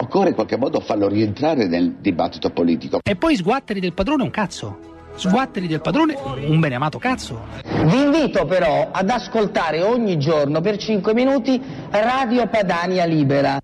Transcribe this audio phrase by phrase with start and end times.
[0.00, 3.00] Occorre in qualche modo farlo rientrare nel dibattito politico.
[3.02, 4.78] E poi sguatteri del padrone un cazzo.
[5.16, 6.14] Sguatteri del padrone
[6.46, 7.46] un beneamato cazzo.
[7.64, 11.60] Vi invito però ad ascoltare ogni giorno per 5 minuti
[11.90, 13.58] Radio Padania Libera.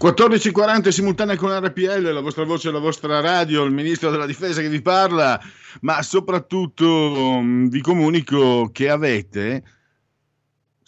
[0.00, 4.70] 14.40 simultanea con RPL, la vostra voce, la vostra radio, il ministro della difesa che
[4.70, 5.38] vi parla,
[5.82, 9.62] ma soprattutto vi comunico che avete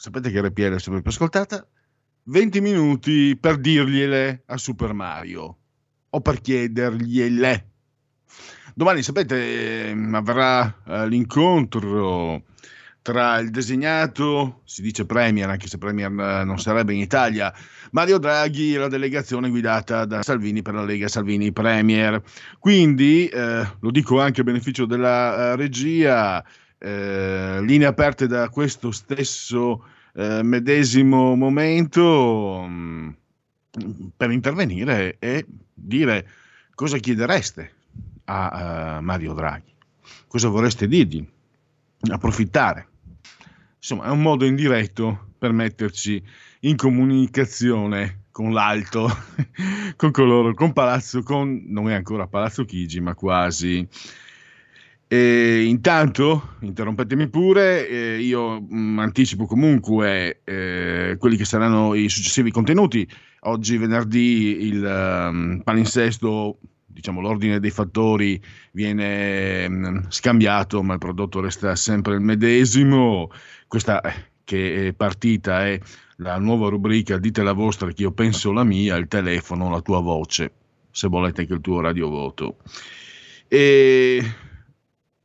[0.05, 1.66] sapete che RPL è sempre più ascoltata,
[2.24, 5.56] 20 minuti per dirgliele a Super Mario
[6.10, 7.70] o per chiedergliele.
[8.75, 12.42] Domani, sapete, ehm, avverrà eh, l'incontro
[13.00, 17.50] tra il designato, si dice Premier, anche se Premier eh, non sarebbe in Italia,
[17.92, 22.22] Mario Draghi e la delegazione guidata da Salvini per la Lega Salvini Premier.
[22.58, 26.44] Quindi, eh, lo dico anche a beneficio della uh, regia,
[26.84, 33.08] eh, linee aperte da questo stesso eh, medesimo momento mm,
[34.16, 36.28] per intervenire e dire
[36.75, 37.72] cosa chiedereste
[38.24, 39.72] a, a Mario Draghi,
[40.26, 41.26] cosa vorreste dirgli,
[42.10, 42.88] approfittare.
[43.76, 46.22] Insomma, è un modo indiretto per metterci
[46.60, 49.08] in comunicazione con l'alto,
[49.97, 53.86] con coloro, con Palazzo, con, non è ancora Palazzo Chigi, ma quasi.
[55.06, 62.09] E intanto, interrompetemi pure, eh, io mh, mm, anticipo comunque eh, quelli che saranno i
[62.09, 63.06] successivi contenuti.
[63.47, 68.42] Oggi venerdì il um, palinsesto, diciamo l'ordine dei fattori
[68.72, 73.31] viene um, scambiato, ma il prodotto resta sempre il medesimo.
[73.69, 75.78] Questa eh, che è partita è
[76.19, 80.00] la nuova rubrica Dite la vostra che io penso la mia, il telefono, la tua
[80.00, 80.53] voce,
[80.91, 82.56] se volete anche il tuo radiovoto.
[83.48, 84.25] E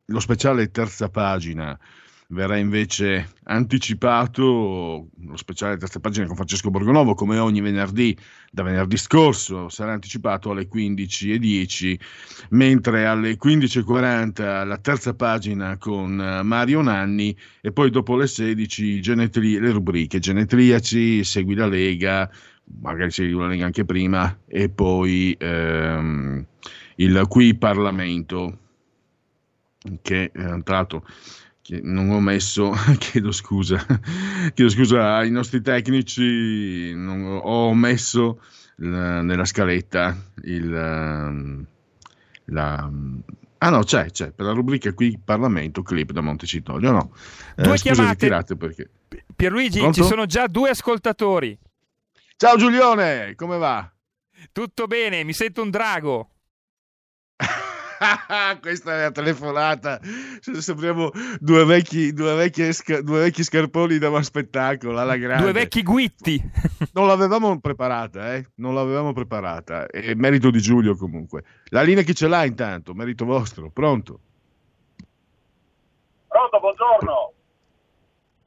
[0.09, 1.77] lo speciale terza pagina
[2.31, 8.15] verrà invece anticipato, lo speciale terza pagina con Francesco Borgonovo, come ogni venerdì,
[8.51, 11.99] da venerdì scorso, sarà anticipato alle 15.10,
[12.49, 19.01] mentre alle 15.40 la terza pagina con eh, Mario Nanni e poi dopo le 16
[19.01, 22.29] genetri- le rubriche Genetriaci, Segui la Lega,
[22.81, 26.45] magari segui la Lega anche prima, e poi ehm,
[26.97, 28.67] il Qui Parlamento
[30.01, 31.05] che eh, tra l'altro
[31.61, 33.85] che non ho messo, chiedo scusa,
[34.53, 38.41] chiedo scusa ai nostri tecnici, non ho messo
[38.77, 41.65] la, nella scaletta il, ehm,
[42.45, 42.91] la,
[43.59, 47.11] ah no c'è, c'è, per la rubrica qui Parlamento, clip da Montecitorio, no.
[47.55, 48.89] Eh, due chiamate, perché...
[49.35, 50.01] Pierluigi, Pronto?
[50.01, 51.57] ci sono già due ascoltatori.
[52.35, 53.89] Ciao Giulione, come va?
[54.51, 56.29] Tutto bene, mi sento un drago.
[58.61, 59.99] Questa è la telefonata.
[60.39, 62.63] Sembriamo due vecchi, due, vecchi,
[63.03, 65.43] due vecchi scarponi da uno spettacolo alla grande.
[65.43, 66.41] Due vecchi guitti.
[66.93, 68.45] non l'avevamo preparata, eh?
[68.55, 69.87] Non l'avevamo preparata.
[69.87, 71.43] È merito di Giulio comunque.
[71.65, 72.93] La linea chi ce l'ha intanto?
[72.93, 73.69] Merito vostro.
[73.69, 74.19] Pronto?
[76.27, 77.33] Pronto, buongiorno.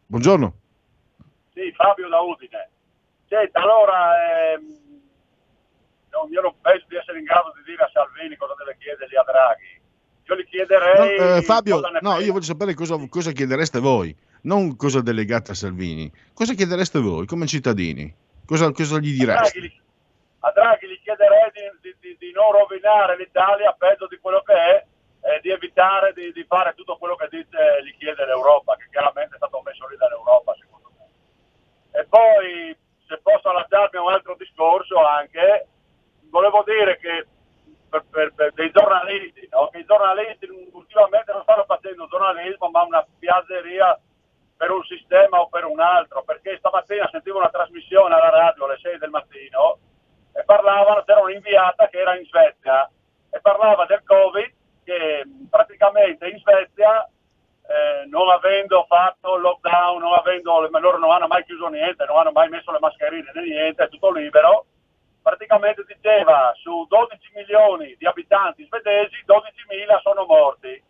[0.06, 0.54] Buongiorno.
[1.52, 2.70] Sì, Fabio da Udine.
[3.28, 4.54] Senta, allora...
[4.54, 4.81] Ehm
[6.12, 9.16] non, io non penso di essere in grado di dire a Salvini cosa deve chiedergli
[9.16, 9.80] a Draghi.
[10.28, 11.18] Io gli chiederei...
[11.18, 15.54] No, eh, Fabio, no, io voglio sapere cosa, cosa, chiedereste voi, non cosa delegate a
[15.54, 16.12] Salvini.
[16.32, 18.14] Cosa chiedereste voi come cittadini?
[18.46, 19.58] Cosa, cosa gli direste?
[19.58, 19.80] A Draghi,
[20.40, 21.50] a Draghi gli chiederei
[21.80, 24.84] di, di, di, non rovinare l'Italia peggio di quello che è
[25.22, 29.34] e di evitare di, di, fare tutto quello che dice, gli chiede l'Europa, che chiaramente
[29.34, 31.06] è stato messo lì dall'Europa secondo me.
[31.98, 32.76] E poi,
[33.06, 35.66] se posso lasciarmi un altro discorso anche,
[36.32, 37.26] volevo dire che
[37.88, 39.68] per, per, per dei giornalisti, no?
[39.68, 44.00] che i giornalisti ultimamente non stanno facendo giornalismo ma una piazzeria
[44.56, 48.78] per un sistema o per un altro, perché stamattina sentivo una trasmissione alla radio alle
[48.80, 49.78] 6 del mattino
[50.32, 52.88] e parlavano, c'era un'inviata che era in Svezia
[53.30, 54.50] e parlava del Covid
[54.84, 61.26] che praticamente in Svezia eh, non avendo fatto il lockdown, non avendo, loro non hanno
[61.26, 64.66] mai chiuso niente, non hanno mai messo le mascherine né niente, è tutto libero,
[65.22, 70.82] praticamente diceva su 12 milioni di abitanti svedesi 12.000 sono morti.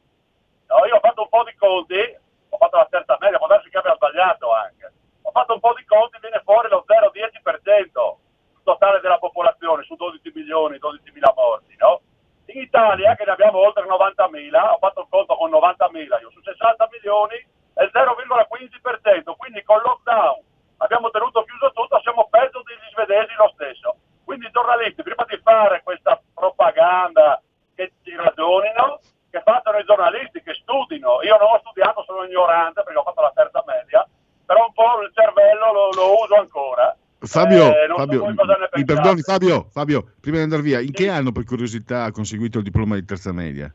[0.66, 2.00] No, io ho fatto un po' di conti,
[2.48, 4.92] ho fatto la terza media, può darsi che abbia sbagliato anche,
[5.22, 8.16] ho fatto un po' di conti, viene fuori lo 0,10%
[8.64, 12.00] totale della popolazione su 12 milioni, 12.000 morti, no?
[12.46, 16.40] In Italia, che ne abbiamo oltre 90.000, ho fatto il conto con 90.000, io su
[16.40, 17.36] 60 milioni
[17.74, 20.40] è il 0,15%, quindi con lockdown
[20.78, 23.96] abbiamo tenuto chiuso tutto, siamo peggio degli svedesi lo stesso.
[24.32, 27.36] Quindi i giornalisti, prima di fare questa propaganda,
[27.74, 31.20] che ci ragionino, che facciano i giornalisti, che studino.
[31.20, 34.08] Io non ho studiato, sono ignorante perché ho fatto la terza media,
[34.46, 36.96] però un po' il cervello lo, lo uso ancora
[37.26, 40.92] Fabio, eh, Fabio mi perdoni Fabio, Fabio, prima di andare via, in sì.
[40.92, 43.72] che anno per curiosità ha conseguito il diploma di terza media?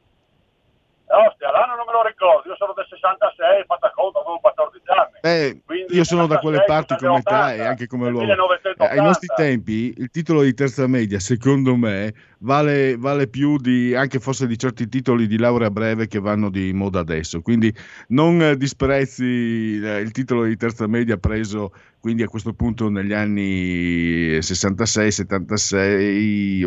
[1.98, 5.18] Non ricordo, io sono del 66, fatta conto, avevo 14 anni.
[5.22, 8.52] Eh, io sono da quelle parti come 80, te e anche come loro.
[8.78, 13.96] Eh, ai nostri tempi il titolo di terza media, secondo me, vale, vale, più di
[13.96, 17.42] anche forse di certi titoli di laurea breve che vanno di moda adesso.
[17.42, 17.74] Quindi
[18.10, 24.40] non disprezzi eh, il titolo di terza media preso quindi a questo punto negli anni
[24.40, 26.64] 66, 76,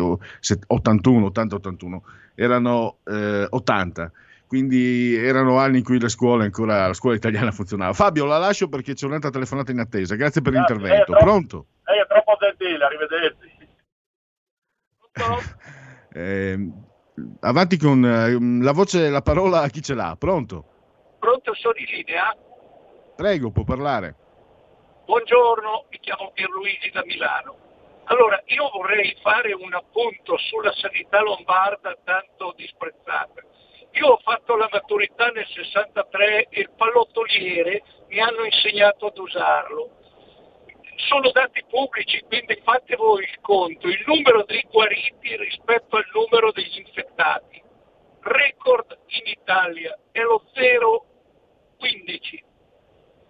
[0.67, 2.03] 81, 80, 81,
[2.35, 4.11] erano eh, 80
[4.51, 7.93] quindi erano anni in cui le scuole ancora la scuola italiana funzionava.
[7.93, 10.15] Fabio, la lascio perché c'è un'altra telefonata in attesa.
[10.15, 11.13] Grazie per Grazie, l'intervento.
[11.13, 11.65] Lei Pronto?
[11.85, 13.49] Lei è troppo gentile, arrivederci.
[16.11, 16.69] eh,
[17.39, 20.17] avanti con eh, la voce, la parola a chi ce l'ha.
[20.19, 20.65] Pronto?
[21.17, 22.35] Pronto, sono in linea.
[23.15, 24.15] Prego, può parlare.
[25.05, 27.55] Buongiorno, mi chiamo Pierluigi da Milano.
[28.03, 33.47] Allora, io vorrei fare un appunto sulla sanità lombarda tanto disprezzata
[33.93, 39.97] io ho fatto la maturità nel 63 e il pallottoliere mi hanno insegnato ad usarlo.
[40.95, 46.51] Sono dati pubblici, quindi fate voi il conto, il numero dei guariti rispetto al numero
[46.51, 47.61] degli infettati.
[48.21, 52.49] Record in Italia è lo 0,15.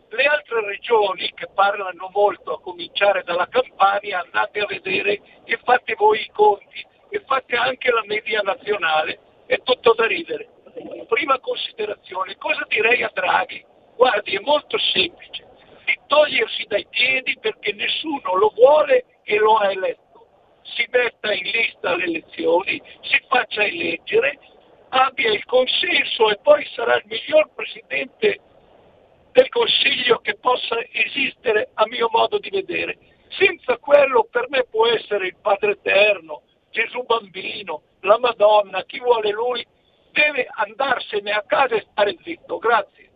[0.09, 5.95] Le altre regioni che parlano molto, a cominciare dalla Campania, andate a vedere e fate
[5.95, 10.47] voi i conti e fate anche la media nazionale è tutto da ridere.
[11.07, 13.63] Prima considerazione, cosa direi a Draghi?
[13.95, 15.45] Guardi, è molto semplice,
[15.85, 20.27] di togliersi dai piedi perché nessuno lo vuole e lo ha eletto.
[20.63, 24.39] Si metta in lista alle elezioni, si faccia eleggere,
[24.89, 28.39] abbia il consenso e poi sarà il miglior presidente
[29.31, 32.97] del Consiglio che possa esistere a mio modo di vedere.
[33.29, 36.41] Senza quello per me può essere il Padre Eterno,
[36.71, 39.65] Gesù Bambino, la Madonna, chi vuole lui,
[40.11, 42.57] deve andarsene a casa e stare zitto.
[42.57, 43.09] Grazie.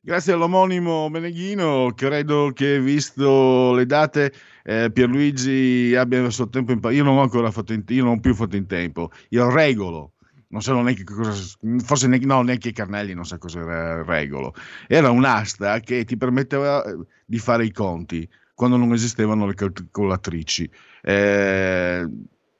[0.00, 7.02] Grazie all'omonimo Meneghino, credo che visto le date eh, Pierluigi abbia messo tempo in Io
[7.02, 9.10] non ho ancora fatto in io non ho più fatto in tempo.
[9.30, 10.12] Io regolo,
[10.48, 11.32] non so neanche cosa,
[11.78, 14.52] forse neanche, no, neanche Carnelli non sa cosa era regolo.
[14.86, 20.70] Era un'asta che ti permetteva eh, di fare i conti quando non esistevano le calcolatrici.
[21.02, 22.06] Eh,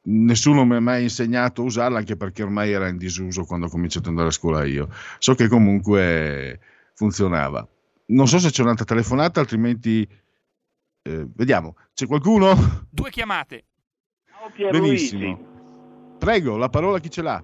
[0.07, 3.71] nessuno mi ha mai insegnato a usarla anche perché ormai era in disuso quando ho
[3.71, 4.89] cominciato ad andare a scuola io.
[5.19, 6.61] So che comunque
[6.95, 7.67] funzionava.
[8.07, 10.07] Non so se c'è un'altra telefonata, altrimenti
[11.03, 11.77] eh, vediamo.
[11.95, 12.55] C'è qualcuno?
[12.91, 13.65] Due chiamate.
[14.27, 15.17] Ciao Pierluigi.
[15.17, 16.17] Benissimo.
[16.19, 17.43] Prego, la parola chi ce l'ha?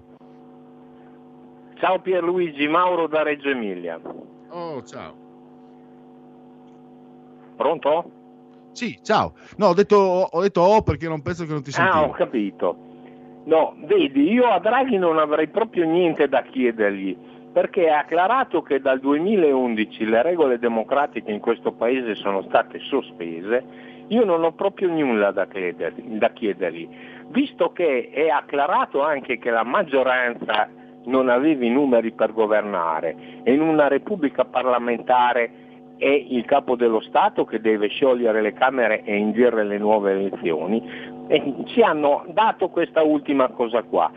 [1.79, 3.99] Ciao Pierluigi, Mauro da Reggio Emilia.
[4.49, 5.15] Oh, ciao.
[7.55, 8.20] Pronto?
[8.71, 9.33] Sì, ciao.
[9.57, 11.97] No, ho detto, ho detto oh perché non penso che non ti sentivo.
[11.97, 12.75] Ah, ho capito.
[13.45, 17.17] No, vedi, io a Draghi non avrei proprio niente da chiedergli,
[17.51, 23.63] perché ha acclarato che dal 2011 le regole democratiche in questo paese sono state sospese,
[24.07, 26.87] io non ho proprio nulla da chiedergli, da chiedergli
[27.31, 30.69] visto che è acclarato anche che la maggioranza
[31.05, 35.60] non aveva i numeri per governare e in una repubblica parlamentare
[36.01, 40.81] è il capo dello Stato che deve sciogliere le Camere e indire le nuove elezioni.
[41.27, 44.11] E ci hanno dato questa ultima cosa qua.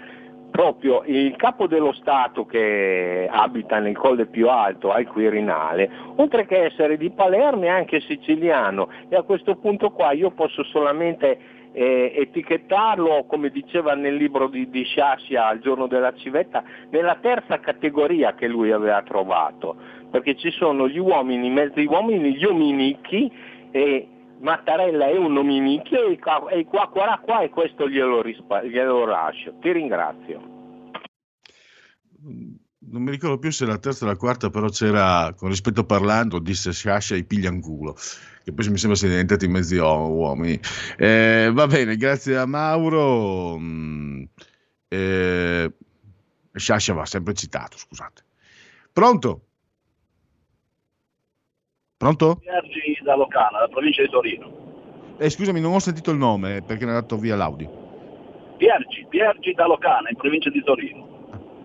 [0.51, 6.65] Proprio il capo dello Stato che abita nel colle più alto al Quirinale, oltre che
[6.65, 8.89] essere di Palermo è anche siciliano.
[9.11, 11.39] E a questo punto qua io posso solamente
[11.75, 17.59] eh, etichettarlo, come diceva nel libro di, di Sciascia al giorno della civetta, nella terza
[17.59, 19.77] categoria che lui aveva trovato,
[20.15, 23.29] perché ci sono gli uomini, mezzi uomini, gli ominichi
[23.73, 24.07] e
[24.39, 26.39] Mattarella è un ominicchio e qua,
[26.89, 29.55] qua, qua, e questo glielo, rispa, glielo lascio.
[29.61, 30.53] Ti ringrazio
[32.87, 36.39] non mi ricordo più se la terza o la quarta, però c'era, con rispetto parlando,
[36.39, 37.97] disse Sciascia e piglianculo,
[38.45, 40.61] che poi mi sembra siano diventati mezzi uomini.
[40.97, 43.59] Eh, va bene, grazie a Mauro.
[43.59, 44.23] Mm,
[44.87, 45.73] eh,
[46.53, 48.23] Sciascia va sempre citato, scusate.
[48.93, 49.47] Pronto?
[52.05, 52.37] Pronto?
[52.37, 54.53] Piergi da Locana, la provincia di Torino.
[55.17, 57.71] Eh, scusami, non ho sentito il nome perché ne ha dato via l'audio.
[58.59, 61.09] Piergi, Piergi da Locana, in provincia di Torino.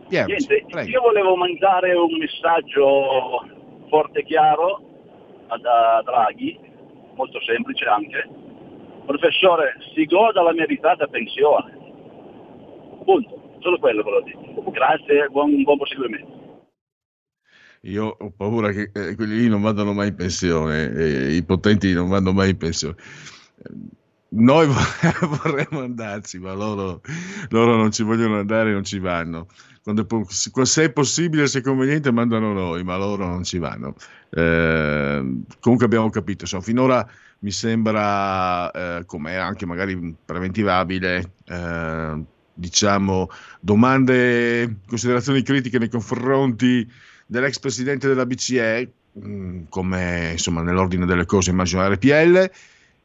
[0.08, 3.46] Pier, Niente, io volevo mandare un messaggio
[3.90, 4.82] forte e chiaro
[5.48, 6.58] a Draghi,
[7.16, 8.30] molto semplice anche.
[9.06, 11.78] Professore, si goda la meritata pensione.
[13.04, 14.72] Punto, solo quello ve lo dico.
[14.72, 16.39] Grazie, buon, buon proseguimento.
[17.82, 21.94] Io ho paura che eh, quelli lì non vadano mai in pensione, eh, i potenti
[21.94, 22.96] non vanno mai in pensione.
[24.32, 24.68] Noi
[25.44, 27.02] vorremmo andarci, ma loro,
[27.50, 29.48] loro non ci vogliono andare non ci vanno
[29.94, 33.96] quando, se è possibile, se è conveniente, mandano noi, ma loro non ci vanno.
[34.30, 37.10] Eh, comunque abbiamo capito, insomma, finora
[37.40, 46.88] mi sembra, eh, come anche magari preventivabile, eh, diciamo, domande, considerazioni critiche nei confronti
[47.30, 48.92] dell'ex presidente della BCE,
[49.24, 52.50] mm, come insomma nell'ordine delle cose immagino RPL.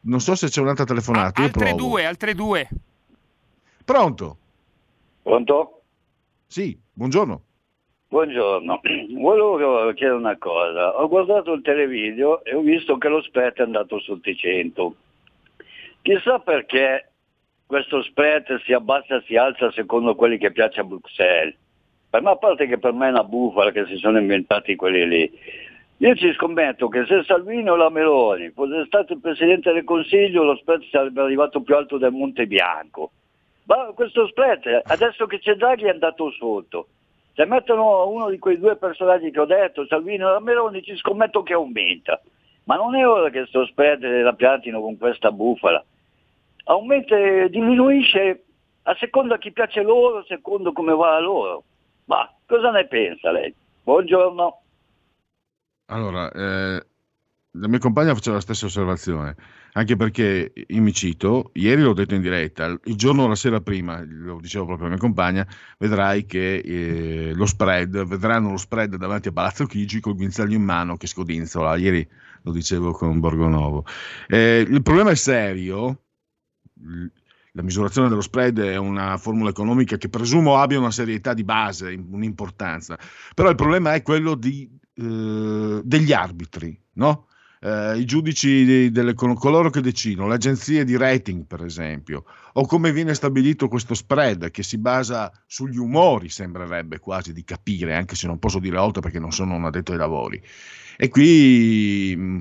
[0.06, 1.42] Non so se c'è un'altra telefonata.
[1.42, 2.68] Ah, altre due, altre due.
[3.84, 4.36] Pronto?
[5.22, 5.82] Pronto?
[6.46, 7.42] Sì, buongiorno.
[8.08, 8.80] Buongiorno,
[9.20, 11.00] volevo chiedere una cosa.
[11.00, 14.94] Ho guardato il televideo e ho visto che lo spread è andato sotto i 100.
[16.00, 17.10] Chissà perché
[17.66, 21.56] questo spread si abbassa e si alza secondo quelli che piace a Bruxelles.
[22.14, 25.04] Per me, a parte che per me è una bufala che si sono inventati quelli
[25.04, 25.38] lì.
[25.96, 30.44] Io ci scommetto che se Salvini o la Meloni fosse stato il Presidente del Consiglio
[30.44, 33.10] lo spread sarebbe arrivato più alto del Monte Bianco.
[33.64, 36.86] Ma questo spread, adesso che c'è Draghi è andato sotto.
[37.34, 41.42] Se mettono uno di quei due personaggi che ho detto, Salvini e Meloni, ci scommetto
[41.42, 42.20] che aumenta.
[42.66, 45.84] Ma non è ora che questo spread la piantino con questa bufala.
[46.66, 48.44] Aumenta e diminuisce
[48.84, 51.64] a seconda chi piace loro, secondo come va a loro.
[52.06, 53.54] Ma cosa ne pensa lei?
[53.82, 54.62] Buongiorno.
[55.86, 56.86] Allora, eh,
[57.50, 59.36] la mia compagna faceva la stessa osservazione
[59.76, 64.04] anche perché mi cito, ieri l'ho detto in diretta, il giorno o la sera prima,
[64.06, 65.46] lo dicevo proprio alla mia compagna,
[65.78, 70.62] vedrai che eh, lo spread, vedranno lo spread davanti a Palazzo Chigi col guinzaglio in
[70.62, 72.06] mano che scodinzola, ieri
[72.42, 73.84] lo dicevo con Borgonovo.
[74.28, 76.02] Eh, il problema è serio,
[77.56, 81.94] la misurazione dello spread è una formula economica che presumo abbia una serietà di base,
[82.10, 82.98] un'importanza,
[83.34, 87.28] però il problema è quello di, eh, degli arbitri, no?
[87.64, 92.92] Eh, i giudici delle, coloro che decidono, le agenzie di rating per esempio, o come
[92.92, 98.26] viene stabilito questo spread che si basa sugli umori, sembrerebbe quasi di capire, anche se
[98.26, 100.42] non posso dire oltre perché non sono un addetto ai lavori.
[100.96, 102.40] E qui mm,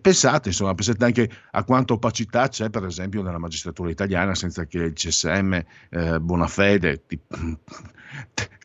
[0.00, 4.78] pensate, insomma, pensate anche a quanta opacità c'è, per esempio, nella magistratura italiana, senza che
[4.78, 7.04] il CSM, eh, Bonafede,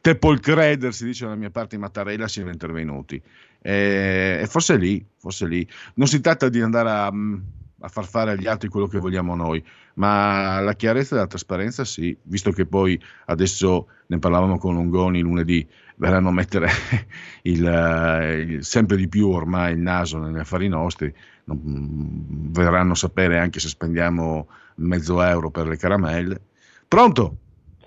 [0.01, 3.21] te puoi credere, si dice dalla mia parte in Mattarella, siano intervenuti.
[3.61, 5.67] E, e forse lì, forse lì.
[5.95, 9.63] Non si tratta di andare a, a, far fare agli altri quello che vogliamo noi,
[9.95, 15.21] ma la chiarezza e la trasparenza sì, visto che poi adesso ne parlavamo con Longoni
[15.21, 16.69] lunedì, verranno a mettere
[17.43, 21.13] il, il, sempre di più ormai il naso negli affari nostri,
[21.45, 26.41] non, verranno a sapere anche se spendiamo mezzo euro per le caramelle.
[26.87, 27.35] Pronto?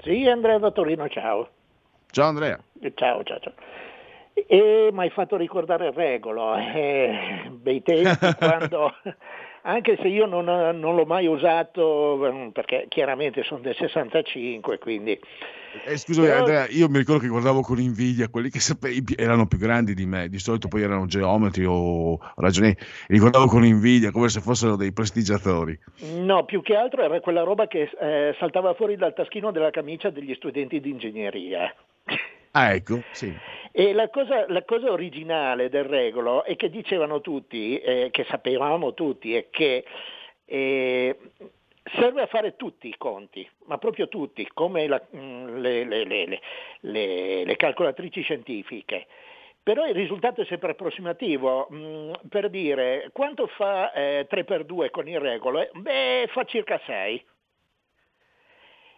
[0.03, 1.49] Sì, Andrea da Torino, ciao.
[2.11, 2.63] Ciao Andrea.
[2.95, 3.55] Ciao, ciao, ciao.
[4.35, 8.93] E mi hai fatto ricordare il regolo, eh, bei tempi quando,
[9.63, 15.19] anche se io non, non, l'ho mai usato, mm, perché chiaramente sono del 65, quindi...
[15.87, 16.39] Eh, scusami Però...
[16.41, 20.05] Andrea, io mi ricordo che guardavo con invidia quelli che sapevi erano più grandi di
[20.05, 22.77] me, di solito poi erano geometri o ragionieri,
[23.09, 25.79] li guardavo con invidia come se fossero dei prestigiatori.
[26.17, 30.11] No, più che altro era quella roba che eh, saltava fuori dal taschino della camicia
[30.11, 31.73] degli studenti di ingegneria.
[32.57, 33.37] Ah, ecco, sì.
[33.73, 38.95] E la cosa, la cosa, originale del regolo è che dicevano tutti, eh, che sapevamo
[38.95, 39.85] tutti, è che
[40.45, 41.19] eh,
[41.99, 47.45] serve a fare tutti i conti, ma proprio tutti, come la, mm, le, le, le,
[47.45, 49.07] le, calcolatrici scientifiche.
[49.61, 51.69] Però il risultato è sempre approssimativo.
[51.73, 55.69] Mm, per dire, quanto fa eh, 3 per 2 con il regolo?
[55.73, 57.25] Beh, fa circa 6.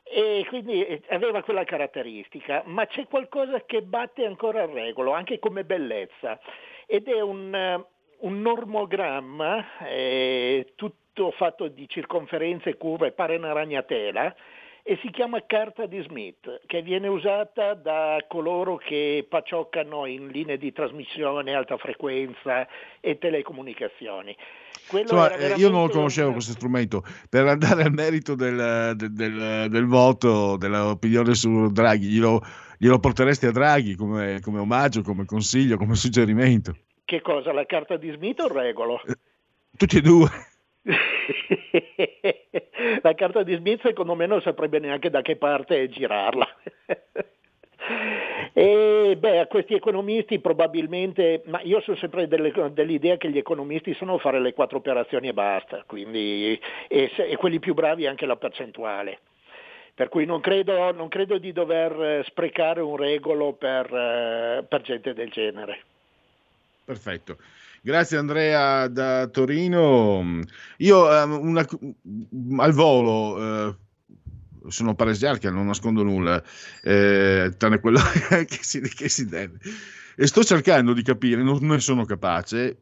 [0.08, 5.40] E quindi eh, aveva quella caratteristica, ma c'è qualcosa che batte ancora il regolo, anche
[5.40, 6.38] come bellezza,
[6.86, 7.84] ed è un, eh,
[8.20, 14.34] un normogramma, eh, tutto fatto di circonferenze, curve, pare una ragnatela,
[14.88, 20.58] e si chiama carta di Smith, che viene usata da coloro che pacioccano in linee
[20.58, 22.68] di trasmissione, alta frequenza
[23.00, 24.36] e telecomunicazioni.
[24.92, 26.34] Insomma, eh, io non lo conoscevo un...
[26.34, 27.02] questo strumento.
[27.28, 32.42] Per andare al merito del, del, del, del voto, dell'opinione su Draghi, glielo,
[32.78, 36.76] glielo porteresti a Draghi come, come, omaggio, come consiglio, come suggerimento?
[37.04, 37.52] Che cosa?
[37.52, 39.00] La carta di Smith o il regolo?
[39.04, 39.14] Eh,
[39.76, 40.28] tutti e due.
[43.02, 46.46] la carta di Smith secondo me non saprebbe neanche da che parte girarla.
[48.52, 53.94] E beh, a questi economisti probabilmente, ma io sono sempre delle, dell'idea che gli economisti
[53.94, 58.36] sono fare le quattro operazioni e basta, quindi, e, e quelli più bravi anche la
[58.36, 59.18] percentuale.
[59.94, 65.30] Per cui non credo, non credo di dover sprecare un regolo per, per gente del
[65.30, 65.80] genere.
[66.84, 67.38] Perfetto.
[67.82, 70.40] Grazie Andrea da Torino.
[70.78, 71.64] Io um, una,
[72.58, 73.74] al volo eh,
[74.68, 76.42] sono paresiarca, non nascondo nulla,
[76.82, 77.98] eh, tranne quello
[78.46, 79.58] che si, che si, deve.
[80.16, 82.80] E sto cercando di capire, non ne sono capace,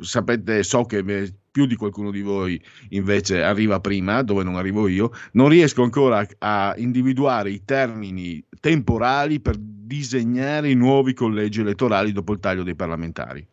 [0.00, 1.02] sapete, so che
[1.50, 6.26] più di qualcuno di voi invece arriva prima, dove non arrivo io, non riesco ancora
[6.38, 12.74] a individuare i termini temporali per disegnare i nuovi collegi elettorali dopo il taglio dei
[12.74, 13.46] parlamentari.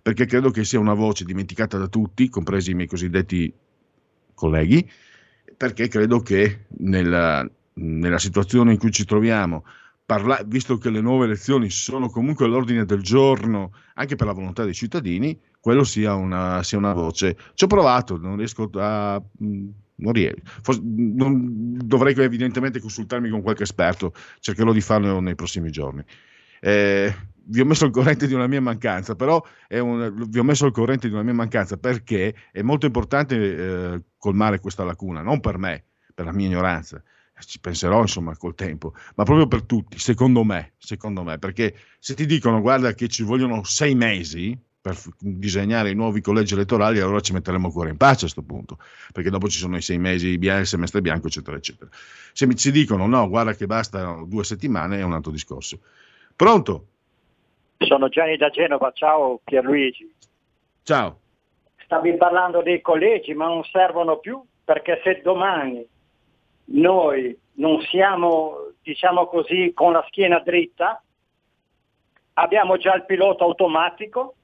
[0.00, 3.52] Perché credo che sia una voce dimenticata da tutti, compresi i miei cosiddetti
[4.34, 4.90] colleghi,
[5.62, 9.64] perché credo che nella, nella situazione in cui ci troviamo,
[10.04, 14.64] parla- visto che le nuove elezioni sono comunque all'ordine del giorno, anche per la volontà
[14.64, 17.36] dei cittadini, quello sia una, sia una voce.
[17.54, 19.22] Ci ho provato, non riesco a...
[19.38, 20.40] Non riesco.
[20.82, 26.02] Non, dovrei evidentemente consultarmi con qualche esperto, cercherò di farlo nei prossimi giorni.
[26.60, 27.14] Eh,
[27.44, 30.72] vi ho messo al corrente di una mia mancanza, però un, vi ho messo al
[30.72, 35.58] corrente di una mia mancanza perché è molto importante eh, colmare questa lacuna, non per
[35.58, 37.02] me, per la mia ignoranza,
[37.40, 42.14] ci penserò insomma col tempo, ma proprio per tutti, secondo me, secondo me, perché se
[42.14, 47.20] ti dicono guarda che ci vogliono sei mesi per disegnare i nuovi collegi elettorali, allora
[47.20, 48.78] ci metteremo cuore in pace a questo punto,
[49.12, 51.88] perché dopo ci sono i sei mesi, il semestre bianco, eccetera, eccetera.
[52.32, 55.78] Se mi ci dicono no, guarda che basta due settimane, è un altro discorso.
[56.34, 56.88] Pronto?
[57.84, 60.12] Sono Gianni da Genova, ciao Pierluigi.
[60.82, 61.18] Ciao.
[61.84, 65.86] Stavi parlando dei collegi, ma non servono più perché se domani
[66.66, 71.02] noi non siamo, diciamo così, con la schiena dritta,
[72.34, 74.34] abbiamo già il pilota automatico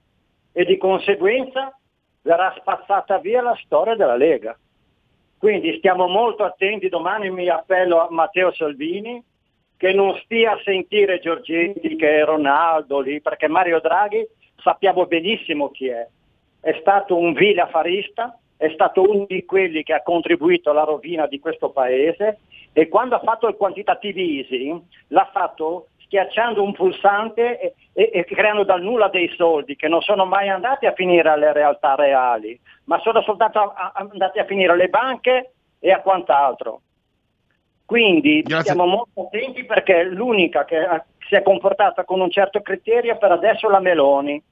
[0.53, 1.77] e di conseguenza
[2.23, 4.59] verrà spazzata via la storia della Lega.
[5.39, 9.23] Quindi stiamo molto attenti, domani mi appello a Matteo Salvini
[9.79, 15.71] che non stia a sentire Giorgetti che è Ronaldo lì, perché Mario Draghi sappiamo benissimo
[15.71, 16.07] chi è.
[16.61, 21.27] È stato un vile affarista, è stato uno di quelli che ha contribuito alla rovina
[21.29, 22.41] di questo paese
[22.73, 28.25] e quando ha fatto il quantitative easing l'ha fatto schiacciando un pulsante e, e, e,
[28.25, 32.59] creando dal nulla dei soldi che non sono mai andati a finire alle realtà reali,
[32.85, 36.81] ma sono soltanto a, a, andati a finire alle banche e a quant'altro.
[37.89, 38.73] Quindi Grazie.
[38.73, 40.77] stiamo molto attenti perché l'unica che
[41.27, 44.43] si è comportata con un certo criterio per adesso è la Meloni.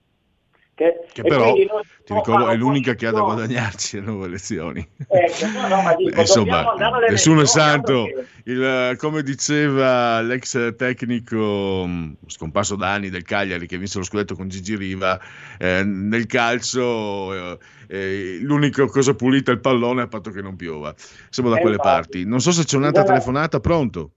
[0.76, 4.86] Che, che però ti ricordo è l'unica che ha da guadagnarci le nuove elezioni.
[5.08, 6.74] Ecco, no, no, dico, Insomma,
[7.08, 8.04] nessuno è santo.
[8.44, 14.34] Il, come diceva l'ex tecnico mm, scomparso da anni del Cagliari che vinse lo scudetto
[14.34, 15.18] con Gigi Riva,
[15.56, 17.58] eh, nel calcio eh,
[17.88, 20.94] eh, l'unica cosa pulita è il pallone a patto che non piova.
[21.30, 22.26] Siamo da quelle parti.
[22.26, 24.10] Non so se c'è un'altra telefonata, pronto?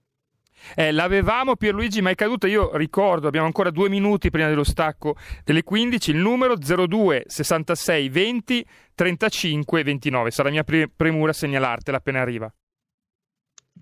[0.74, 2.46] Eh, l'avevamo Pierluigi, ma è caduta.
[2.46, 6.10] Io ricordo, abbiamo ancora due minuti prima dello stacco delle 15.
[6.10, 10.30] Il numero 02 66 20 35 29.
[10.30, 12.52] Sarà mia pre- premura segnalartela appena arriva.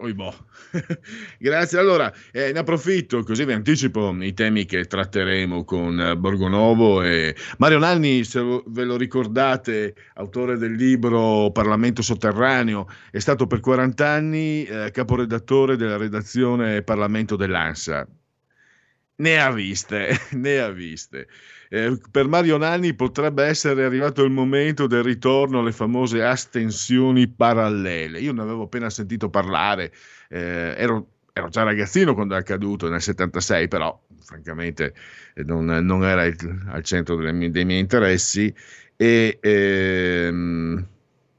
[0.00, 0.32] Oh, boh.
[1.38, 1.78] Grazie.
[1.78, 7.34] Allora, eh, ne approfitto così vi anticipo i temi che tratteremo con eh, Borgonovo e
[7.58, 14.08] Mario Nanni, se ve lo ricordate, autore del libro Parlamento sotterraneo, è stato per 40
[14.08, 18.06] anni eh, caporedattore della redazione Parlamento dell'ANSA.
[19.16, 21.26] Ne ha viste, ne ha viste
[21.68, 28.20] eh, per Mario Nanni potrebbe essere arrivato il momento del ritorno alle famose astensioni parallele.
[28.20, 29.92] Io ne avevo appena sentito parlare,
[30.28, 34.94] eh, ero, ero, già ragazzino quando è accaduto nel 76, però francamente
[35.34, 36.36] eh, non, non era il,
[36.68, 38.54] al centro dei miei, dei miei interessi
[38.96, 40.86] e ehm,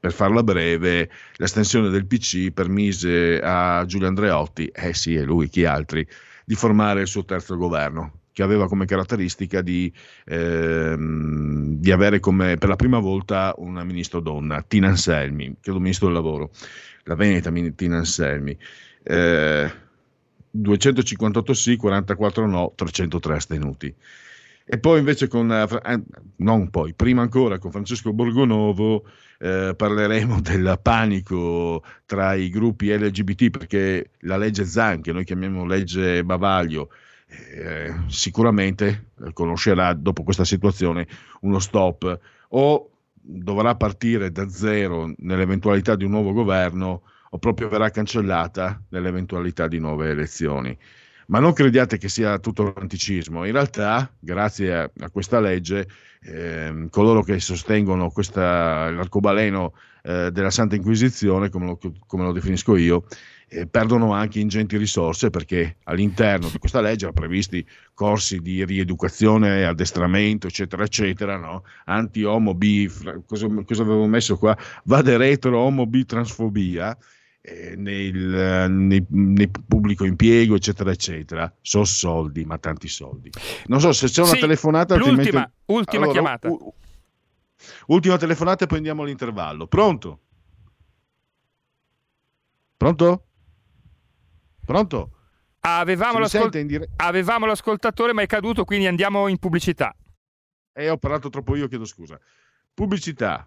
[0.00, 5.66] per farla breve, l'estensione del PC permise a Giulio Andreotti, eh sì, è lui, chi
[5.66, 6.06] altri,
[6.44, 9.92] di formare il suo terzo governo, che aveva come caratteristica di,
[10.26, 15.74] ehm, di avere come, per la prima volta una ministro donna, Tina Anselmi, che è
[15.74, 16.50] il ministro del lavoro,
[17.04, 18.56] la veneta Tina Anselmi.
[19.02, 19.72] Eh,
[20.50, 23.94] 258 sì, 44 no, 303 astenuti.
[24.72, 26.02] E poi invece con, eh,
[26.36, 29.04] non poi, prima ancora con Francesco Borgonovo
[29.38, 35.64] eh, parleremo del panico tra i gruppi LGBT perché la legge Zan, che noi chiamiamo
[35.64, 36.90] legge Bavaglio,
[37.30, 41.06] eh, sicuramente conoscerà dopo questa situazione
[41.42, 47.90] uno stop o dovrà partire da zero nell'eventualità di un nuovo governo o proprio verrà
[47.90, 50.76] cancellata nell'eventualità di nuove elezioni.
[51.30, 55.86] Ma non crediate che sia tutto romanticismo, in realtà, grazie a, a questa legge,
[56.22, 62.74] eh, coloro che sostengono questa, l'arcobaleno eh, della Santa Inquisizione, come lo, come lo definisco
[62.74, 63.04] io,
[63.48, 67.64] eh, perdono anche ingenti risorse perché all'interno di questa legge erano previsti
[67.94, 71.62] corsi di rieducazione, addestramento, eccetera, eccetera, no?
[71.84, 72.90] anti-homo, bi,
[73.24, 74.56] cosa, cosa avevo messo qua?
[74.82, 76.98] Vade retro, homo, bi, transfobia
[77.42, 81.52] eh, nel, nel, nel, pubblico impiego, eccetera, eccetera.
[81.60, 83.30] So soldi, ma tanti soldi.
[83.66, 84.96] Non so se c'è una sì, telefonata.
[84.96, 86.48] L'ultima, ultima allora, chiamata.
[86.50, 86.74] U-
[87.86, 89.66] ultima telefonata e poi andiamo all'intervallo.
[89.66, 90.20] Pronto?
[92.76, 93.24] Pronto?
[94.64, 95.10] Pronto?
[95.60, 99.94] Avevamo, l'ascol- dire- avevamo l'ascoltatore, ma è caduto, quindi andiamo in pubblicità.
[100.72, 102.18] E ho parlato troppo io, chiedo scusa.
[102.72, 103.46] Pubblicità.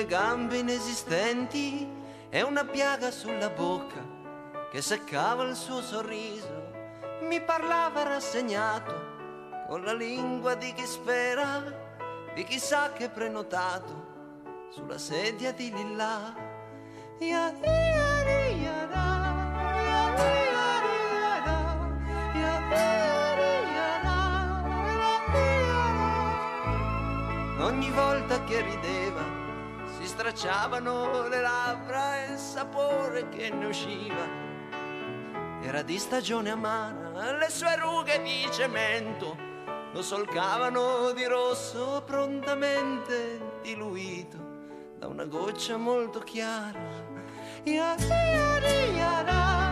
[0.00, 1.88] Inesistenti
[2.28, 4.02] e una piaga sulla bocca
[4.70, 6.72] che seccava il suo sorriso.
[7.22, 9.12] Mi parlava rassegnato
[9.68, 11.62] con la lingua di chi spera,
[12.34, 16.34] di chi sa che prenotato sulla sedia di Lilla.
[27.60, 29.33] Ogni volta che rideva
[30.14, 34.42] stracciavano le labbra e il sapore che ne usciva
[35.60, 39.36] era di stagione amara, le sue rughe di cemento
[39.92, 44.36] lo solcavano di rosso prontamente diluito
[44.98, 46.78] da una goccia molto chiara.
[47.64, 49.63] Yara, yara, yara,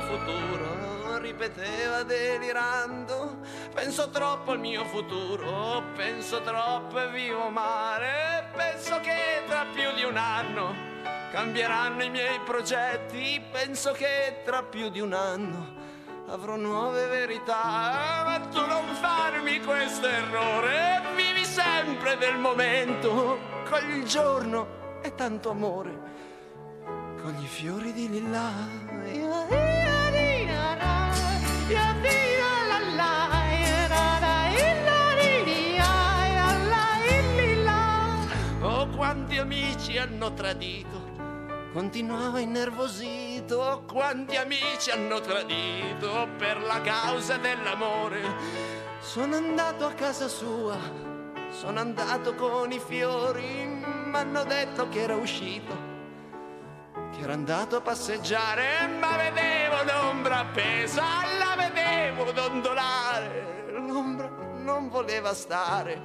[0.00, 3.38] futuro, ripeteva delirando.
[3.74, 8.48] Penso troppo al mio futuro, penso troppo e vivo male.
[8.54, 10.74] Penso che tra più di un anno
[11.30, 13.42] cambieranno i miei progetti.
[13.50, 15.76] Penso che tra più di un anno
[16.28, 18.22] avrò nuove verità.
[18.24, 25.50] Ma tu non farmi questo errore, vivi sempre del momento, cogli il giorno e tanto
[25.50, 25.98] amore,
[27.22, 29.77] cogli i fiori di lilla.
[38.60, 41.12] Oh, quanti amici hanno tradito,
[41.72, 48.22] continuava innervosito, quanti amici hanno tradito per la causa dell'amore.
[49.00, 50.78] Sono andato a casa sua,
[51.50, 55.87] sono andato con i fiori, m'hanno detto che era uscito,
[57.18, 61.02] che era andato a passeggiare, ma vedevo l'ombra appesa,
[61.36, 64.30] la vedevo dondolare, l'ombra
[64.62, 66.00] non voleva stare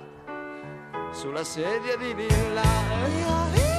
[1.12, 3.73] sulla sedia di villa.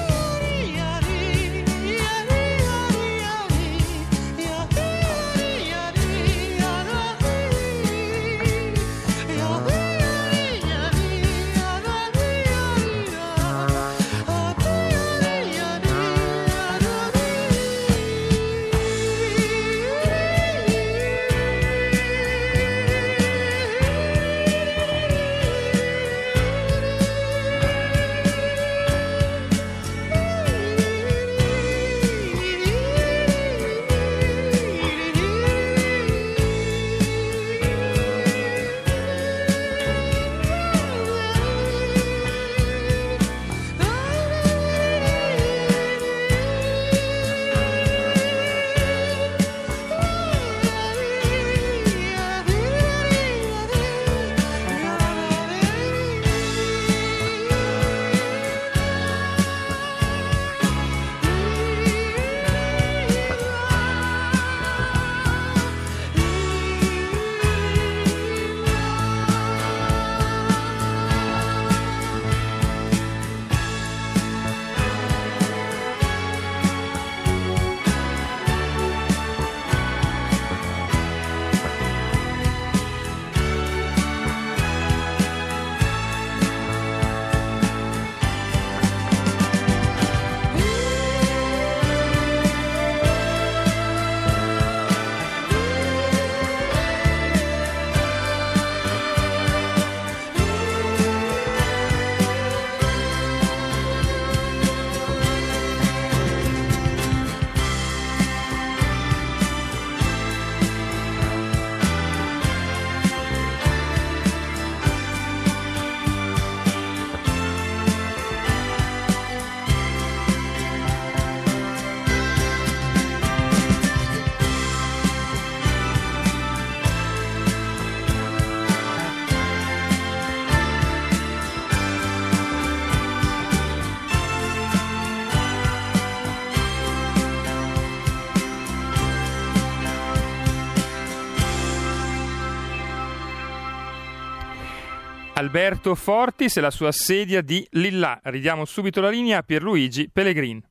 [145.44, 148.18] Alberto Fortis e la sua sedia di Lillà.
[148.24, 150.62] Ridiamo subito la linea a Pierluigi Pellegrin.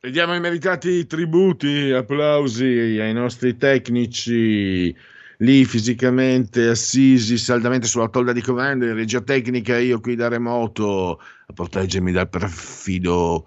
[0.00, 2.64] Vediamo i meritati tributi, applausi
[3.00, 4.92] ai nostri tecnici
[5.38, 11.20] lì fisicamente assisi saldamente sulla tolda di comando in regia tecnica, io qui da remoto
[11.46, 13.46] a proteggermi dal perfido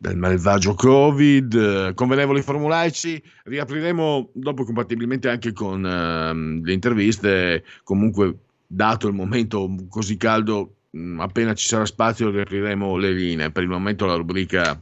[0.00, 8.34] del malvagio Covid, convenevoli formulaici, riapriremo dopo compatibilmente anche con uh, le interviste, comunque
[8.66, 13.68] dato il momento così caldo, mh, appena ci sarà spazio riapriremo le linee, per il
[13.68, 14.80] momento la rubrica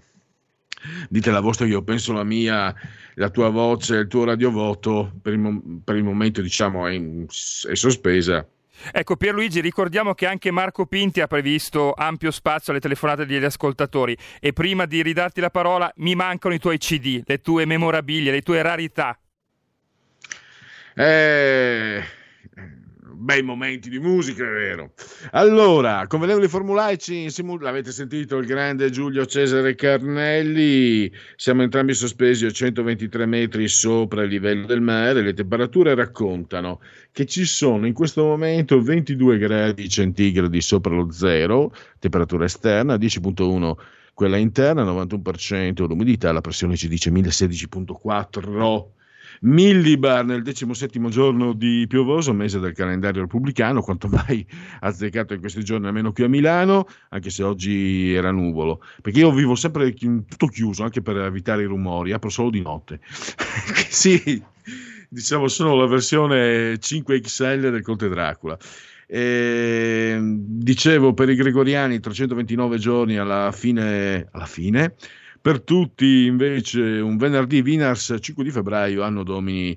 [1.09, 2.73] dite la vostra, io penso la mia,
[3.15, 7.75] la tua voce, il tuo radiovoto, per il, per il momento diciamo è, in, è
[7.75, 8.47] sospesa.
[8.93, 14.17] Ecco Pierluigi, ricordiamo che anche Marco Pinti ha previsto ampio spazio alle telefonate degli ascoltatori
[14.41, 18.43] e prima di ridarti la parola mi mancano i tuoi CD, le tue memorabilie, le
[18.43, 19.19] tue rarità.
[20.95, 22.03] Eh,
[23.19, 24.93] bei momenti di musica, è vero.
[25.33, 32.47] Allora, convenevoli formulaici, in simul- l'avete sentito il grande Giulio Cesare Carnelli, siamo entrambi sospesi
[32.47, 37.93] a 123 metri sopra il livello del mare, le temperature raccontano che ci sono in
[37.93, 43.75] questo momento 22 gradi centigradi sopra lo zero, temperatura esterna, 10.1
[44.15, 48.98] quella interna, 91% l'umidità, la pressione ci dice 1016.4
[49.43, 54.47] millibar nel decimosettimo giorno di piovoso, mese del calendario repubblicano, quanto mai
[54.81, 59.33] azzeccato in questi giorni, almeno qui a Milano, anche se oggi era nuvolo, perché io
[59.33, 63.01] vivo sempre tutto chiuso, anche per evitare i rumori, apro solo di notte.
[63.89, 64.43] sì,
[65.09, 68.57] diciamo sono la versione 5XL del Conte Dracula.
[69.11, 74.97] E, dicevo per i gregoriani 329 giorni alla fine, alla fine,
[75.41, 79.77] per tutti invece un venerdì Vinars 5 di febbraio, anno domini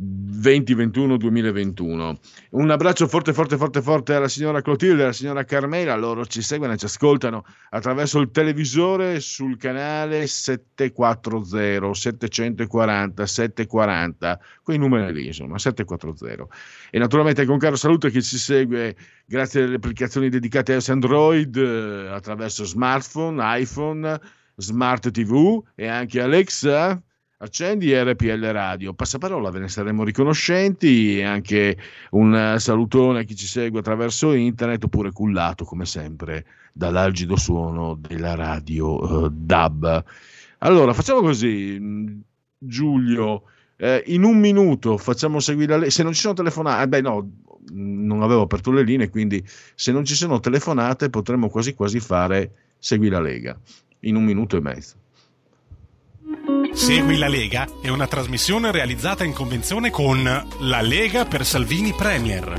[0.00, 2.16] 2021-2021.
[2.50, 5.94] Un abbraccio forte, forte, forte, forte alla signora Clotilde alla signora Carmela.
[5.96, 14.78] Loro ci seguono e ci ascoltano attraverso il televisore sul canale 740 740 740, quei
[14.78, 16.46] numeri lì, insomma, 740.
[16.90, 22.08] E naturalmente con caro saluto chi ci segue grazie alle applicazioni dedicate a Android eh,
[22.08, 24.20] attraverso smartphone, iPhone,
[24.56, 27.02] Smart TV e anche Alexa
[27.42, 28.94] accendi RPL Radio.
[28.94, 31.18] Passaparola, ve ne saremo riconoscenti.
[31.18, 31.76] E anche
[32.10, 38.34] un salutone a chi ci segue attraverso internet oppure cullato, come sempre, dall'algido suono della
[38.34, 40.04] radio uh, DAB.
[40.58, 42.20] Allora, facciamo così, mm,
[42.58, 43.42] Giulio.
[43.76, 47.30] Eh, in un minuto facciamo seguire la se non ci sono telefonate, eh, beh no,
[47.72, 52.52] non avevo aperto le linee, quindi se non ci sono telefonate potremmo quasi quasi fare
[52.78, 53.58] Segui la Lega
[54.02, 54.96] in un minuto e mezzo.
[56.72, 60.22] Segui la Lega è una trasmissione realizzata in convenzione con
[60.60, 62.54] La Lega per Salvini Premier.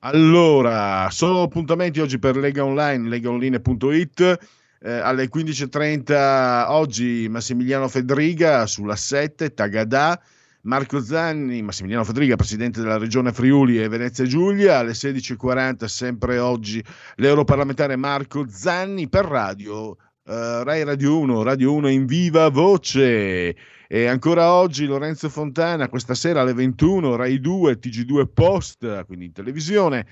[0.00, 4.38] Allora, sono appuntamenti oggi per Lega Online, legaonline.it.
[4.78, 10.20] Eh, alle 15.30 oggi Massimiliano Fedriga sulla 7, Tagadà.
[10.66, 16.82] Marco Zanni, Massimiliano Fedriga, presidente della regione Friuli e Venezia Giulia, alle 16.40 sempre oggi
[17.16, 23.54] l'europarlamentare Marco Zanni per radio Uh, Rai Radio 1, Radio 1 in viva voce.
[23.86, 29.32] E ancora oggi Lorenzo Fontana, questa sera alle 21, Rai 2, TG2 Post, quindi in
[29.32, 30.04] televisione.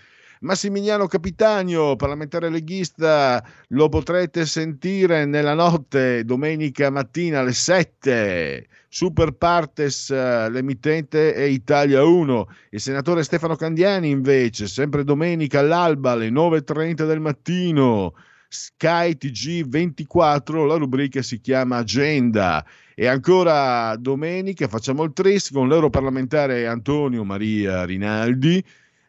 [0.44, 8.66] Massimiliano Capitagno, parlamentare leghista, lo potrete sentire nella notte, domenica mattina alle 7.
[8.86, 12.46] Super Partes, l'emittente è Italia 1.
[12.72, 18.12] Il senatore Stefano Candiani, invece, sempre domenica all'alba alle 9.30 del mattino.
[18.46, 22.62] Sky TG24, la rubrica si chiama Agenda.
[22.94, 28.62] E ancora domenica facciamo il tris con l'europarlamentare Antonio Maria Rinaldi.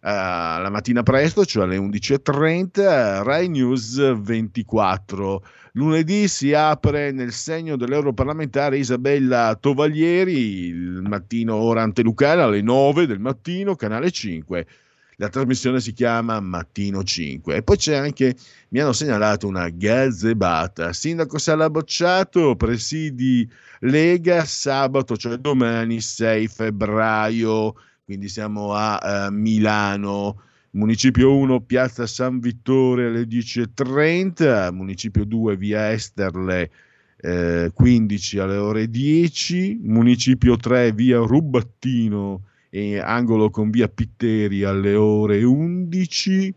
[0.05, 5.43] Uh, la mattina presto, cioè alle 11.30, Rai News 24.
[5.71, 13.17] Lunedì si apre nel segno dell'europarlamentare Isabella Tovaglieri, il mattino ora antelucana alle 9 del
[13.17, 14.67] mattino, canale 5
[15.17, 18.35] la trasmissione si chiama Mattino 5 e poi c'è anche,
[18.69, 27.75] mi hanno segnalato una gazzebata, Sindaco Sala Bocciato, presidi Lega sabato, cioè domani 6 febbraio,
[28.05, 30.41] quindi siamo a uh, Milano.
[30.75, 36.69] Municipio 1, Piazza San Vittore alle 10.30, Municipio 2, Via Esterle
[37.17, 42.41] eh, 15 alle ore 10, Municipio 3, Via Rubattino
[43.01, 46.53] angolo con via Pitteri alle ore 11.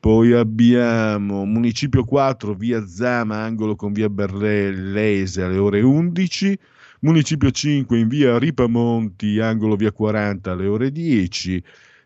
[0.00, 6.58] Poi abbiamo Municipio 4, via Zama, angolo con via Berlese alle ore 11.
[7.04, 11.62] Municipio 5 in via Ripamonti, angolo via 40 alle ore 10.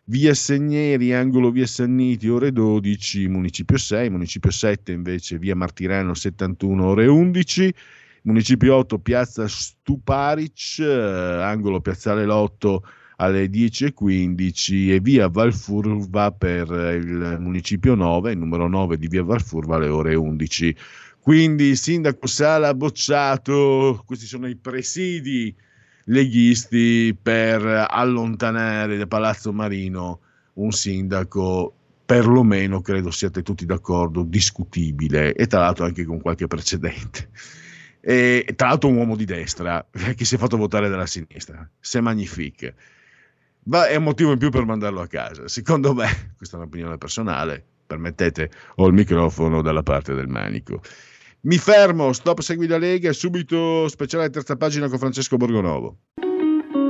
[0.06, 3.28] Via Segneri, angolo via Sanniti, ore 12.
[3.28, 7.72] Municipio 6, Municipio 7 invece via Martirano 71, ore 11.
[8.22, 12.82] Municipio 8, piazza Stuparic, angolo piazzale Lotto
[13.18, 19.76] alle 10.15 e via Valfurva per il municipio 9, il numero 9 di via Valfurva
[19.76, 20.76] alle ore 11.
[21.28, 25.54] Quindi sindaco Sala bocciato, questi sono i presidi
[26.04, 30.20] leghisti per allontanare da Palazzo Marino
[30.54, 31.74] un sindaco
[32.06, 37.28] perlomeno credo siate tutti d'accordo, discutibile e tra l'altro anche con qualche precedente.
[38.00, 39.86] E tra l'altro un uomo di destra
[40.16, 42.74] che si è fatto votare dalla sinistra, c'est magnifique
[43.64, 45.46] ma è un motivo in più per mandarlo a casa.
[45.46, 50.80] Secondo me, questa è un'opinione personale, permettete, ho il microfono dalla parte del manico.
[51.40, 55.98] Mi fermo, stop Segui la Lega e subito speciale terza pagina con Francesco Borgonovo.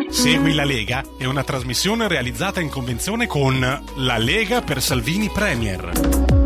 [0.08, 6.37] Segui la Lega è una trasmissione realizzata in convenzione con La Lega per Salvini Premier.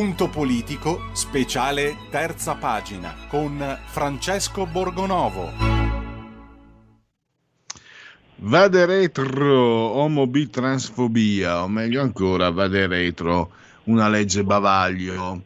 [0.00, 5.50] Punto politico, speciale terza pagina, con Francesco Borgonovo.
[8.36, 9.58] Vade retro
[9.98, 13.50] omobitransfobia, o meglio ancora, vade retro
[13.84, 15.42] una legge bavaglio,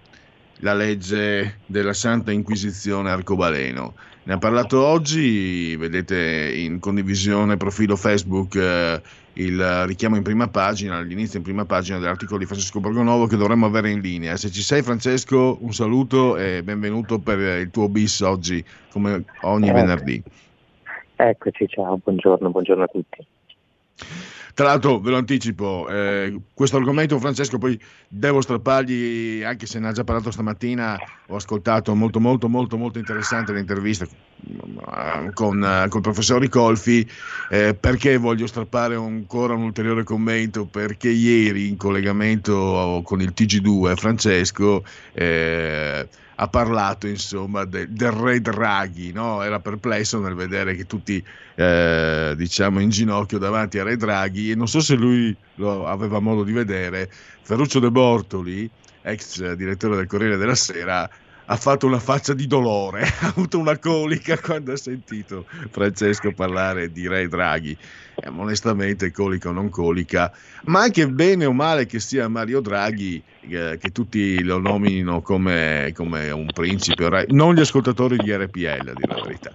[0.59, 3.95] la legge della Santa Inquisizione arcobaleno.
[4.27, 9.03] Ne ha parlato oggi, vedete in condivisione profilo Facebook eh,
[9.35, 13.67] il richiamo in prima pagina, l'inizio in prima pagina dell'articolo di Francesco Borgonovo che dovremmo
[13.67, 14.37] avere in linea.
[14.39, 19.67] Se ci sei Francesco, un saluto e benvenuto per il tuo bis oggi, come ogni
[19.67, 19.83] Grazie.
[19.83, 20.23] venerdì.
[21.17, 23.27] Eccoci, ciao, buongiorno, buongiorno a tutti.
[24.55, 27.77] Tra l'altro, ve lo anticipo, eh, questo argomento Francesco poi
[28.07, 30.97] devo strappargli, anche se ne ha già parlato stamattina,
[31.27, 37.05] ho ascoltato molto molto molto molto interessante l'intervista eh, con, eh, col professor Ricolfi,
[37.51, 43.97] eh, perché voglio strappare ancora un ulteriore commento, perché ieri in collegamento con il TG2
[43.97, 44.85] Francesco
[45.15, 49.43] eh, ha parlato insomma de- del re Draghi, no?
[49.43, 51.25] era perplesso nel vedere che tutti
[51.55, 56.19] eh, diciamo in ginocchio davanti a re Draghi e non so se lui lo aveva
[56.19, 57.11] modo di vedere,
[57.43, 58.69] Ferruccio De Bortoli,
[59.03, 61.09] ex direttore del Corriere della Sera,
[61.47, 66.91] ha fatto una faccia di dolore, ha avuto una colica quando ha sentito Francesco parlare
[66.91, 67.77] di Re Draghi.
[68.17, 70.33] Eh, onestamente, colica o non colica,
[70.65, 75.93] ma anche bene o male che sia Mario Draghi, eh, che tutti lo nominino come,
[75.95, 79.51] come un principe, non gli ascoltatori di RPL, a dire la verità.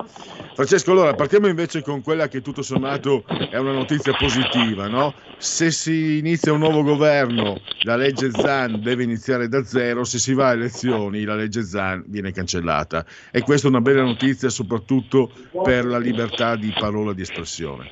[0.53, 5.13] Francesco, allora partiamo invece con quella che tutto sommato è una notizia positiva, no?
[5.37, 10.33] Se si inizia un nuovo governo, la legge Zan deve iniziare da zero, se si
[10.33, 15.31] va a elezioni la legge Zan viene cancellata e questa è una bella notizia soprattutto
[15.63, 17.91] per la libertà di parola e di espressione.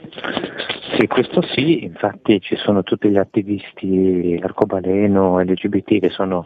[0.97, 6.43] Sì, questo sì, infatti ci sono tutti gli attivisti arcobaleno, LGBT che sono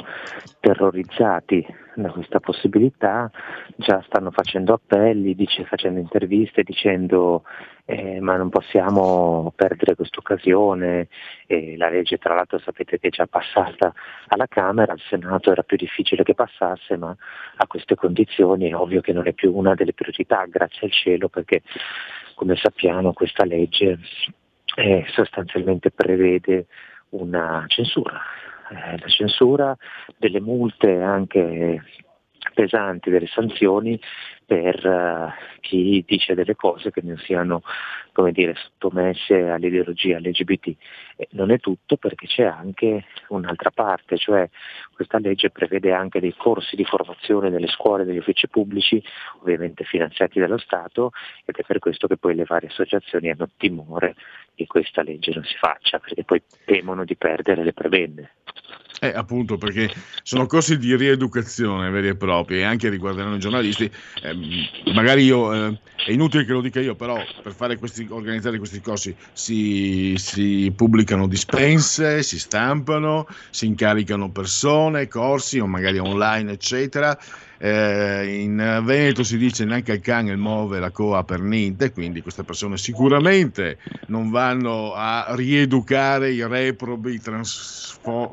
[0.59, 3.31] terrorizzati da questa possibilità,
[3.77, 7.43] già stanno facendo appelli, dice, facendo interviste dicendo
[7.85, 11.07] eh, ma non possiamo perdere questa occasione,
[11.47, 13.93] eh, la legge tra l'altro sapete che è già passata
[14.27, 17.15] alla Camera, al Senato era più difficile che passasse, ma
[17.55, 21.29] a queste condizioni è ovvio che non è più una delle priorità, grazie al cielo,
[21.29, 21.61] perché
[22.41, 23.99] come sappiamo questa legge
[24.75, 26.65] eh, sostanzialmente prevede
[27.09, 28.19] una censura,
[28.71, 29.77] eh, la censura
[30.17, 31.83] delle multe anche
[32.55, 33.99] pesanti, delle sanzioni
[34.51, 37.61] per uh, chi dice delle cose che non siano
[38.11, 40.75] come dire, sottomesse all'ideologia LGBT.
[41.15, 44.49] E non è tutto perché c'è anche un'altra parte, cioè
[44.93, 49.01] questa legge prevede anche dei corsi di formazione nelle scuole, negli uffici pubblici,
[49.39, 51.11] ovviamente finanziati dallo Stato,
[51.45, 54.15] ed è per questo che poi le varie associazioni hanno timore
[54.53, 58.31] che questa legge non si faccia, perché poi temono di perdere le prebende.
[59.03, 59.89] Eh, appunto, perché
[60.21, 63.89] sono corsi di rieducazione veri e propri e anche riguarderanno i giornalisti.
[64.21, 64.33] Eh,
[64.93, 68.81] magari io, eh, è inutile che lo dica io, però per fare questi, organizzare questi
[68.81, 77.17] corsi si, si, pubblicano dispense, si stampano, si incaricano persone, corsi o magari online, eccetera.
[77.63, 82.43] Eh, in Veneto si dice neanche il cane muove la coa per niente, quindi queste
[82.43, 88.31] persone sicuramente non vanno a rieducare i reprobi, transfo-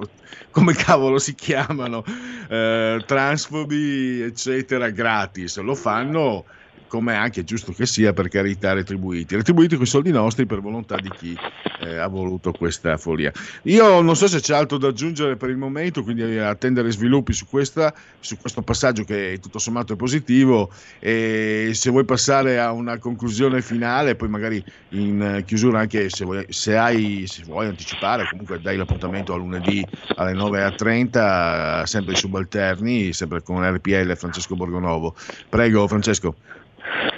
[0.51, 2.03] come cavolo si chiamano,
[2.49, 5.59] eh, transfobi, eccetera, gratis.
[5.59, 6.45] Lo fanno
[6.89, 10.97] come anche giusto che sia per carità retribuiti, retribuiti con i soldi nostri per volontà
[10.97, 11.39] di chi
[11.81, 13.31] eh, ha voluto questa follia.
[13.63, 17.47] Io non so se c'è altro da aggiungere per il momento, quindi attendere sviluppi su,
[17.47, 22.99] questa, su questo passaggio che tutto sommato è positivo e se vuoi passare a una
[22.99, 28.61] conclusione finale, poi magari in chiusura anche se vuoi, se hai, se vuoi anticipare, comunque
[28.61, 29.85] dai l'appuntamento a lunedì
[30.17, 35.15] alle 9.30, sempre i subalterni, sempre con RPL Francesco Borgonovo.
[35.49, 36.35] Prego Francesco.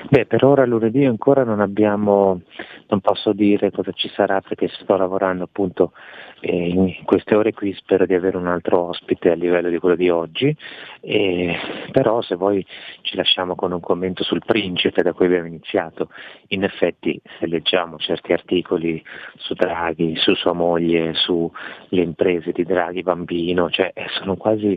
[0.09, 2.41] Beh, per ora lunedì ancora non abbiamo,
[2.89, 5.93] non posso dire cosa ci sarà perché sto lavorando appunto
[6.41, 9.95] eh, in queste ore qui, spero di avere un altro ospite a livello di quello
[9.95, 10.55] di oggi,
[11.01, 11.57] eh,
[11.93, 12.67] però se vuoi
[13.03, 16.09] ci lasciamo con un commento sul principe da cui abbiamo iniziato,
[16.49, 19.01] in effetti se leggiamo certi articoli
[19.37, 24.77] su Draghi, su sua moglie, sulle imprese di Draghi bambino, cioè sono quasi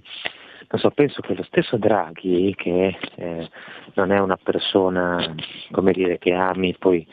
[0.74, 3.50] non so, penso che lo stesso Draghi, che eh,
[3.94, 5.36] non è una persona
[5.70, 7.08] come dire, che ami poi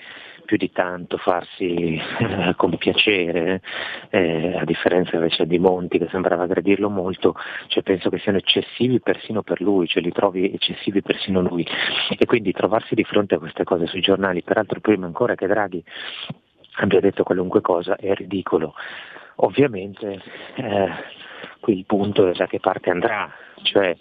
[0.47, 3.61] più di tanto farsi eh, compiacere,
[4.09, 7.35] eh, a differenza invece di Monti che sembrava aggredirlo molto,
[7.67, 11.67] cioè penso che siano eccessivi persino per lui, cioè li trovi eccessivi persino lui.
[12.19, 15.85] E quindi trovarsi di fronte a queste cose sui giornali, peraltro prima ancora che Draghi
[16.77, 18.73] abbia detto qualunque cosa, è ridicolo.
[19.43, 20.23] Ovviamente
[20.55, 20.89] eh,
[21.61, 23.31] qui il punto è da che parte andrà,
[23.63, 23.97] cioè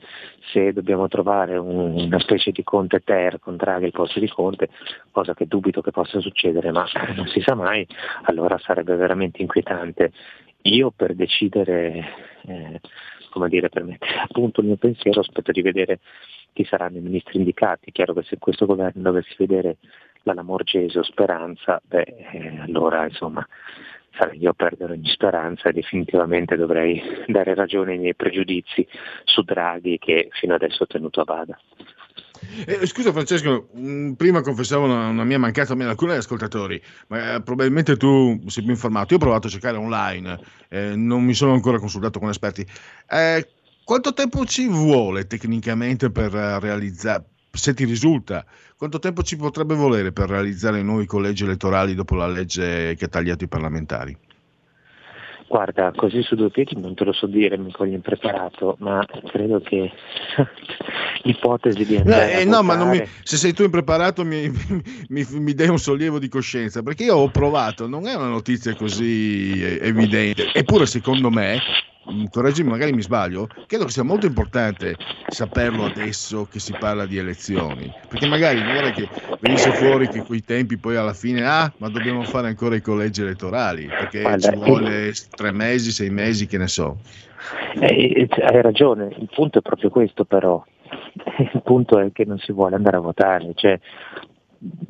[0.51, 4.69] se dobbiamo trovare un, una specie di Conte Ter con Draghi al posto di Conte,
[5.11, 6.85] cosa che dubito che possa succedere, ma
[7.15, 7.85] non si sa mai,
[8.23, 10.11] allora sarebbe veramente inquietante.
[10.63, 12.05] Io per decidere,
[12.47, 12.79] eh,
[13.29, 15.99] come dire, per mettere a punto il mio pensiero, aspetto di vedere
[16.53, 17.91] chi saranno i ministri indicati.
[17.91, 19.77] Chiaro che se questo governo dovesse vedere
[20.23, 23.45] la Lamorgese o Speranza, beh, eh, allora insomma
[24.19, 28.85] sarei io a perdere ogni speranza e definitivamente dovrei dare ragione ai miei pregiudizi
[29.23, 31.59] su Draghi che fino adesso ho tenuto a bada.
[32.65, 37.41] Eh, scusa Francesco, mh, prima confessavo una, una, mia mancanza a alcuni ascoltatori, ma eh,
[37.41, 39.13] probabilmente tu sei più informato.
[39.13, 40.39] Io ho provato a cercare online,
[40.69, 42.65] eh, non mi sono ancora consultato con esperti.
[43.09, 43.47] Eh,
[43.83, 47.25] quanto tempo ci vuole tecnicamente per realizzare,
[47.59, 48.45] se ti risulta,
[48.77, 53.09] quanto tempo ci potrebbe volere per realizzare nuovi collegi elettorali dopo la legge che ha
[53.09, 54.17] tagliato i parlamentari?
[55.49, 59.59] Guarda, così su due piedi non te lo so dire, mi coglie impreparato, ma credo
[59.59, 59.91] che
[61.23, 64.47] l'ipotesi di andare eh, no, ma mi, se sei tu impreparato mi,
[65.09, 68.75] mi, mi, dai un sollievo di coscienza, perché io ho provato, non è una notizia
[68.75, 71.59] così evidente, eppure secondo me
[72.29, 74.95] correggimi, magari mi sbaglio, credo che sia molto importante
[75.27, 79.07] saperlo adesso che si parla di elezioni, perché magari non è che
[79.39, 83.21] venisse fuori che quei tempi poi alla fine, ah, ma dobbiamo fare ancora i collegi
[83.21, 86.97] elettorali, perché Guarda, ci vuole tre mesi, sei mesi, che ne so.
[87.79, 90.63] Eh, hai ragione, il punto è proprio questo però,
[91.53, 93.79] il punto è che non si vuole andare a votare, cioè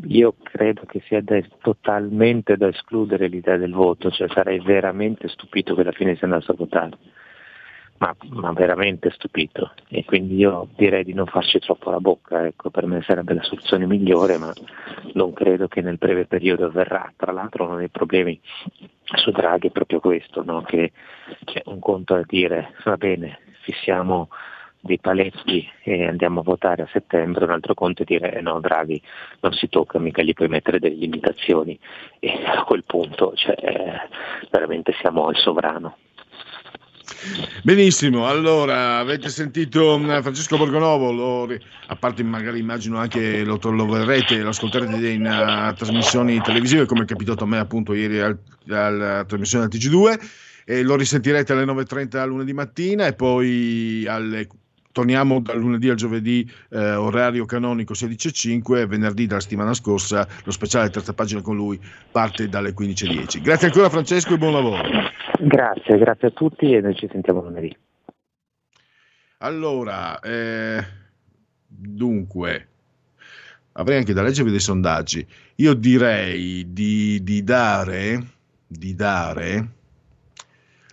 [0.07, 5.75] io credo che sia da, totalmente da escludere l'idea del voto, cioè sarei veramente stupito
[5.75, 6.97] che alla fine si andasse a votare,
[7.97, 12.69] ma, ma, veramente stupito e quindi io direi di non farci troppo la bocca, ecco,
[12.69, 14.51] per me sarebbe la soluzione migliore, ma
[15.13, 17.11] non credo che nel breve periodo avverrà.
[17.15, 18.39] Tra l'altro uno dei problemi
[19.03, 20.61] su Draghi è proprio questo, no?
[20.61, 20.91] che
[21.43, 24.29] c'è un conto a dire va bene, fissiamo
[24.81, 28.59] dei paletti e andiamo a votare a settembre, un altro conto è dire eh no
[28.59, 29.01] Draghi
[29.41, 31.77] non si tocca, mica gli puoi mettere delle limitazioni
[32.19, 34.09] e a quel punto cioè, eh,
[34.49, 35.97] veramente siamo al sovrano.
[37.63, 41.57] Benissimo, allora avete sentito mm, Francesco Borgonovo, lo,
[41.87, 47.01] a parte magari immagino anche lo, lo verrete, lo ascolterete in uh, trasmissioni televisive come
[47.01, 48.19] è capitato a me appunto ieri
[48.69, 54.47] alla trasmissione del TG2 e lo risentirete alle 9.30 lunedì mattina e poi alle
[54.99, 60.89] torniamo dal lunedì al giovedì, eh, orario canonico 16.05, venerdì dalla settimana scorsa lo speciale
[60.89, 61.79] terza pagina con lui
[62.11, 63.41] parte dalle 15.10.
[63.41, 64.83] Grazie ancora Francesco e buon lavoro.
[65.39, 67.73] Grazie, grazie a tutti e noi ci sentiamo lunedì.
[69.37, 70.85] Allora, eh,
[71.65, 72.67] dunque,
[73.71, 75.25] avrei anche da leggervi dei sondaggi.
[75.55, 78.21] Io direi di, di dare,
[78.67, 79.67] di dare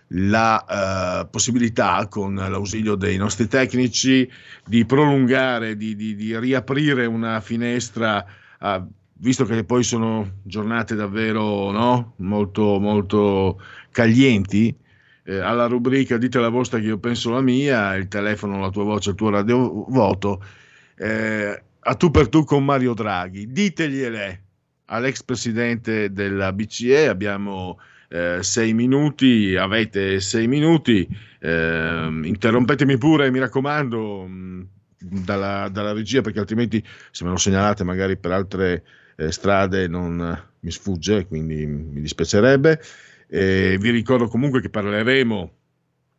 [0.09, 4.29] la uh, possibilità, con l'ausilio dei nostri tecnici,
[4.65, 8.25] di prolungare, di, di, di riaprire una finestra,
[8.59, 8.87] uh,
[9.19, 12.13] visto che poi sono giornate davvero no?
[12.17, 14.75] molto, molto caglienti.
[15.23, 18.85] Eh, alla rubrica Dite la vostra che io penso la mia, il telefono, la tua
[18.85, 20.41] voce, il tuo radio voto,
[20.95, 23.51] eh, a tu per tu con Mario Draghi.
[23.51, 24.43] Ditegliele
[24.85, 27.77] all'ex presidente della BCE, abbiamo
[28.09, 31.07] eh, sei minuti, avete sei minuti,
[31.39, 34.61] eh, interrompetemi pure, mi raccomando, mm,
[34.97, 38.83] dalla, dalla, regia, perché altrimenti se me lo segnalate magari per altre
[39.15, 42.81] eh, strade non mi sfugge, quindi mi dispiacerebbe.
[43.27, 45.56] vi ricordo comunque che parleremo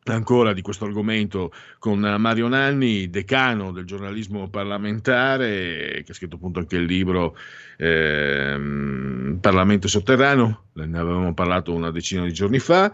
[0.05, 6.61] ancora di questo argomento con Mario Nanni, decano del giornalismo parlamentare, che ha scritto appunto
[6.61, 7.37] anche il libro
[7.77, 12.93] eh, Parlamento sotterraneo, ne avevamo parlato una decina di giorni fa,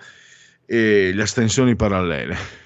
[0.66, 2.62] e le astensioni parallele.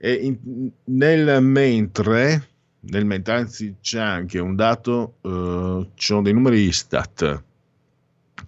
[0.00, 2.48] In, nel mentre,
[2.80, 7.44] nel mentre, anzi c'è anche un dato, eh, ci sono dei numeri Istat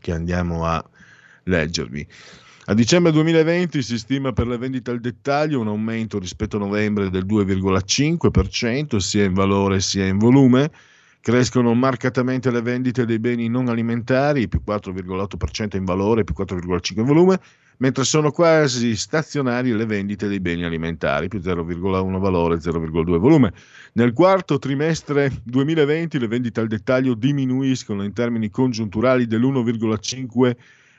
[0.00, 0.84] che andiamo a
[1.44, 2.06] leggervi.
[2.66, 7.10] A dicembre 2020 si stima per le vendite al dettaglio un aumento rispetto a novembre
[7.10, 10.70] del 2,5%, sia in valore sia in volume.
[11.20, 17.04] Crescono marcatamente le vendite dei beni non alimentari, più 4,8% in valore, più 4,5% in
[17.04, 17.38] volume,
[17.78, 23.52] mentre sono quasi stazionarie le vendite dei beni alimentari, più 0,1 valore, 0,2 volume.
[23.92, 30.52] Nel quarto trimestre 2020 le vendite al dettaglio diminuiscono in termini congiunturali dell'1,5%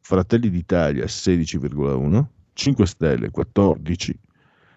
[0.00, 4.14] Fratelli d'Italia 16,1%, 5 Stelle 14%,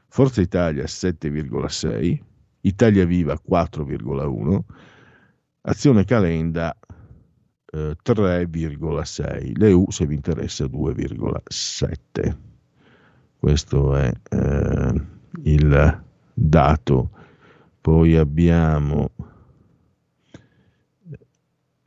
[0.07, 2.19] Forza Italia 7,6%,
[2.61, 4.59] Italia Viva 4,1%,
[5.61, 6.77] Azione Calenda
[7.73, 12.37] eh, 3,6%, l'EU se vi interessa 2,7%.
[13.39, 14.93] Questo è eh,
[15.43, 16.00] il
[16.33, 17.09] dato.
[17.81, 19.09] Poi abbiamo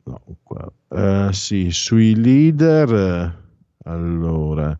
[0.03, 3.43] no, qua, uh, sì, sui leader
[3.83, 4.77] allora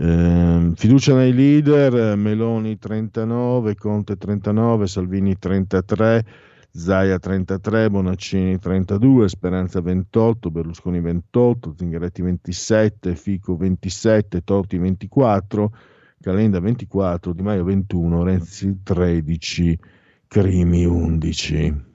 [0.00, 6.24] eh, fiducia nei leader Meloni 39 Conte 39 Salvini 33
[6.70, 15.72] Zaia 33 Bonaccini 32 Speranza 28 Berlusconi 28 Zingaretti 27 Fico 27 Totti 24
[16.20, 19.78] Calenda 24, Di Maio 21, Renzi 13,
[20.26, 21.86] Crimi 11.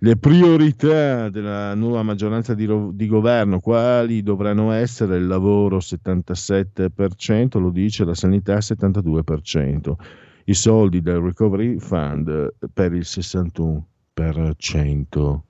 [0.00, 7.70] Le priorità della nuova maggioranza di, di, governo, quali dovranno essere il lavoro 77%, lo
[7.70, 9.94] dice la sanità 72%,
[10.44, 15.40] i soldi del Recovery Fund per il 61%.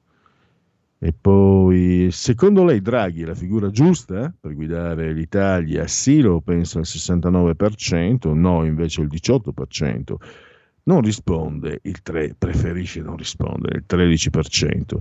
[1.00, 5.86] E poi, secondo lei Draghi è la figura giusta per guidare l'Italia?
[5.86, 10.14] Sì, lo pensa il 69%, no invece il 18%.
[10.82, 14.98] Non risponde il 3%, preferisce non rispondere il 13%.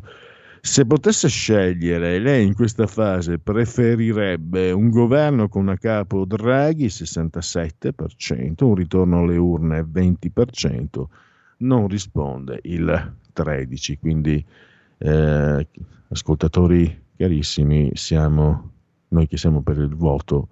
[0.61, 8.63] Se potesse scegliere, lei in questa fase preferirebbe un governo con a capo Draghi 67%,
[8.63, 11.03] un ritorno alle urne 20%,
[11.59, 14.45] non risponde il 13%, quindi
[14.97, 15.67] eh,
[16.09, 18.71] ascoltatori carissimi, siamo
[19.09, 20.49] noi che siamo per il voto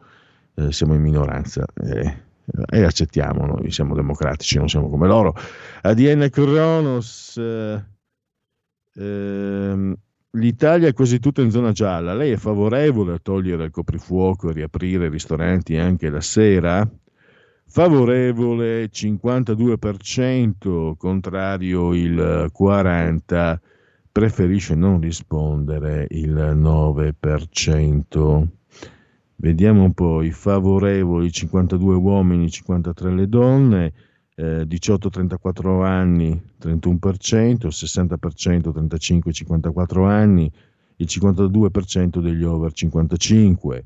[0.55, 2.23] eh, siamo in minoranza eh,
[2.69, 5.33] e accettiamo, noi siamo democratici, non siamo come loro.
[5.81, 7.83] ADN Cronos, eh,
[8.95, 9.95] ehm,
[10.31, 14.53] l'Italia è quasi tutta in zona gialla, lei è favorevole a togliere il coprifuoco e
[14.53, 16.89] riaprire i ristoranti anche la sera?
[17.67, 23.57] Favorevole 52%, contrario il 40%,
[24.15, 28.47] preferisce non rispondere il 9%.
[29.35, 33.91] Vediamo un po' i favorevoli, 52 uomini, 53 le donne,
[34.35, 40.49] eh, 18-34 anni, 31%, 60% 35-54 anni,
[40.95, 43.85] il 52% degli over 55.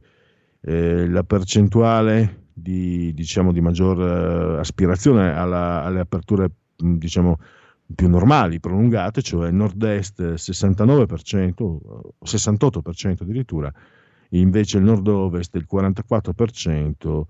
[0.61, 7.39] Eh, la percentuale di, diciamo, di maggior eh, aspirazione alla, alle aperture diciamo,
[7.93, 11.69] più normali, prolungate, cioè nord-est 69%,
[12.23, 13.71] 68% addirittura,
[14.29, 17.21] invece il nord-ovest il 44%,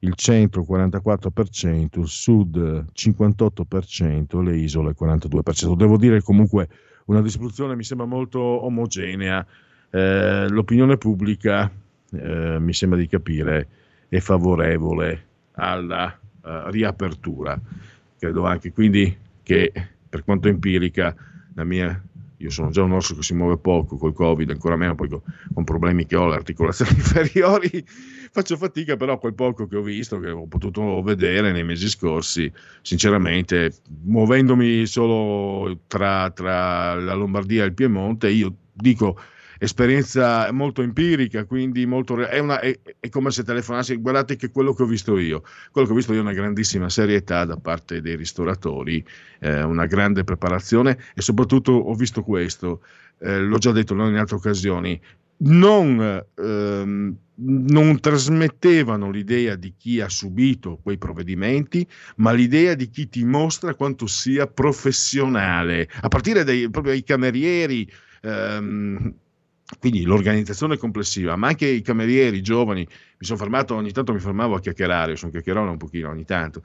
[0.00, 5.76] il centro 44%, il sud 58%, le isole 42%.
[5.76, 6.68] Devo dire comunque
[7.06, 9.44] una distribuzione mi sembra molto omogenea,
[9.90, 11.70] eh, l'opinione pubblica
[12.10, 13.68] eh, mi sembra di capire
[14.12, 17.58] è favorevole alla uh, riapertura.
[18.18, 19.72] Credo anche quindi che
[20.12, 21.16] per quanto empirica
[21.54, 22.02] la mia
[22.36, 25.64] io sono già un orso che si muove poco col covid, ancora meno poi con,
[25.64, 30.28] problemi che ho, le articolazioni inferiori, faccio fatica, però quel poco che ho visto, che
[30.28, 32.52] ho potuto vedere nei mesi scorsi,
[32.82, 39.18] sinceramente, muovendomi solo tra, tra la Lombardia e il Piemonte, io dico
[39.62, 44.74] esperienza molto empirica, quindi molto, è, una, è, è, come se telefonassi, guardate che quello
[44.74, 48.00] che ho visto io, quello che ho visto io è una grandissima serietà da parte
[48.00, 49.04] dei ristoratori,
[49.38, 52.82] eh, una grande preparazione e soprattutto ho visto questo,
[53.20, 55.00] eh, l'ho già detto in altre occasioni,
[55.44, 61.86] non, ehm, non, trasmettevano l'idea di chi ha subito quei provvedimenti,
[62.16, 67.88] ma l'idea di chi ti mostra quanto sia professionale, a partire dai, proprio dai camerieri.
[68.22, 69.14] Ehm,
[69.78, 74.20] quindi l'organizzazione complessiva, ma anche i camerieri i giovani, mi sono fermato, ogni tanto mi
[74.20, 76.62] fermavo a chiacchierare, sono chiacchierone un pochino ogni tanto,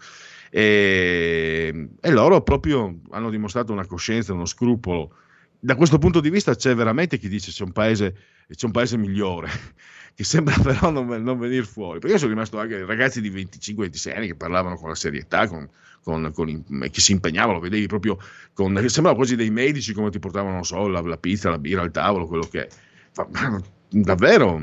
[0.49, 5.13] e, e, loro proprio hanno dimostrato una coscienza, uno scrupolo.
[5.59, 8.15] Da questo punto di vista c'è veramente chi dice c'è un paese,
[8.49, 9.49] c'è un paese migliore,
[10.13, 11.99] che sembra però non, non venire fuori.
[11.99, 15.67] Perché io sono rimasto anche ragazzi di 25-26 anni che parlavano con la serietà, con,
[16.03, 18.17] con, con, che si impegnavano, vedevi proprio,
[18.53, 21.91] sembrava quasi dei medici come ti portavano, non so, la, la pizza, la birra, il
[21.91, 22.67] tavolo, quello che è
[23.89, 24.59] davvero,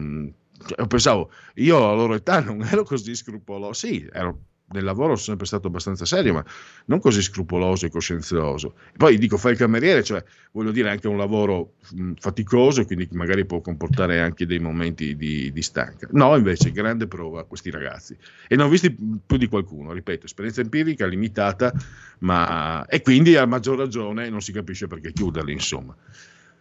[0.67, 5.19] cioè, pensavo, io alla loro età non ero così scrupoloso, sì, ero nel lavoro sono
[5.19, 6.45] sempre stato abbastanza serio, ma
[6.87, 8.75] non così scrupoloso e coscienzioso.
[8.97, 13.45] Poi dico, fai il cameriere, cioè voglio dire anche un lavoro mh, faticoso, quindi magari
[13.45, 16.09] può comportare anche dei momenti di, di, stanca.
[16.13, 18.17] No, invece, grande prova a questi ragazzi.
[18.49, 18.91] E ne ho visti
[19.25, 21.73] più di qualcuno, ripeto, esperienza empirica limitata,
[22.21, 22.87] ma...
[22.87, 25.95] e quindi a maggior ragione non si capisce perché chiuderli, insomma.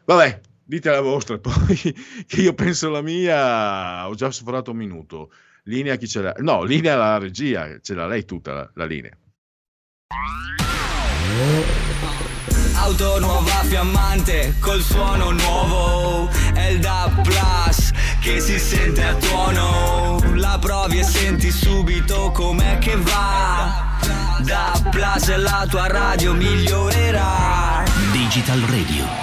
[0.05, 1.77] Vabbè, dite la vostra, poi
[2.27, 5.31] che io penso la mia, ho già sforato un minuto.
[5.63, 6.35] Linea chi ce l'ha?
[6.39, 9.17] No, linea la regia, ce l'ha lei tutta la, la linea.
[12.75, 20.19] Auto nuova fiammante col suono nuovo È il DAB Plus che si sente a tuono
[20.35, 23.97] La provi e senti subito com'è che va
[24.41, 29.22] DAB Plus la tua radio migliorerà Digital Radio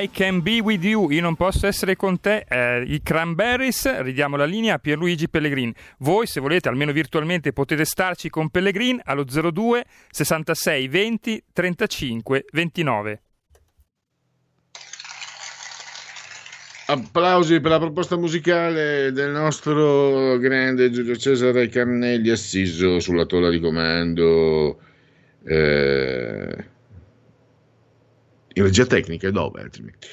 [0.00, 4.36] I can be with you, io non posso essere con te, eh, i Cranberries, ridiamo
[4.36, 5.72] la linea a Pierluigi Pellegrin.
[5.98, 13.22] Voi, se volete, almeno virtualmente, potete starci con Pellegrin allo 02 66 20 35 29.
[16.86, 23.58] Applausi per la proposta musicale del nostro grande Giulio Cesare Carnelli assiso sulla tolla di
[23.58, 24.78] comando.
[25.44, 26.76] Eh,
[28.62, 30.08] regia tecnica, dove altrimenti?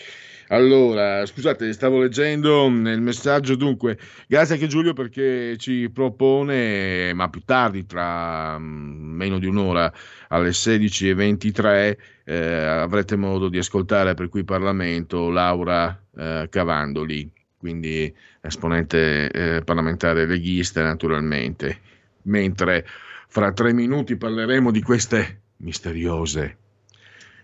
[0.50, 7.42] Allora, scusate, stavo leggendo nel messaggio, dunque, grazie anche Giulio perché ci propone, ma più
[7.44, 9.92] tardi, tra mm, meno di un'ora,
[10.28, 19.32] alle 16.23, eh, avrete modo di ascoltare per qui Parlamento Laura eh, Cavandoli, quindi esponente
[19.32, 21.80] eh, parlamentare leghista naturalmente,
[22.24, 22.86] mentre
[23.28, 26.58] fra tre minuti parleremo di queste misteriose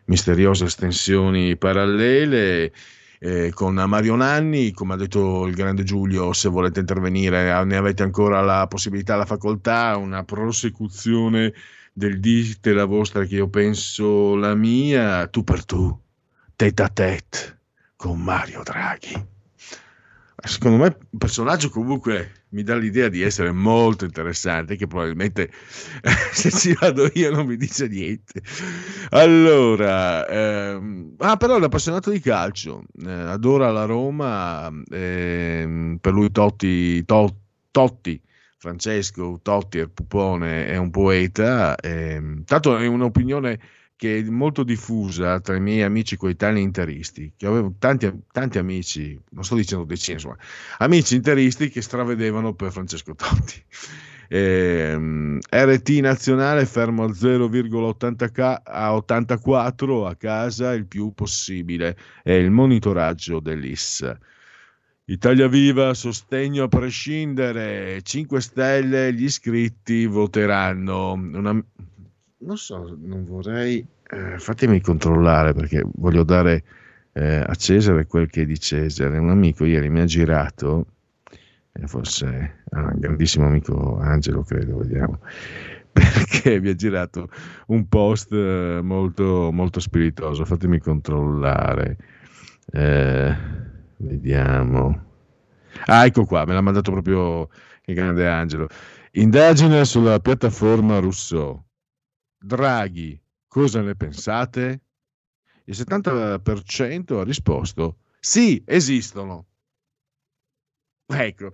[0.06, 2.72] misteriose estensioni parallele.
[3.24, 8.02] Eh, con Mario Nanni, come ha detto il grande Giulio, se volete intervenire ne avete
[8.02, 11.54] ancora la possibilità, la facoltà, una prosecuzione
[11.94, 15.96] del dite la vostra che io penso la mia, tu per tu,
[16.56, 17.60] tête a tête
[17.96, 19.28] con Mario Draghi.
[20.44, 25.52] Secondo me un personaggio comunque mi dà l'idea di essere molto interessante, che probabilmente
[26.32, 28.42] se ci vado io non mi dice niente.
[29.10, 36.32] Allora, ehm, ah, però è appassionato di calcio, eh, adora la Roma, ehm, per lui
[36.32, 37.36] Totti, to,
[37.72, 38.22] Totti,
[38.58, 43.60] Francesco Totti, il pupone, è un poeta, ehm, tanto è un'opinione
[44.02, 49.16] che è molto diffusa tra i miei amici coetanei interisti, che avevo tanti, tanti amici,
[49.30, 50.38] non sto dicendo decine, insomma,
[50.80, 53.64] amici interisti che stravedevano per Francesco Totti.
[54.34, 54.98] Eh,
[55.50, 63.42] RT nazionale fermo a 0,84 a 84 a casa il più possibile, è il monitoraggio
[63.42, 64.10] dell'IS.
[65.04, 71.12] Italia Viva, sostegno a prescindere, 5 Stelle, gli iscritti voteranno.
[71.12, 71.62] Una,
[72.42, 76.64] non so, non vorrei, eh, fatemi controllare perché voglio dare
[77.14, 79.18] eh, a Cesare quel che è di Cesare.
[79.18, 80.86] Un amico ieri mi ha girato,
[81.74, 85.20] eh, forse ah, un grandissimo amico Angelo, credo, vediamo,
[85.92, 87.30] perché mi ha girato
[87.68, 90.46] un post eh, molto, molto spiritoso.
[90.46, 91.98] Fatemi controllare,
[92.72, 93.36] eh,
[93.98, 95.10] vediamo.
[95.86, 97.50] Ah, ecco qua, me l'ha mandato proprio
[97.86, 98.68] il grande Angelo.
[99.14, 101.64] Indagine sulla piattaforma Rousseau
[102.44, 104.82] Draghi, cosa ne pensate?
[105.66, 109.48] Il 70% ha risposto sì, esistono.
[111.08, 111.50] Ecco,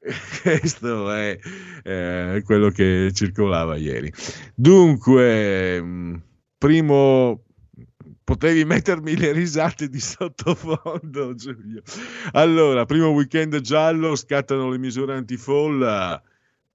[0.42, 1.38] questo è
[1.82, 4.10] eh, quello che circolava ieri.
[4.54, 6.16] Dunque, mm,
[6.56, 7.44] primo,
[8.24, 11.82] potevi mettermi le risate di sottofondo, Giulio.
[12.32, 16.20] Allora, primo weekend giallo, scattano le misure antifolla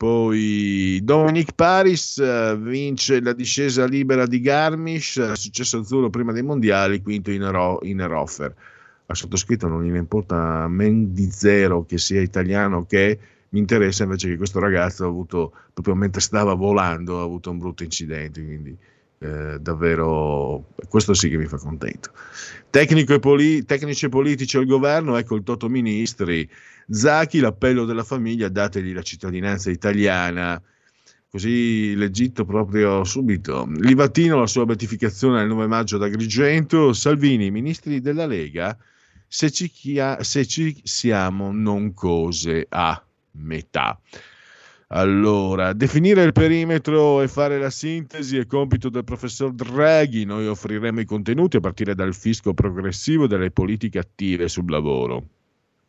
[0.01, 7.03] poi Dominic Paris uh, vince la discesa libera di Garmisch, successo azzurro prima dei mondiali,
[7.03, 8.51] quinto in, ero- in Erofer.
[9.05, 14.29] Ha sottoscritto, non gli importa men di zero che sia italiano che mi interessa invece
[14.29, 18.75] che questo ragazzo ha avuto, proprio mentre stava volando, ha avuto un brutto incidente, quindi
[19.19, 22.09] eh, davvero questo sì che mi fa contento.
[22.71, 26.49] E poli- tecnici e politici al governo, ecco il Toto Ministri,
[26.93, 30.61] Zaki, l'appello della famiglia, dategli la cittadinanza italiana.
[31.29, 33.65] Così l'Egitto proprio subito.
[33.77, 36.91] Livatino, la sua beatificazione il 9 maggio ad Agrigento.
[36.91, 38.77] Salvini, ministri della Lega,
[39.25, 43.01] se ci, chia- se ci siamo non cose a
[43.35, 43.97] metà.
[44.87, 50.25] Allora, definire il perimetro e fare la sintesi è compito del professor Draghi.
[50.25, 55.25] Noi offriremo i contenuti a partire dal fisco progressivo e dalle politiche attive sul lavoro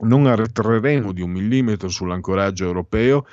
[0.01, 3.27] non arretreremo di un millimetro sull'ancoraggio europeo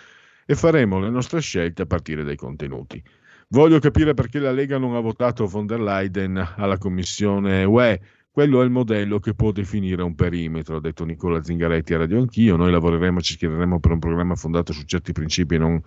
[0.46, 3.02] e faremo le nostre scelte a partire dai contenuti.
[3.50, 8.00] Voglio capire perché la Lega non ha votato von der Leyen alla Commissione UE.
[8.32, 12.20] Quello è il modello che può definire un perimetro, ha detto Nicola Zingaretti a Radio
[12.20, 12.56] Anch'io.
[12.56, 15.82] Noi lavoreremo, ci schiereremo per un programma fondato su certi principi e non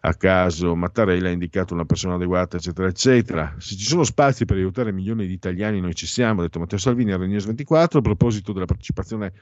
[0.00, 0.74] a caso.
[0.74, 3.54] Mattarella ha indicato una persona adeguata, eccetera, eccetera.
[3.58, 6.78] Se ci sono spazi per aiutare milioni di italiani, noi ci siamo, ha detto Matteo
[6.78, 7.98] Salvini a Reunions 24.
[7.98, 9.32] A proposito della partecipazione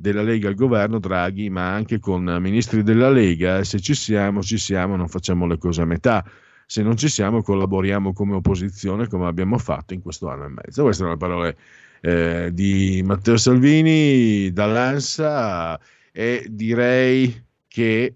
[0.00, 4.56] della Lega al governo, Draghi, ma anche con ministri della Lega, se ci siamo, ci
[4.56, 6.24] siamo, non facciamo le cose a metà.
[6.64, 10.84] Se non ci siamo, collaboriamo come opposizione, come abbiamo fatto in questo anno e mezzo.
[10.84, 11.56] Queste sono le parole
[12.00, 15.78] eh, di Matteo Salvini dall'ANSA
[16.12, 18.14] e direi che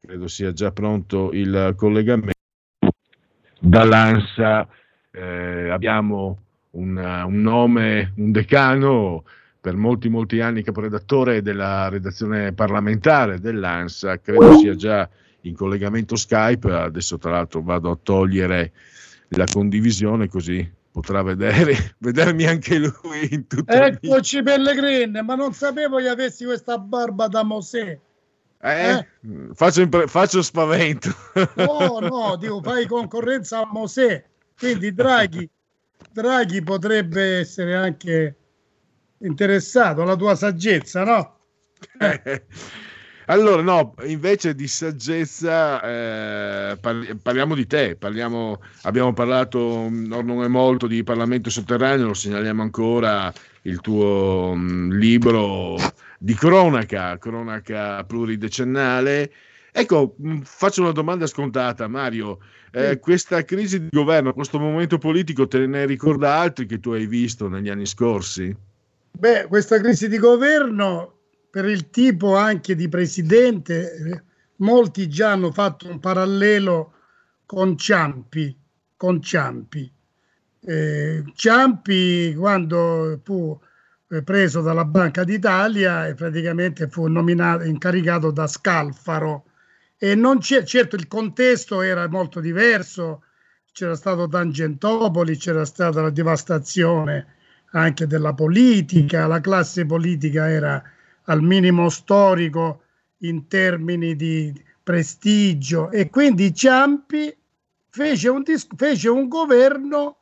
[0.00, 2.34] credo sia già pronto il collegamento.
[3.58, 4.68] Dall'ANSA
[5.10, 6.38] eh, abbiamo
[6.72, 9.24] un, un nome, un decano
[9.66, 15.08] per molti molti anni caporedattore della redazione parlamentare dell'ANSA, credo sia già
[15.40, 18.70] in collegamento Skype, adesso tra l'altro vado a togliere
[19.30, 25.96] la condivisione così potrà vedere, vedermi anche lui in tutto Eccoci Pellegrini, ma non sapevo
[25.96, 27.98] che avessi questa barba da Mosè.
[28.60, 28.88] Eh?
[28.88, 29.06] eh?
[29.52, 31.10] Faccio, impre- faccio, spavento.
[31.56, 34.24] No, no, dico, fai concorrenza a Mosè.
[34.56, 35.50] Quindi Draghi,
[36.12, 38.36] Draghi potrebbe essere anche
[39.20, 41.38] interessato alla tua saggezza, no?
[43.28, 46.78] Allora, no, invece di saggezza eh,
[47.20, 53.32] parliamo di te, parliamo, abbiamo parlato non è molto di Parlamento sotterraneo, lo segnaliamo ancora,
[53.62, 55.76] il tuo mh, libro
[56.20, 59.32] di cronaca, cronaca pluridecennale.
[59.72, 62.38] Ecco, mh, faccio una domanda scontata, Mario.
[62.70, 62.98] Eh, sì.
[63.00, 67.48] Questa crisi di governo, questo momento politico, te ne ricorda altri che tu hai visto
[67.48, 68.56] negli anni scorsi?
[69.18, 74.24] Beh, questa crisi di governo per il tipo anche di presidente,
[74.56, 76.92] molti già hanno fatto un parallelo
[77.46, 78.54] con Ciampi.
[78.94, 79.90] Con Ciampi.
[80.60, 83.58] Eh, Ciampi quando fu
[84.10, 89.44] eh, preso dalla Banca d'Italia e praticamente fu nominato, incaricato da Scalfaro
[89.96, 93.22] e non c'è, certo il contesto era molto diverso,
[93.72, 97.35] c'era stato Tangentopoli, c'era stata la devastazione
[97.76, 100.82] anche della politica, la classe politica era
[101.24, 102.82] al minimo storico
[103.18, 104.52] in termini di
[104.82, 105.90] prestigio.
[105.90, 107.34] E quindi Ciampi
[107.90, 110.16] fece un, dis- fece un governo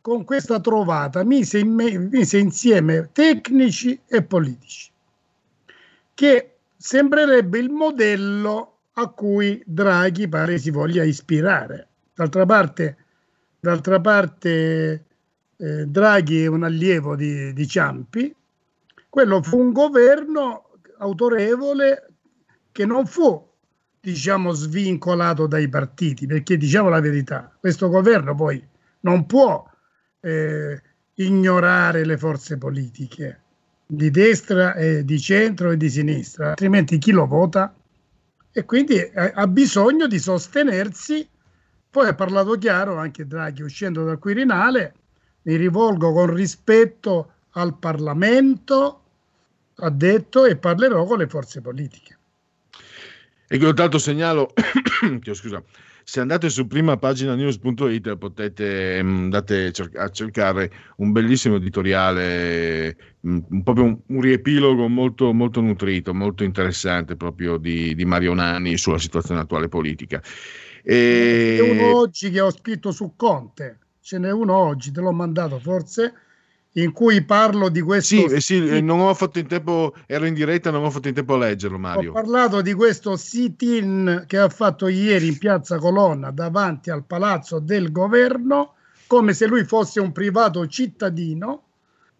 [0.00, 4.90] con questa trovata, mise, in me- mise insieme tecnici e politici,
[6.14, 11.88] che sembrerebbe il modello a cui Draghi pare si voglia ispirare.
[12.14, 12.96] D'altra parte,
[13.58, 15.04] d'altra parte
[15.56, 18.34] eh, Draghi è un allievo di, di Ciampi,
[19.08, 22.08] quello fu un governo autorevole
[22.72, 23.52] che non fu
[24.00, 28.62] diciamo svincolato dai partiti perché diciamo la verità questo governo poi
[29.00, 29.64] non può
[30.20, 30.82] eh,
[31.14, 33.40] ignorare le forze politiche
[33.86, 37.74] di destra e di centro e di sinistra altrimenti chi lo vota?
[38.56, 41.28] E quindi ha bisogno di sostenersi.
[41.90, 44.94] Poi ha parlato chiaro anche Draghi uscendo dal Quirinale
[45.44, 49.00] mi rivolgo con rispetto al Parlamento
[49.76, 52.18] ha detto e parlerò con le forze politiche.
[53.46, 54.52] E che tanto segnalo,
[55.32, 55.62] scusa,
[56.02, 63.84] se andate su prima pagina news.it potete andate a cercare un bellissimo editoriale, un, proprio
[63.84, 69.40] un, un riepilogo molto, molto, nutrito, molto interessante proprio di, di Mario Nani sulla situazione
[69.40, 70.22] attuale politica.
[70.82, 71.58] E...
[71.60, 76.12] uno oggi che ho scritto su Conte, ce n'è uno oggi, te l'ho mandato forse,
[76.72, 78.14] in cui parlo di questo.
[78.14, 81.14] Sì, eh sì, non ho fatto in tempo, ero in diretta, non ho fatto in
[81.14, 82.10] tempo a leggerlo, Mario.
[82.10, 87.60] Ho parlato di questo sit-in che ha fatto ieri in piazza Colonna davanti al palazzo
[87.60, 88.74] del governo,
[89.06, 91.62] come se lui fosse un privato cittadino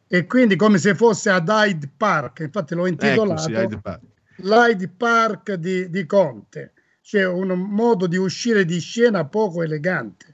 [0.06, 2.40] e quindi come se fosse ad Hyde Park.
[2.40, 4.02] Infatti l'ho intitolato ecco, sì, Hyde Park.
[4.36, 6.72] l'Hyde Park di, di Conte,
[7.02, 10.33] cioè un modo di uscire di scena poco elegante,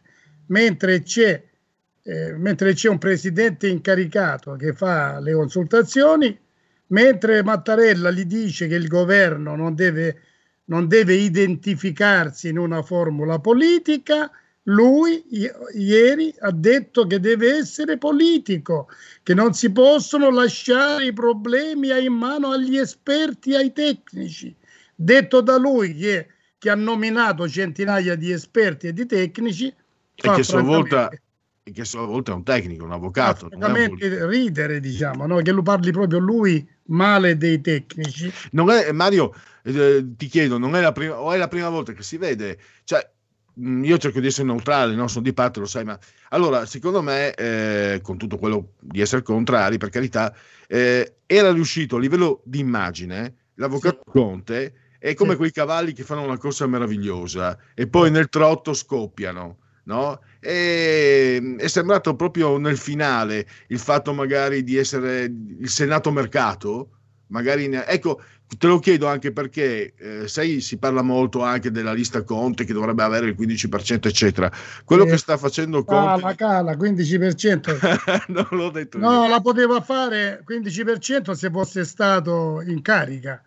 [0.50, 1.42] mentre c'è
[2.02, 6.36] eh, mentre c'è un presidente incaricato che fa le consultazioni,
[6.88, 10.20] mentre Mattarella gli dice che il governo non deve,
[10.66, 14.30] non deve identificarsi in una formula politica,
[14.64, 18.88] lui i- ieri ha detto che deve essere politico,
[19.22, 24.54] che non si possono lasciare i problemi in mano agli esperti, ai tecnici.
[24.94, 26.28] Detto da lui che,
[26.58, 29.74] che ha nominato centinaia di esperti e di tecnici,
[30.28, 31.10] e che a sua volta
[31.72, 33.46] che a sua volta è un tecnico, un avvocato.
[33.46, 34.28] Assolutamente un...
[34.28, 35.36] ridere, diciamo, no?
[35.36, 38.32] che lo parli proprio lui male dei tecnici.
[38.52, 41.92] Non è, Mario, eh, ti chiedo, non è la prima, o è la prima volta
[41.92, 43.08] che si vede, cioè,
[43.60, 45.06] mm, io cerco di essere neutrale, no?
[45.08, 45.98] sono di parte, lo sai, ma
[46.30, 50.34] allora, secondo me, eh, con tutto quello di essere contrari, per carità,
[50.66, 54.10] eh, era riuscito a livello di immagine, l'avvocato sì.
[54.10, 55.36] Conte è come sì.
[55.36, 60.20] quei cavalli che fanno una corsa meravigliosa e poi nel trotto scoppiano no?
[60.40, 66.90] E è sembrato proprio nel finale il fatto magari di essere il Senato mercato,
[67.28, 67.86] magari ne...
[67.86, 68.20] ecco,
[68.58, 72.72] te lo chiedo anche perché, eh, sai, si parla molto anche della lista Conte che
[72.72, 74.50] dovrebbe avere il 15%, eccetera.
[74.84, 76.20] Quello eh, che sta facendo Conte...
[76.20, 78.24] Cala, cala, 15%.
[78.28, 79.28] non l'ho detto No, io.
[79.28, 83.42] la poteva fare 15% se fosse stato in carica.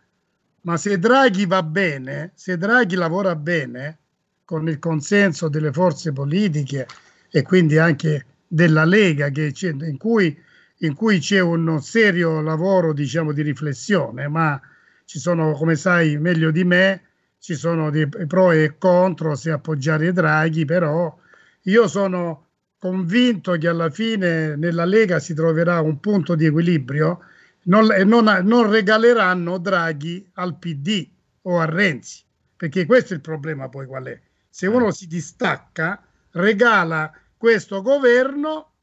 [0.62, 4.00] Ma se Draghi va bene, se Draghi lavora bene,
[4.46, 6.88] con il consenso delle forze politiche
[7.30, 10.38] e quindi anche della Lega in, cui,
[10.80, 14.60] in cui c'è un serio lavoro diciamo, di riflessione, ma
[15.06, 17.02] ci sono, come sai meglio di me,
[17.40, 21.18] ci sono dei pro e contro se appoggiare Draghi, però
[21.64, 27.20] io sono convinto che alla fine nella Lega si troverà un punto di equilibrio
[27.64, 31.08] non, non, non regaleranno Draghi al PD
[31.44, 32.24] o a Renzi,
[32.56, 34.20] perché questo è il problema poi qual è.
[34.56, 36.00] Se uno si distacca,
[36.34, 38.74] regala questo governo,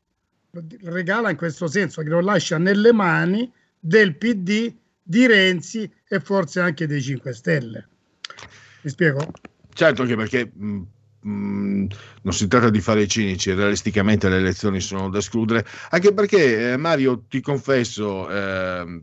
[0.82, 3.48] regala in questo senso che lo lascia nelle mani
[3.78, 7.88] del PD, di Renzi e forse anche dei 5 Stelle.
[8.80, 9.30] Mi spiego?
[9.72, 10.86] Certo, anche perché mh,
[11.20, 11.86] mh,
[12.22, 16.76] non si tratta di fare cinici, realisticamente le elezioni sono da escludere, anche perché eh,
[16.78, 19.02] Mario, ti confesso, eh,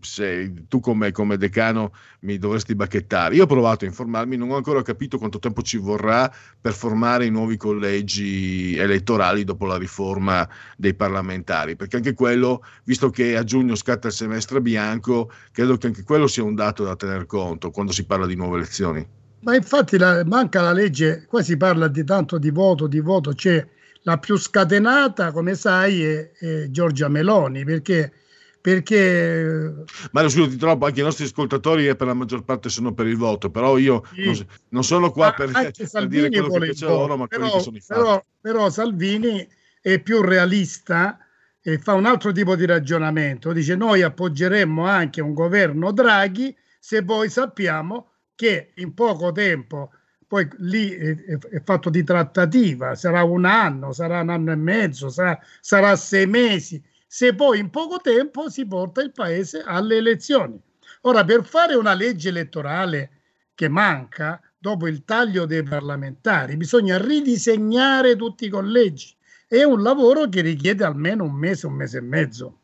[0.00, 3.36] se tu come, come, decano mi dovresti bacchettare.
[3.36, 7.26] Io ho provato a informarmi, non ho ancora capito quanto tempo ci vorrà per formare
[7.26, 13.44] i nuovi collegi elettorali dopo la riforma dei parlamentari, perché anche quello, visto che a
[13.44, 17.70] giugno scatta il semestre bianco, credo che anche quello sia un dato da tener conto
[17.70, 19.06] quando si parla di nuove elezioni.
[19.42, 23.32] Ma infatti la, manca la legge, qua si parla di tanto di voto, di voto,
[23.32, 23.66] c'è
[24.02, 28.12] la più scatenata, come sai, è, è Giorgia Meloni, perché
[28.60, 33.16] perché Mario scusa troppo anche i nostri ascoltatori per la maggior parte sono per il
[33.16, 34.24] voto però io sì.
[34.24, 37.62] non, non, sono qua per, per dire quello che piace loro ma però, quelli che
[37.62, 39.48] sono i fatti però, però Salvini
[39.80, 41.18] è più realista
[41.62, 47.02] e fa un altro tipo di ragionamento dice noi appoggeremmo anche un governo Draghi se
[47.02, 49.90] poi sappiamo che in poco tempo
[50.30, 55.36] poi lì è, fatto di trattativa, sarà un anno, sarà un anno e mezzo, sarà,
[55.60, 56.80] sarà sei mesi,
[57.12, 60.56] se poi in poco tempo si porta il paese alle elezioni.
[61.00, 63.10] Ora, per fare una legge elettorale
[63.52, 69.12] che manca, dopo il taglio dei parlamentari, bisogna ridisegnare tutti i collegi.
[69.48, 72.58] È un lavoro che richiede almeno un mese, un mese e mezzo.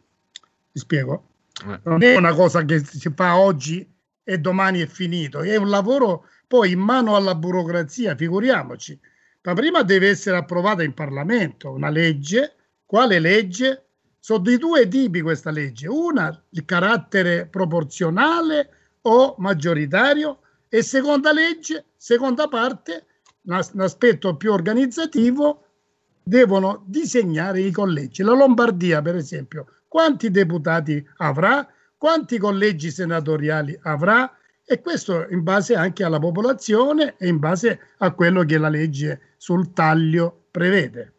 [0.70, 1.24] Mi spiego?
[1.66, 1.80] Eh.
[1.82, 3.84] Non è una cosa che si fa oggi
[4.22, 8.96] e domani è finito, è un lavoro poi in mano alla burocrazia, figuriamoci.
[9.42, 12.54] Ma prima deve essere approvata in Parlamento una legge.
[12.84, 13.85] Quale legge?
[14.26, 18.70] Sono di due tipi questa legge, una il carattere proporzionale
[19.02, 23.06] o maggioritario e seconda legge, seconda parte,
[23.42, 25.66] un aspetto più organizzativo,
[26.24, 28.24] devono disegnare i collegi.
[28.24, 31.64] La Lombardia, per esempio, quanti deputati avrà,
[31.96, 34.36] quanti collegi senatoriali avrà?
[34.64, 39.34] E questo in base anche alla popolazione e in base a quello che la legge
[39.36, 41.12] sul taglio prevede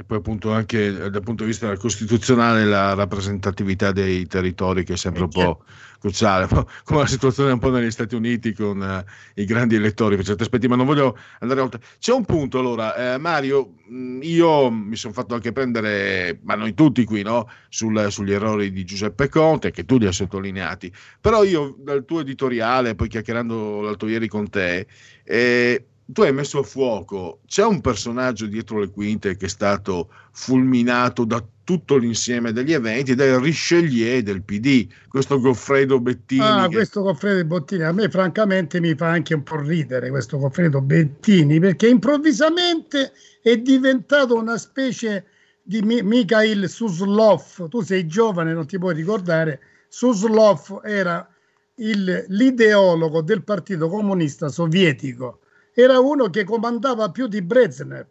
[0.00, 4.94] e poi appunto anche eh, dal punto di vista costituzionale la rappresentatività dei territori che
[4.94, 5.62] è sempre un po'
[5.98, 6.48] cruciale,
[6.84, 10.40] come la situazione un po' negli Stati Uniti con uh, i grandi elettori per certi
[10.40, 11.82] aspetti, ma non voglio andare oltre.
[11.98, 16.72] C'è un punto allora, eh, Mario, mm, io mi sono fatto anche prendere, ma noi
[16.72, 17.50] tutti qui, no?
[17.68, 20.90] Sul, sugli errori di Giuseppe Conte, che tu li hai sottolineati,
[21.20, 24.86] però io dal tuo editoriale, poi chiacchierando l'altro ieri con te,
[25.24, 30.10] eh, tu hai messo a fuoco, c'è un personaggio dietro le quinte che è stato
[30.32, 36.42] fulminato da tutto l'insieme degli eventi ed è il Richelieu del PD, questo Goffredo Bettini.
[36.42, 36.76] Ah, che...
[36.76, 41.60] questo Goffredo Bettini, a me francamente mi fa anche un po' ridere questo Goffredo Bettini
[41.60, 43.12] perché improvvisamente
[43.42, 45.26] è diventato una specie
[45.62, 51.28] di Mikhail Suslov, tu sei giovane, non ti puoi ricordare, Suslov era
[51.76, 55.40] il, l'ideologo del Partito Comunista Sovietico
[55.74, 58.06] era uno che comandava più di Brezhnev,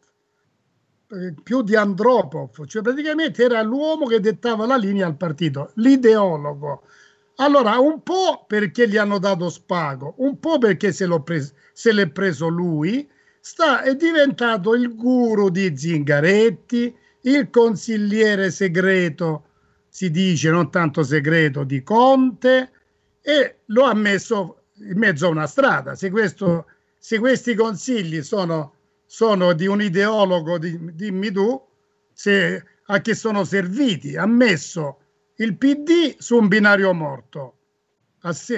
[1.12, 6.84] eh, più di Andropov, cioè praticamente era l'uomo che dettava la linea al partito, l'ideologo.
[7.38, 12.10] Allora, un po' perché gli hanno dato spago, un po' perché se, pres- se l'è
[12.10, 13.10] preso lui,
[13.40, 19.46] sta, è diventato il guru di Zingaretti, il consigliere segreto,
[19.88, 22.72] si dice non tanto segreto, di Conte,
[23.22, 25.96] e lo ha messo in mezzo a una strada.
[25.96, 26.66] Se questo
[27.00, 31.60] se questi consigli sono, sono di un ideologo, di, dimmi tu,
[32.14, 34.18] se, a che sono serviti.
[34.18, 35.00] Ha messo
[35.38, 37.56] il PD su un binario morto,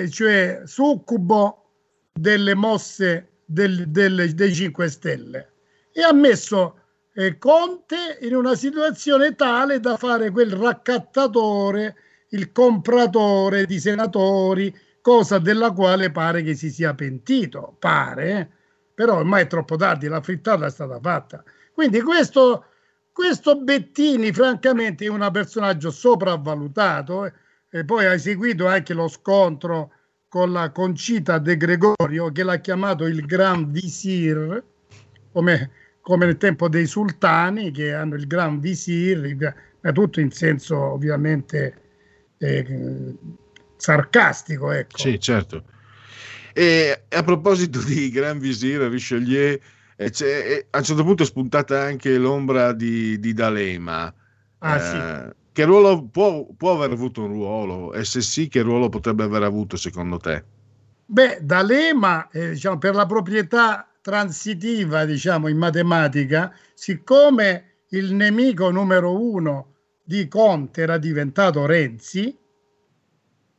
[0.10, 1.70] cioè succubo
[2.12, 5.52] delle mosse del, del, dei 5 Stelle,
[5.92, 6.80] e ha messo
[7.14, 11.96] eh, Conte in una situazione tale da fare quel raccattatore,
[12.30, 18.50] il compratore di senatori, cosa della quale pare che si sia pentito, pare,
[18.94, 21.44] però ormai è troppo tardi, la frittata è stata fatta.
[21.74, 22.66] Quindi questo,
[23.12, 27.34] questo Bettini, francamente, è un personaggio sopravvalutato eh?
[27.70, 29.92] e poi ha eseguito anche lo scontro
[30.28, 34.64] con la Concita De Gregorio, che l'ha chiamato il Gran Visir,
[35.32, 35.72] come
[36.02, 41.76] come nel tempo dei sultani che hanno il gran visir, ma tutto in senso ovviamente
[42.38, 43.16] eh,
[43.82, 44.72] sarcastico.
[44.72, 44.98] Ecco.
[44.98, 45.64] Sì, certo.
[46.54, 49.58] E a proposito di Gran Visir, Richelieu,
[49.96, 54.14] eh, a un certo punto è spuntata anche l'ombra di, di D'Alema.
[54.60, 55.40] Ah, eh, sì.
[55.54, 57.94] Che ruolo può, può, aver avuto un ruolo?
[57.94, 60.44] E se sì, che ruolo potrebbe aver avuto secondo te?
[61.06, 69.20] Beh, D'Alema, eh, diciamo, per la proprietà transitiva, diciamo, in matematica, siccome il nemico numero
[69.20, 72.38] uno di Conte era diventato Renzi,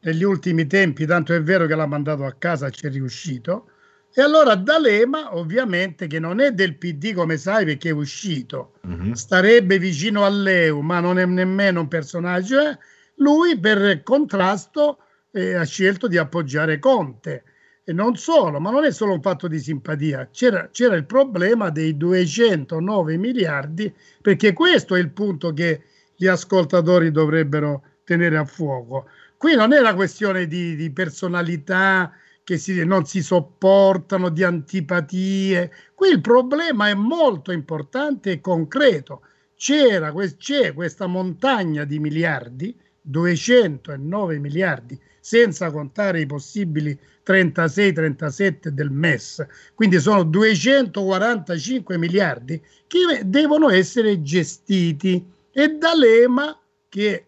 [0.03, 3.69] negli ultimi tempi, tanto è vero che l'ha mandato a casa, ci è riuscito,
[4.15, 9.13] e allora D'Alema, ovviamente, che non è del PD, come sai, perché è uscito, mm-hmm.
[9.13, 12.79] starebbe vicino a Leu, ma non è nemmeno un personaggio, eh?
[13.17, 14.99] lui per contrasto
[15.31, 17.45] eh, ha scelto di appoggiare Conte.
[17.85, 21.71] E non solo, ma non è solo un fatto di simpatia, c'era, c'era il problema
[21.71, 25.83] dei 209 miliardi, perché questo è il punto che
[26.15, 29.07] gli ascoltatori dovrebbero tenere a fuoco.
[29.43, 32.13] Qui non è una questione di, di personalità,
[32.45, 35.73] che si, non si sopportano, di antipatie.
[35.97, 39.23] Qui il problema è molto importante e concreto.
[39.57, 46.97] C'era, c'è questa montagna di miliardi, 209 miliardi, senza contare i possibili
[47.27, 49.45] 36-37 del MES,
[49.75, 56.57] quindi sono 245 miliardi che devono essere gestiti e D'Alema
[56.89, 57.25] che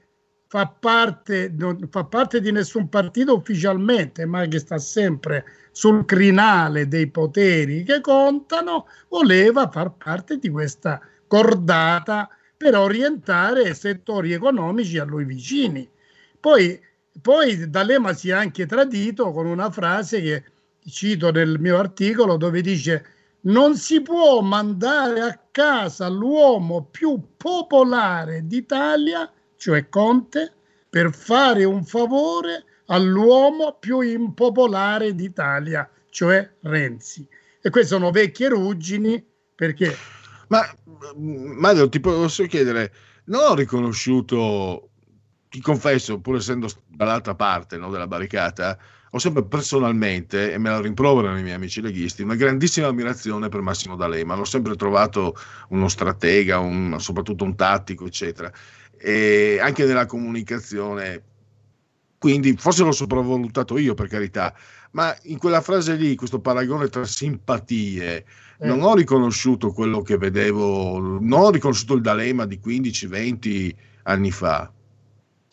[0.54, 6.86] fa parte, non fa parte di nessun partito ufficialmente, ma che sta sempre sul crinale
[6.86, 15.02] dei poteri che contano, voleva far parte di questa cordata per orientare settori economici a
[15.02, 15.90] lui vicini.
[16.38, 16.80] Poi,
[17.20, 20.44] poi D'Alema si è anche tradito con una frase che
[20.86, 23.06] cito nel mio articolo dove dice
[23.40, 30.52] non si può mandare a casa l'uomo più popolare d'Italia cioè Conte,
[30.88, 37.26] per fare un favore all'uomo più impopolare d'Italia, cioè Renzi.
[37.60, 39.24] E queste sono vecchie ruggini
[39.54, 39.96] perché...
[40.48, 40.62] Ma
[41.16, 42.92] Mario, ti posso chiedere,
[43.24, 44.90] non ho riconosciuto,
[45.48, 48.78] ti confesso, pur essendo dall'altra parte no, della barricata,
[49.10, 53.60] ho sempre personalmente, e me la rimproverano i miei amici leghisti, una grandissima ammirazione per
[53.62, 54.34] Massimo D'Alema.
[54.34, 55.34] L'ho sempre trovato
[55.68, 58.52] uno stratega, un, soprattutto un tattico, eccetera
[59.04, 61.22] e anche nella comunicazione.
[62.16, 64.54] Quindi forse l'ho sopravvalutato io per carità,
[64.92, 68.24] ma in quella frase lì, questo paragone tra simpatie,
[68.58, 68.66] eh.
[68.66, 73.74] non ho riconosciuto quello che vedevo, non ho riconosciuto il D'Alema di 15-20
[74.04, 74.72] anni fa.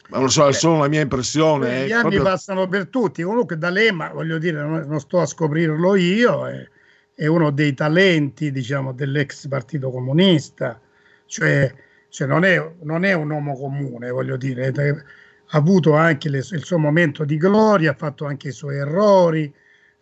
[0.08, 1.84] Ma non so, è solo la mia impressione.
[1.84, 2.24] Eh, gli anni proprio...
[2.24, 3.22] passano per tutti.
[3.22, 6.70] Comunque D'Alema, voglio dire, non, non sto a scoprirlo io, è,
[7.16, 10.80] è, uno dei talenti, diciamo, dell'ex Partito Comunista.
[11.26, 11.74] Cioè,
[12.12, 16.64] cioè non, è, non è un uomo comune, voglio dire, ha avuto anche le, il
[16.64, 19.52] suo momento di gloria, ha fatto anche i suoi errori.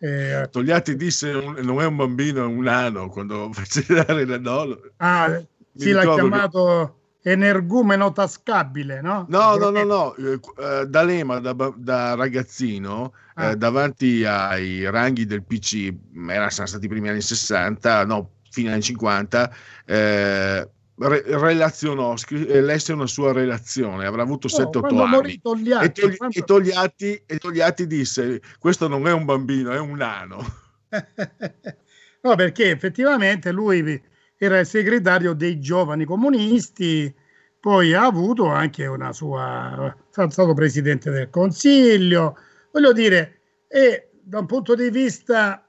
[0.00, 4.76] Eh, Togliatti disse non è un bambino, è un nano quando fece dare la no.
[4.96, 5.40] Ah,
[5.76, 7.30] sì, l'ha chiamato che...
[7.30, 9.26] energumeno tascabile, no?
[9.28, 10.14] No, no, no, no.
[10.16, 13.50] Eh, D'Alema da, da ragazzino, ah.
[13.50, 15.94] eh, davanti ai ranghi del PC,
[16.28, 19.54] era, sono stati i primi anni 60, no, fine anni 50,
[19.84, 20.68] eh,
[21.08, 25.40] re- relazionò, scri- lesse una sua relazione, avrà avuto 7-8 no, anni.
[25.40, 26.38] Togliatti, e, togli- quando...
[26.38, 30.44] e, Togliatti, e, Togliatti, disse: Questo non è un bambino, è un nano.
[32.22, 34.02] no, perché effettivamente lui
[34.36, 37.14] era il segretario dei giovani comunisti,
[37.58, 39.94] poi ha avuto anche una sua.
[40.14, 42.36] è stato presidente del consiglio.
[42.72, 45.66] Voglio dire, e da un punto di vista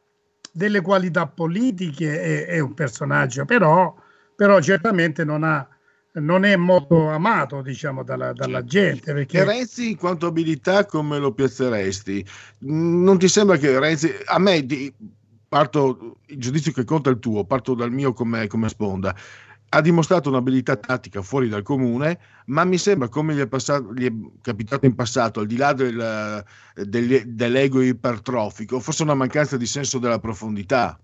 [0.51, 3.95] delle qualità politiche è, è un personaggio, però
[4.41, 5.67] però certamente non, ha,
[6.13, 9.13] non è molto amato diciamo, dalla, dalla gente.
[9.13, 9.37] Perché...
[9.37, 12.25] E Renzi in quanto abilità come lo piazzeresti?
[12.61, 14.91] Non ti sembra che Renzi, a me di,
[15.47, 19.15] parto, il giudizio che conta è il tuo, parto dal mio come, come sponda
[19.73, 24.05] ha dimostrato un'abilità tattica fuori dal comune, ma mi sembra come gli è, passato, gli
[24.05, 24.11] è
[24.41, 26.43] capitato in passato, al di là del,
[26.73, 30.99] del, dell'ego ipertrofico, forse una mancanza di senso della profondità.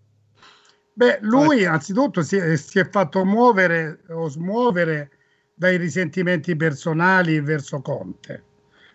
[0.98, 5.12] Beh, lui anzitutto si è, si è fatto muovere o smuovere
[5.54, 8.44] dai risentimenti personali verso Conte,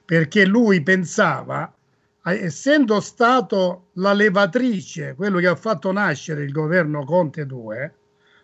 [0.05, 1.73] perché lui pensava,
[2.25, 7.95] essendo stato la levatrice, quello che ha fatto nascere il governo Conte 2,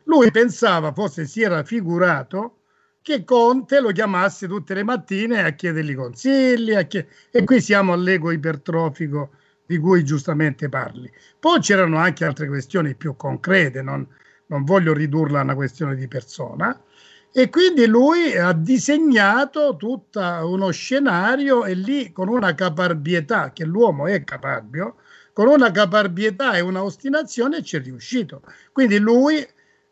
[0.05, 2.61] lui pensava, forse si era figurato,
[3.03, 7.93] che Conte lo chiamasse tutte le mattine a chiedergli consigli, a chied- e qui siamo
[7.93, 9.31] all'ego ipertrofico
[9.69, 11.13] di cui giustamente parli.
[11.39, 14.07] Poi c'erano anche altre questioni più concrete, non,
[14.47, 16.83] non voglio ridurla a una questione di persona,
[17.31, 24.07] e quindi lui ha disegnato tutto uno scenario e lì con una caparbietà, che l'uomo
[24.07, 24.97] è caparbio,
[25.35, 28.41] con una caparbietà e una ostinazione ci è riuscito.
[28.73, 29.47] Quindi lui,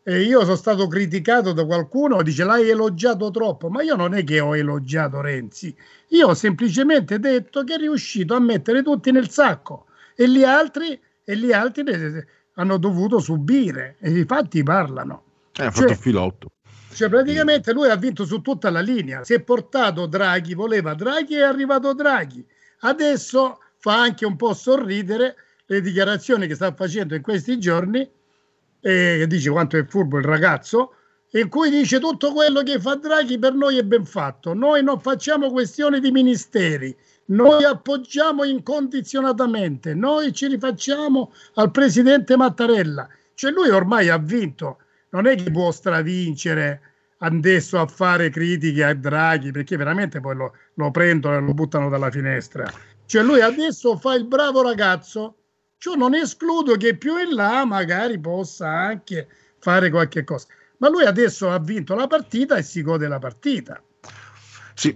[0.07, 4.23] eh, io sono stato criticato da qualcuno, dice l'hai elogiato troppo, ma io non è
[4.23, 5.75] che ho elogiato Renzi,
[6.09, 10.97] io ho semplicemente detto che è riuscito a mettere tutti nel sacco e gli altri,
[11.25, 11.83] e gli altri
[12.53, 15.23] hanno dovuto subire e i fatti parlano.
[15.51, 16.51] Eh, ha fatto cioè, filotto.
[16.93, 19.25] Cioè, praticamente lui ha vinto su tutta la linea.
[19.25, 22.45] Si è portato Draghi, voleva Draghi e è arrivato Draghi.
[22.79, 25.35] Adesso fa anche un po' sorridere
[25.65, 28.09] le dichiarazioni che sta facendo in questi giorni,
[28.87, 30.93] eh, che dice quanto è furbo il ragazzo,
[31.31, 34.53] in cui dice tutto quello che fa Draghi per noi è ben fatto.
[34.53, 36.95] Noi non facciamo questioni di ministeri,
[37.25, 43.09] noi appoggiamo incondizionatamente, noi ci rifacciamo al presidente Mattarella.
[43.33, 44.77] Cioè lui ormai ha vinto,
[45.09, 46.81] non è che può stravincere
[47.17, 51.89] adesso a fare critiche a Draghi, perché veramente poi lo, lo prendono e lo buttano
[51.89, 52.71] dalla finestra.
[53.05, 55.36] Cioè lui adesso fa il bravo ragazzo,
[55.77, 59.27] cioè non escludo che più in là magari possa anche
[59.59, 60.47] fare qualche cosa.
[60.77, 63.81] Ma lui adesso ha vinto la partita e si gode la partita.
[64.73, 64.95] Sì,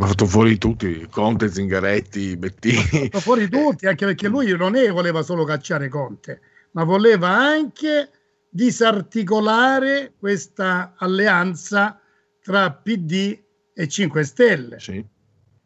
[0.00, 2.80] ha fatto fuori tutti, Conte, Zingaretti, Bettini.
[2.80, 6.40] Ha fatto fuori tutti, anche perché lui non è voleva solo cacciare Conte,
[6.72, 8.10] ma voleva anche
[8.48, 11.98] disarticolare questa alleanza
[12.42, 13.38] tra PD
[13.72, 14.78] e 5 Stelle.
[14.78, 15.11] Sì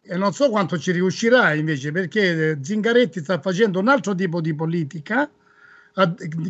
[0.08, 4.40] e non so quanto ci riuscirà invece perché eh, Zingaretti sta facendo un altro tipo
[4.40, 5.30] di politica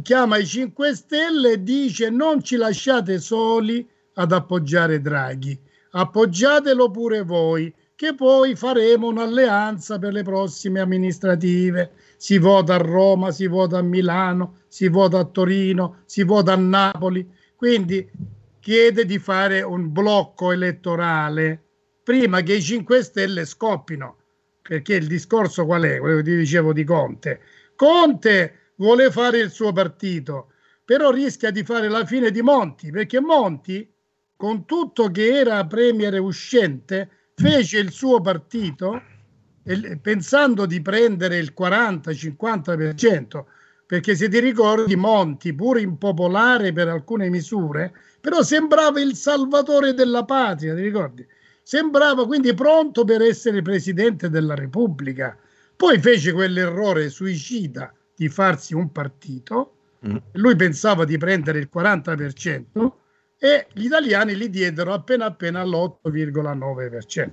[0.02, 5.58] chiama i 5 Stelle e dice non ci lasciate soli ad appoggiare Draghi
[5.90, 11.92] appoggiatelo pure voi che poi faremo un'alleanza per le prossime amministrative.
[12.18, 16.56] Si vota a Roma, si vota a Milano si vota a Torino, si vota a
[16.56, 17.26] Napoli.
[17.56, 18.06] Quindi
[18.60, 21.62] chiede di fare un blocco elettorale
[22.06, 24.18] prima che i 5 Stelle scoppino.
[24.62, 25.98] Perché il discorso qual è?
[25.98, 27.40] Quello che ti dicevo di Conte.
[27.74, 30.52] Conte vuole fare il suo partito,
[30.84, 33.92] però rischia di fare la fine di Monti, perché Monti,
[34.36, 39.02] con tutto che era premier uscente, fece il suo partito
[40.00, 43.44] pensando di prendere il 40-50%,
[43.84, 50.24] perché se ti ricordi Monti, pur impopolare per alcune misure, però sembrava il salvatore della
[50.24, 51.26] patria, ti ricordi?
[51.68, 55.36] Sembrava quindi pronto per essere presidente della Repubblica.
[55.74, 59.74] Poi fece quell'errore suicida di farsi un partito.
[60.06, 60.16] Mm.
[60.34, 62.92] Lui pensava di prendere il 40%
[63.36, 67.30] e gli italiani gli diedero appena appena l'8,9%.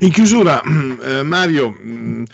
[0.00, 0.60] In chiusura,
[1.00, 2.24] eh, Mario, mm,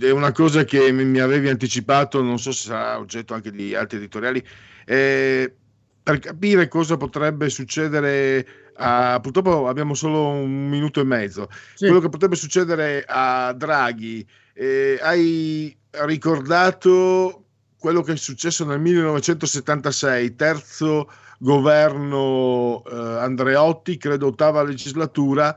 [0.00, 3.96] è una cosa che mi avevi anticipato, non so se sarà oggetto anche di altri
[3.96, 4.44] editoriali,
[4.84, 5.50] eh,
[6.02, 11.48] per capire cosa potrebbe succedere Uh, purtroppo abbiamo solo un minuto e mezzo.
[11.74, 11.86] Sì.
[11.86, 14.24] Quello che potrebbe succedere a Draghi,
[14.54, 17.44] eh, hai ricordato
[17.78, 25.56] quello che è successo nel 1976, terzo governo eh, Andreotti, credo ottava legislatura,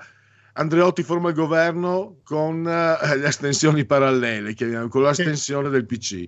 [0.54, 4.56] Andreotti forma il governo con eh, le astensioni parallele,
[4.90, 6.28] con l'astensione del PC.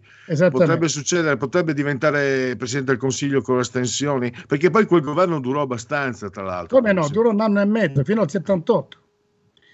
[0.50, 5.62] Potrebbe succedere, potrebbe diventare Presidente del Consiglio con le astensioni, perché poi quel governo durò
[5.62, 6.78] abbastanza, tra l'altro.
[6.78, 8.98] Come no, durò un anno e mezzo, fino al 78.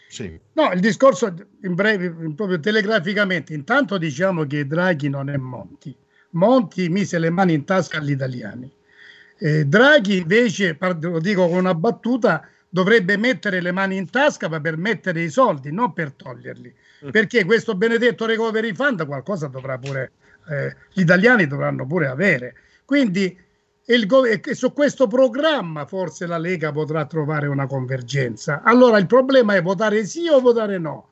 [0.09, 0.39] Sì.
[0.53, 1.31] No, il discorso
[1.61, 5.95] in breve, proprio telegraficamente, intanto diciamo che Draghi non è Monti.
[6.31, 8.71] Monti mise le mani in tasca agli italiani.
[9.37, 14.77] Eh, Draghi invece, lo dico con una battuta, dovrebbe mettere le mani in tasca per
[14.77, 16.73] mettere i soldi, non per toglierli.
[17.05, 17.09] Mm.
[17.09, 20.11] Perché questo benedetto recovery fund qualcosa dovrà pure,
[20.49, 22.55] eh, gli italiani dovranno pure avere.
[22.85, 23.35] Quindi
[23.85, 24.07] il,
[24.51, 28.61] su questo programma forse la Lega potrà trovare una convergenza.
[28.63, 31.09] Allora il problema è votare sì o votare no.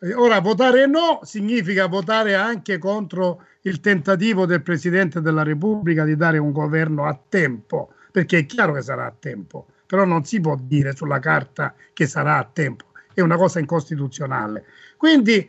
[0.00, 6.16] Eh, ora, votare no significa votare anche contro il tentativo del Presidente della Repubblica di
[6.16, 10.40] dare un governo a tempo, perché è chiaro che sarà a tempo però non si
[10.40, 14.64] può dire sulla carta che sarà a tempo, è una cosa incostituzionale.
[14.96, 15.48] Quindi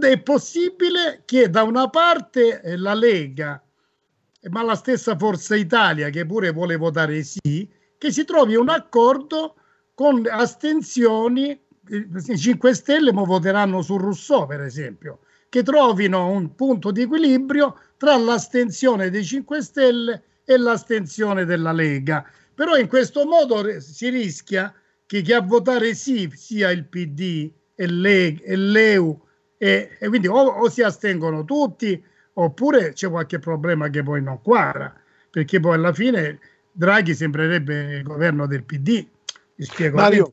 [0.00, 3.62] è possibile che da una parte eh, la Lega,
[4.50, 7.66] ma la stessa Forza Italia che pure vuole votare sì,
[7.96, 9.54] che si trovi un accordo
[9.94, 11.58] con astensioni,
[11.88, 17.78] i 5 Stelle ma voteranno su Rousseau per esempio, che trovino un punto di equilibrio
[17.96, 24.74] tra l'astensione dei 5 Stelle e l'astensione della Lega però in questo modo si rischia
[25.04, 29.24] che chi a votare sì sia il PD e, l'E, e l'EU
[29.58, 32.02] e, e quindi o, o, si astengono tutti
[32.32, 34.92] oppure c'è qualche problema che poi non quadra
[35.30, 36.40] perché poi alla fine
[36.72, 39.06] Draghi sembrerebbe il governo del PD.
[39.54, 39.96] Vi spiego.
[39.96, 40.32] Mario,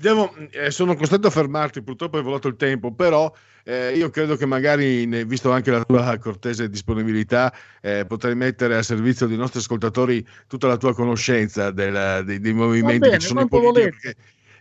[0.00, 3.32] devo, eh, sono costretto a fermarti, purtroppo è volato il tempo, però
[3.64, 8.82] eh, io credo che magari, visto anche la tua cortese disponibilità, eh, potrei mettere a
[8.82, 13.26] servizio dei nostri ascoltatori tutta la tua conoscenza del- dei, dei movimenti bene, che ci
[13.26, 14.12] sono in politica.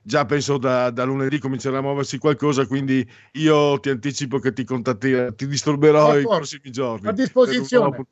[0.06, 4.66] Già penso da, da lunedì comincerà a muoversi qualcosa, quindi io ti anticipo che ti,
[4.66, 6.38] contatti- ti disturberò i D'accordo.
[6.38, 7.08] prossimi giorni.
[7.08, 8.06] A disposizione.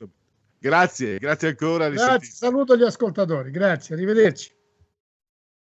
[0.57, 1.89] Grazie, grazie ancora.
[1.89, 4.51] Grazie, saluto gli ascoltatori, grazie, arrivederci.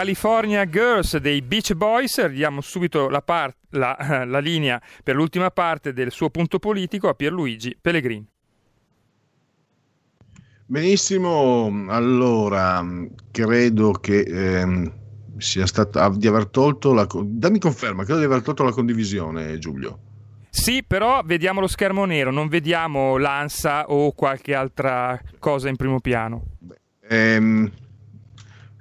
[0.00, 5.92] California Girls dei Beach Boys, diamo subito la, par- la- la linea per l'ultima parte
[5.92, 8.26] del suo punto politico a Pierluigi Pellegrini.
[10.64, 12.82] Benissimo, allora
[13.30, 14.90] credo che ehm,
[15.36, 19.98] sia stata di aver tolto la dammi conferma, credo di aver tolto la condivisione, Giulio.
[20.48, 26.00] Sì, però vediamo lo schermo nero, non vediamo l'ANSA o qualche altra cosa in primo
[26.00, 26.44] piano.
[27.06, 27.70] Ehm,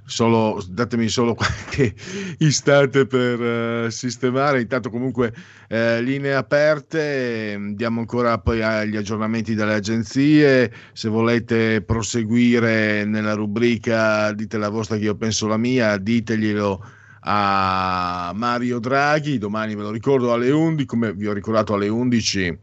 [0.10, 1.94] solo, datemi solo qualche
[2.40, 4.60] istante per eh, sistemare.
[4.62, 5.34] Intanto, comunque,
[5.68, 7.58] eh, linee aperte.
[7.74, 10.72] Diamo ancora poi agli aggiornamenti dalle agenzie.
[10.94, 16.86] Se volete proseguire nella rubrica, dite la vostra, che io penso la mia, diteglielo
[17.22, 19.38] a Mario Draghi.
[19.38, 22.58] Domani ve lo ricordo alle 11, come vi ho ricordato alle 11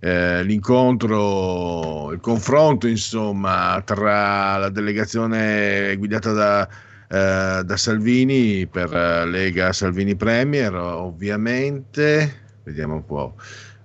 [0.00, 6.68] eh, l'incontro, il confronto insomma tra la delegazione guidata da,
[7.08, 13.34] eh, da Salvini per eh, Lega Salvini Premier ovviamente vediamo un po'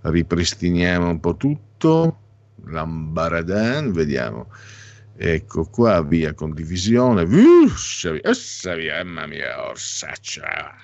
[0.02, 2.20] ripristiniamo un po' tutto
[2.66, 4.48] l'ambaradan vediamo
[5.16, 10.76] ecco qua via condivisione via, mamma mia orsaccia.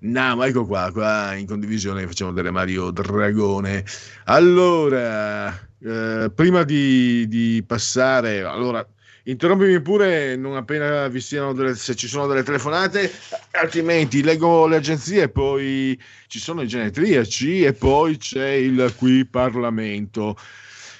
[0.00, 3.84] No, ma ecco qua, qua in condivisione facciamo delle Mario Dragone.
[4.24, 5.48] Allora,
[5.78, 8.84] eh, prima di, di, passare, allora,
[9.24, 13.10] interrompimi pure non appena vi siano delle, se ci sono delle telefonate,
[13.52, 20.36] altrimenti leggo le agenzie, poi ci sono i genetriaci e poi c'è il qui Parlamento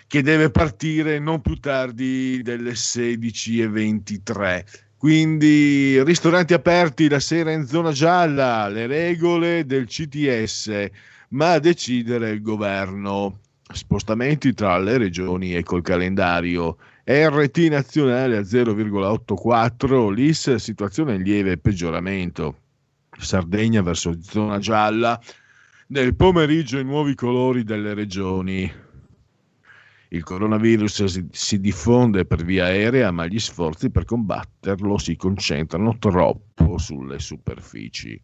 [0.06, 4.64] che deve partire non più tardi delle 16.23.
[4.98, 10.86] Quindi ristoranti aperti la sera in zona gialla, le regole del CTS,
[11.30, 13.40] ma a decidere il governo.
[13.72, 16.76] Spostamenti tra le regioni e col calendario.
[17.04, 22.58] RT nazionale a 0,84, l'IS situazione in lieve peggioramento.
[23.18, 25.20] Sardegna verso zona gialla.
[25.88, 28.72] Nel pomeriggio i nuovi colori delle regioni.
[30.08, 35.98] Il coronavirus si, si, diffonde per via aerea, ma gli sforzi per combatterlo si concentrano
[35.98, 38.20] troppo sulle superfici.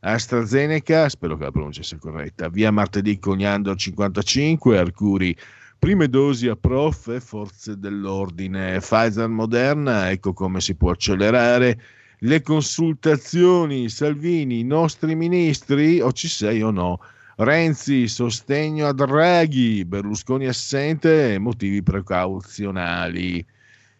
[0.00, 5.36] AstraZeneca, spero che la pronuncia sia corretta, via martedì Cognando 55, Arcuri,
[5.78, 8.78] prime dosi a prof e forze dell'ordine.
[8.78, 11.80] Pfizer Moderna, ecco come si può accelerare.
[12.20, 17.00] Le consultazioni, Salvini, i nostri ministri, o ci sei o no?
[17.36, 23.46] Renzi, sostegno a Draghi, Berlusconi assente, motivi precauzionali.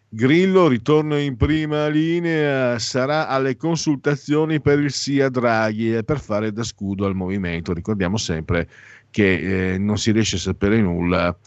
[0.09, 6.19] Grillo, ritorno in prima linea, sarà alle consultazioni per il sì a Draghi e per
[6.19, 7.71] fare da scudo al movimento.
[7.71, 8.67] Ricordiamo sempre
[9.11, 11.37] che eh, non si riesce a sapere nulla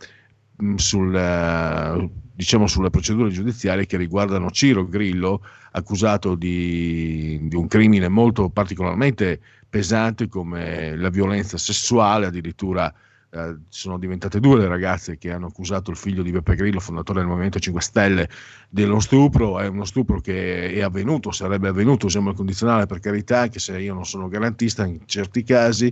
[0.77, 8.49] sul, diciamo, sulle procedure giudiziarie che riguardano Ciro Grillo, accusato di, di un crimine molto
[8.51, 12.93] particolarmente pesante come la violenza sessuale, addirittura
[13.35, 17.21] eh, sono diventate due le ragazze che hanno accusato il figlio di Beppe Grillo, fondatore
[17.21, 18.29] del Movimento 5 Stelle,
[18.69, 23.41] dello stupro, è uno stupro che è avvenuto, sarebbe avvenuto, usiamo il condizionale per carità,
[23.41, 25.91] anche se io non sono garantista in certi casi,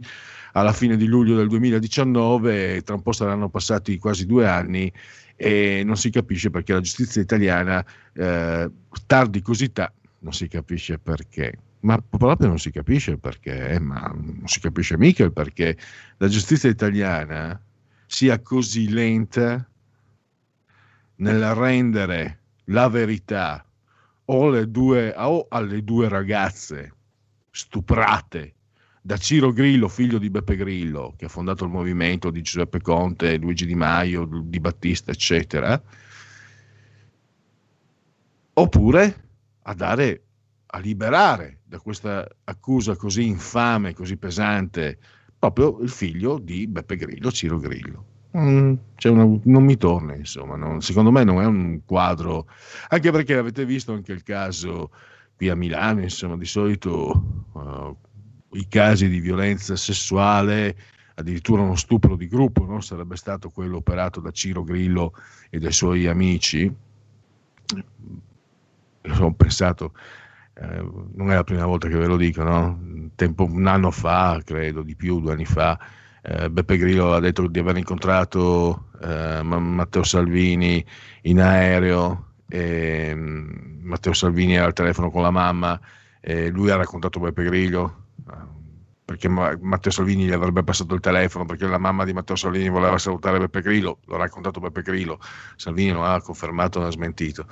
[0.52, 4.92] alla fine di luglio del 2019, tra un po' saranno passati quasi due anni
[5.36, 8.70] e non si capisce perché la giustizia italiana eh,
[9.06, 11.58] tardi così tanto, non si capisce perché.
[11.80, 15.78] Ma proprio non si capisce perché, ma non si capisce mica il perché
[16.18, 17.58] la giustizia italiana
[18.04, 19.66] sia così lenta
[21.16, 23.64] nel rendere la verità
[24.26, 26.94] o, due, o alle due ragazze
[27.50, 28.54] stuprate
[29.00, 33.36] da Ciro Grillo, figlio di Beppe Grillo, che ha fondato il movimento di Giuseppe Conte,
[33.36, 35.80] Luigi Di Maio, Di Battista, eccetera,
[38.52, 39.28] oppure
[39.62, 40.22] a dare
[40.72, 44.98] a liberare da questa accusa così infame, così pesante,
[45.38, 48.04] proprio il figlio di Beppe Grillo, Ciro Grillo.
[48.36, 48.74] Mm,
[49.04, 52.46] una, non mi torna, insomma, non, secondo me non è un quadro,
[52.88, 54.92] anche perché avete visto anche il caso
[55.34, 57.96] qui a Milano, insomma, di solito uh,
[58.52, 60.76] i casi di violenza sessuale,
[61.14, 62.80] addirittura uno stupro di gruppo, no?
[62.80, 65.14] sarebbe stato quello operato da Ciro Grillo
[65.50, 66.72] e dai suoi amici.
[69.18, 69.92] Ho pensato,
[70.54, 73.08] eh, non è la prima volta che ve lo dico, no?
[73.14, 75.78] Tempo, un anno fa, credo, di più, due anni fa,
[76.22, 80.84] eh, Beppe Grillo ha detto di aver incontrato eh, Matteo Salvini
[81.22, 85.80] in aereo, e, um, Matteo Salvini era al telefono con la mamma,
[86.20, 87.99] e lui ha raccontato Beppe Grillo,
[89.10, 92.96] perché Matteo Salvini gli avrebbe passato il telefono perché la mamma di Matteo Salvini voleva
[92.96, 95.18] salutare Beppe Grillo, l'ha raccontato Beppe Grillo,
[95.56, 97.46] Salvini non ha confermato, non ha smentito.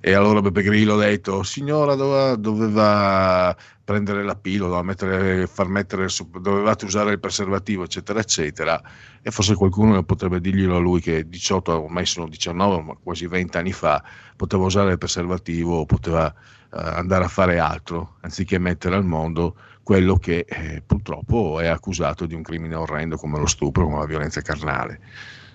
[0.00, 6.08] E allora Beppe Grillo ha detto, signora doveva, doveva prendere la pillola, mettere, far mettere,
[6.40, 8.78] dovevate usare il preservativo, eccetera, eccetera.
[9.22, 13.56] E forse qualcuno potrebbe dirglielo a lui che 18, ormai sono 19, ma quasi 20
[13.56, 14.04] anni fa,
[14.36, 16.34] poteva usare il preservativo, poteva eh,
[16.70, 19.56] andare a fare altro, anziché mettere al mondo
[19.88, 24.04] quello che eh, purtroppo è accusato di un crimine orrendo come lo stupro, come la
[24.04, 25.00] violenza carnale.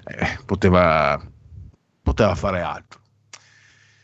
[0.05, 1.23] Eh, poteva,
[2.01, 2.99] poteva fare altro.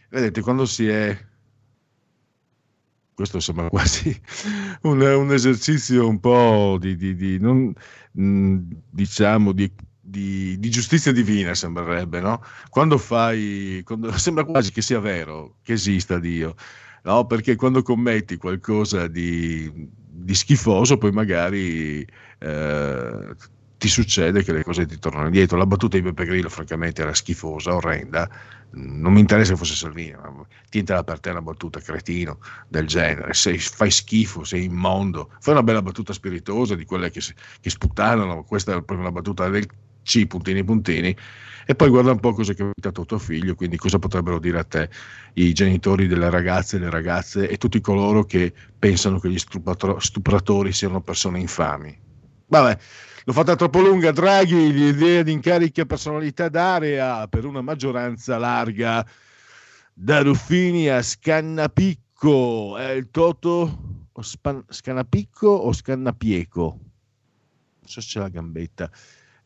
[0.08, 1.18] Vedete, quando si è
[3.16, 4.16] questo sembra quasi
[4.84, 7.74] un, un, esercizio un po' di, di, di non,
[8.12, 8.58] mh,
[8.88, 9.70] diciamo di,
[10.00, 12.44] di, giustizia divina sembrerebbe no?
[12.70, 16.56] quando fai quando, sembra quasi che sia vero che esista Dio
[17.04, 17.26] no?
[17.26, 19.70] perché quando commetti qualcosa di,
[20.24, 22.06] di schifoso, poi magari
[22.40, 23.36] eh,
[23.78, 25.58] ti succede che le cose ti tornano indietro.
[25.58, 28.30] La battuta di Beppe Grillo, francamente, era schifosa, orrenda.
[28.72, 33.34] Non mi interessa che fosse Salvini, ma tientela per te una battuta cretino del genere.
[33.34, 35.32] Sei, fai schifo, sei immondo.
[35.40, 37.22] Fai una bella battuta spiritosa di quelle che,
[37.62, 38.44] che sputtanano.
[38.44, 39.66] Questa è proprio una battuta del
[40.04, 41.16] C, puntini, puntini,
[41.70, 44.58] e poi guarda un po' cosa è capitato a tuo figlio, quindi cosa potrebbero dire
[44.58, 44.90] a te
[45.34, 51.00] i genitori delle ragazze, le ragazze e tutti coloro che pensano che gli stupratori siano
[51.02, 51.96] persone infami.
[52.48, 52.78] Vabbè,
[53.24, 59.06] l'ho fatta troppo lunga, Draghi, l'idea di incarichi a personalità d'area per una maggioranza larga,
[59.94, 66.64] da Ruffini a Scannapicco, è il Toto o span, Scannapicco o Scannapieco?
[66.64, 68.90] Non so se c'è la gambetta.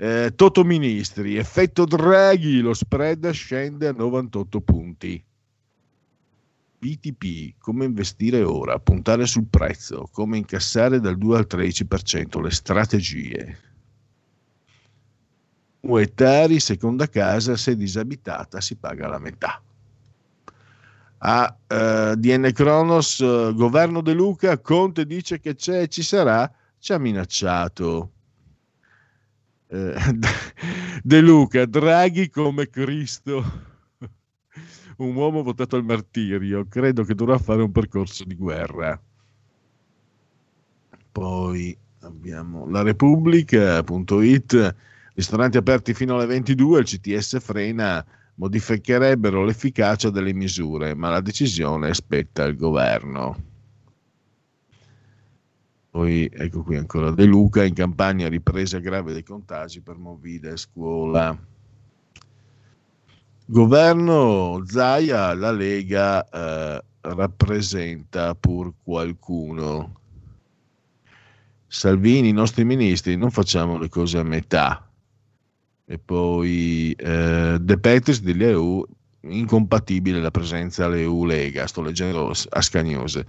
[0.03, 5.23] Eh, Toto Ministri, effetto Draghi, lo spread scende a 98 punti.
[6.77, 13.57] BTP, come investire ora, puntare sul prezzo, come incassare dal 2 al 13%, le strategie.
[15.79, 19.61] Uetari, seconda casa, se disabitata si paga la metà.
[21.19, 26.53] A uh, DN Cronos, uh, governo De Luca, Conte dice che c'è e ci sarà,
[26.77, 28.12] ci ha minacciato.
[29.73, 30.19] Uh,
[31.03, 33.71] De Luca, Draghi come Cristo
[34.97, 38.99] un uomo votato al martirio, credo che dovrà fare un percorso di guerra.
[41.11, 44.75] Poi abbiamo la Repubblica.it,
[45.15, 48.05] ristoranti aperti fino alle 22, il CTS frena,
[48.35, 53.51] modificherebbero l'efficacia delle misure, ma la decisione spetta al governo.
[55.93, 60.57] Poi ecco qui ancora De Luca, in campagna ripresa grave dei contagi per Movida e
[60.57, 61.37] scuola.
[63.45, 69.99] Governo Zaia, la Lega eh, rappresenta pur qualcuno.
[71.67, 74.89] Salvini, i nostri ministri, non facciamo le cose a metà.
[75.85, 78.83] E poi eh, De Petris dell'EU,
[79.19, 83.27] incompatibile la presenza all'EU Lega, sto leggendo a scagnose.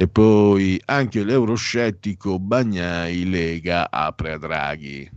[0.00, 5.10] E poi anche l'euroscettico Bagnai Lega apre a Draghi.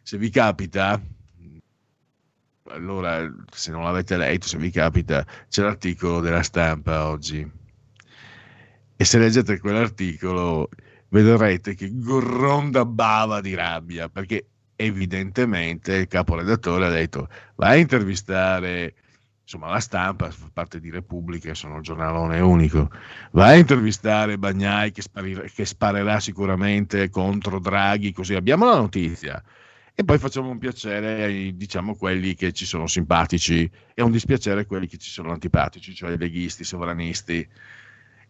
[0.00, 1.02] Se vi capita,
[2.68, 7.44] allora se non l'avete letto, se vi capita, c'è l'articolo della stampa oggi.
[8.94, 10.68] E se leggete quell'articolo
[11.08, 14.46] vedrete che gronda bava di rabbia, perché
[14.76, 18.94] evidentemente il caporedattore ha detto vai a intervistare
[19.42, 22.90] insomma la stampa fa parte di Repubblica sono un giornalone unico.
[23.32, 29.42] Vai a intervistare Bagnai che, sparirà, che sparerà sicuramente contro Draghi così abbiamo la notizia.
[29.94, 33.70] E poi facciamo un piacere ai diciamo quelli che ci sono simpatici.
[33.94, 37.46] E un dispiacere a quelli che ci sono antipatici, cioè i leghisti, i sovranisti.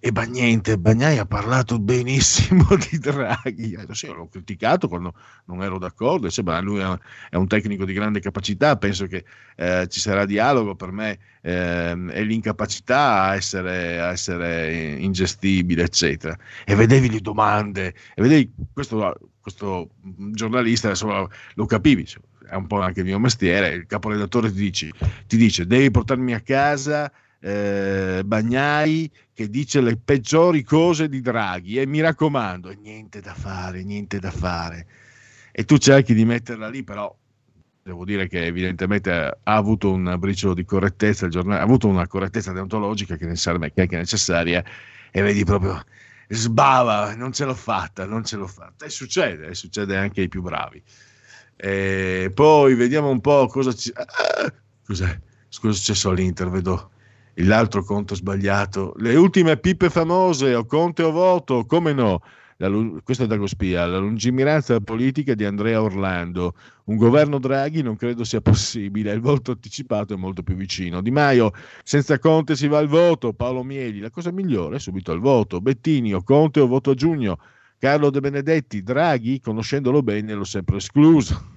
[0.05, 3.75] E Bagnente, Bagnai ha parlato benissimo di Draghi.
[3.75, 5.15] Eh, sì, l'ho criticato quando
[5.45, 6.29] non ero d'accordo.
[6.29, 9.25] Cioè, lui è un tecnico di grande capacità, penso che
[9.55, 10.75] eh, ci sarà dialogo.
[10.75, 16.37] Per me eh, è l'incapacità a essere, a essere, ingestibile, eccetera.
[16.65, 19.91] E vedevi le domande, e vedevi questo, questo
[20.33, 21.25] giornalista, insomma,
[21.55, 22.05] lo capivi.
[22.51, 23.69] È un po' anche il mio mestiere.
[23.69, 24.91] Il caporedattore ti dice,
[25.29, 27.09] ti dice devi portarmi a casa
[27.45, 33.83] eh, Bagnai che dice le peggiori cose di Draghi e mi raccomando, niente da fare,
[33.83, 34.87] niente da fare.
[35.51, 37.15] E tu cerchi di metterla lì, però
[37.83, 42.07] devo dire che evidentemente ha avuto un briciolo di correttezza, il giornale, ha avuto una
[42.07, 44.65] correttezza deontologica che, che è necessaria
[45.11, 45.85] e vedi proprio
[46.29, 48.87] sbava, non ce l'ho fatta, non ce l'ho fatta.
[48.87, 50.81] E succede, e succede anche ai più bravi.
[51.57, 53.93] E poi vediamo un po' cosa ci...
[53.95, 54.53] Ah,
[54.85, 55.21] cos'è?
[55.49, 56.92] Scusa, c'è solo all'Inter, vedo
[57.35, 58.95] l'altro conto sbagliato.
[58.99, 62.21] Le ultime pippe famose, o Conte o voto, come no?
[62.59, 62.71] La,
[63.03, 66.55] questo è da Gospia, la lungimiranza politica di Andrea Orlando.
[66.85, 71.01] Un governo Draghi non credo sia possibile, il voto anticipato è molto più vicino.
[71.01, 71.53] Di Maio,
[71.83, 73.33] senza Conte si va al voto.
[73.33, 75.61] Paolo Mieli, la cosa migliore è subito al voto.
[75.61, 77.39] Bettini, o Conte o voto a giugno.
[77.79, 81.51] Carlo De Benedetti, Draghi, conoscendolo bene, l'ho sempre escluso.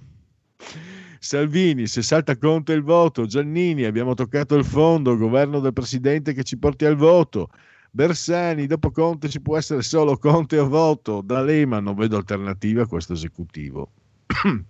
[1.26, 6.44] Salvini, se salta Conte il voto, Giannini, abbiamo toccato il fondo, governo del presidente che
[6.44, 7.50] ci porti al voto.
[7.90, 11.22] Bersani, dopo Conte ci può essere solo Conte a voto.
[11.22, 13.90] Da Lema non vedo alternativa a questo esecutivo.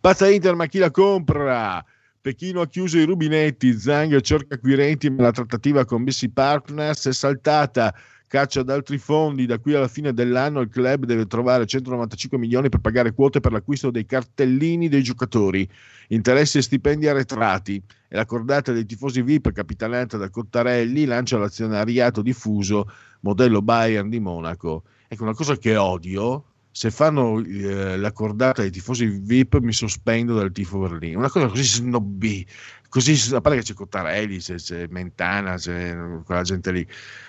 [0.00, 1.84] Pazza Inter, ma chi la compra?
[2.20, 7.12] Pechino ha chiuso i rubinetti, Zang cerca acquirenti, ma la trattativa con BC Partners è
[7.12, 7.92] saltata
[8.32, 9.44] caccia ad altri fondi.
[9.44, 13.52] Da qui alla fine dell'anno il club deve trovare 195 milioni per pagare quote per
[13.52, 15.68] l'acquisto dei cartellini dei giocatori,
[16.08, 17.82] interessi e stipendi arretrati.
[18.08, 22.90] E la cordata dei tifosi VIP, capitanata da Cottarelli, lancia l'azionariato diffuso
[23.20, 24.84] modello Bayern di Monaco.
[25.08, 30.34] Ecco, una cosa che odio, se fanno eh, la cordata ai tifosi VIP mi sospendo
[30.34, 31.18] dal tifo Berlino.
[31.18, 32.46] Una cosa così snobbi,
[32.92, 35.96] così, a parte che c'è Cottarelli, c'è, c'è Mentana, c'è
[36.26, 36.86] quella gente lì,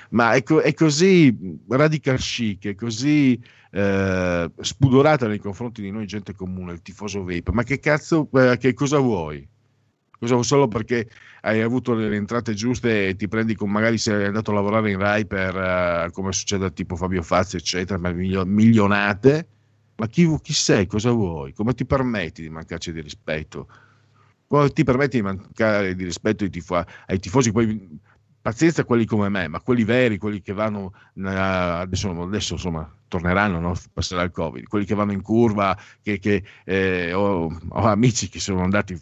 [0.09, 3.41] ma è, co- è così radical chic, è così
[3.71, 7.51] eh, spudorata nei confronti di noi gente comune, il tifoso VIP.
[7.51, 9.47] Ma che cazzo, eh, che cosa vuoi?
[10.19, 10.43] Cosa vuoi?
[10.43, 11.09] Solo perché
[11.43, 14.99] hai avuto le entrate giuste e ti prendi con magari sei andato a lavorare in
[14.99, 19.47] Rai per uh, come succede a tipo Fabio Fazio eccetera ma milionate.
[19.95, 20.87] Ma chi, chi, sei?
[20.87, 21.53] Cosa vuoi?
[21.53, 23.67] Come ti permetti di mancarci di rispetto
[24.73, 27.99] ti permetti di mancare di rispetto ai, tifo- ai tifosi poi
[28.41, 30.93] pazienza quelli come me ma quelli veri quelli che vanno
[31.23, 33.73] adesso, adesso insomma torneranno no?
[33.93, 38.39] passerà il covid quelli che vanno in curva che, che eh, ho, ho amici che
[38.39, 38.99] sono andati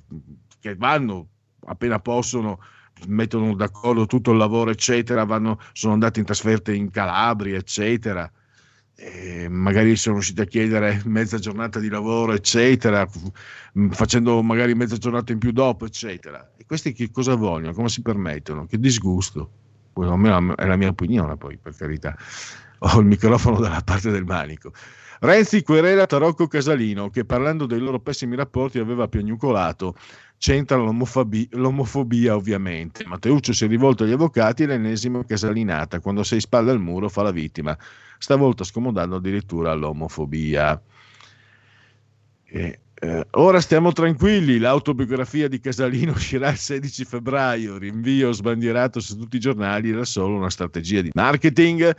[0.59, 1.27] che vanno
[1.65, 2.59] appena possono
[3.07, 8.31] mettono d'accordo tutto il lavoro, eccetera, vanno, sono andati in trasferte in Calabria, eccetera.
[9.03, 13.09] E magari sono riusciti a chiedere mezza giornata di lavoro, eccetera,
[13.89, 16.51] facendo magari mezza giornata in più dopo, eccetera.
[16.55, 17.73] E questi che cosa vogliono?
[17.73, 18.67] Come si permettono?
[18.67, 19.49] Che disgusto.
[19.93, 22.15] È la mia opinione, poi, per carità.
[22.77, 24.71] Ho il microfono dalla parte del manico.
[25.19, 29.95] Renzi querela Tarocco Casalino, che parlando dei loro pessimi rapporti aveva piagnucolato
[30.41, 33.05] c'entra l'omofobia, l'omofobia ovviamente.
[33.05, 37.21] Matteuccio si è rivolto agli avvocati e l'ennesima casalinata, quando sei spalla al muro fa
[37.21, 37.77] la vittima,
[38.17, 40.81] stavolta scomodando addirittura l'omofobia.
[42.43, 49.15] E, eh, ora stiamo tranquilli, l'autobiografia di Casalino uscirà il 16 febbraio, rinvio sbandierato su
[49.19, 51.95] tutti i giornali, era solo una strategia di marketing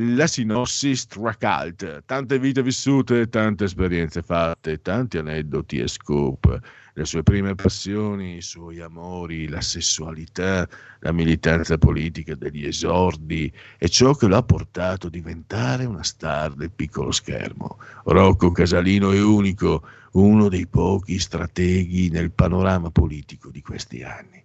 [0.00, 6.60] la sinossi stracalt, tante vite vissute, tante esperienze fatte, tanti aneddoti e scoop
[6.98, 10.68] le sue prime passioni, i suoi amori, la sessualità,
[11.00, 16.72] la militanza politica degli esordi e ciò che l'ha portato a diventare una star del
[16.72, 17.78] piccolo schermo.
[18.04, 24.42] Rocco Casalino è unico, uno dei pochi strateghi nel panorama politico di questi anni.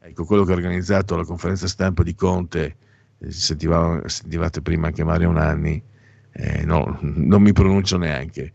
[0.00, 2.76] Ecco, quello che ha organizzato la conferenza stampa di Conte,
[3.20, 5.82] eh, sentivate prima anche Mario Nanni,
[6.32, 8.52] eh, no, non mi pronuncio neanche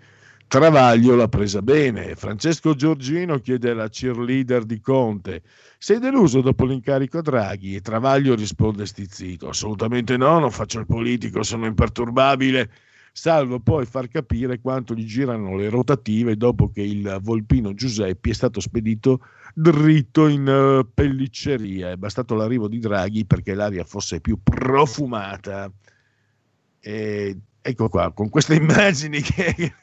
[0.47, 2.15] Travaglio l'ha presa bene.
[2.15, 5.41] Francesco Giorgino chiede alla cheerleader di Conte:
[5.77, 7.75] Sei deluso dopo l'incarico a Draghi?
[7.75, 12.69] E Travaglio risponde stizzito: Assolutamente no, non faccio il politico, sono imperturbabile.
[13.17, 18.33] Salvo poi far capire quanto gli girano le rotative dopo che il Volpino Giuseppi è
[18.33, 19.21] stato spedito
[19.53, 21.91] dritto in uh, pellicceria.
[21.91, 25.71] È bastato l'arrivo di Draghi perché l'aria fosse più profumata.
[26.81, 27.37] E
[27.67, 29.73] ecco qua, con queste immagini che,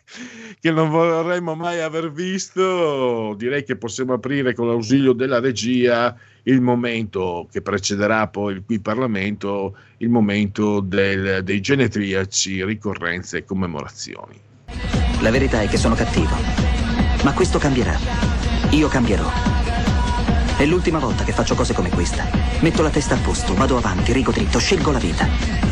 [0.60, 6.60] che, non vorremmo mai aver visto, direi che possiamo aprire con l'ausilio della regia il
[6.60, 14.40] momento che precederà poi qui Parlamento, il momento del, dei genetriaci, ricorrenze e commemorazioni.
[15.20, 16.36] La verità è che sono cattivo,
[17.24, 17.96] ma questo cambierà.
[18.70, 19.28] Io cambierò.
[20.56, 22.24] È l'ultima volta che faccio cose come questa.
[22.60, 25.71] Metto la testa a posto, vado avanti, rigo dritto, scelgo la vita.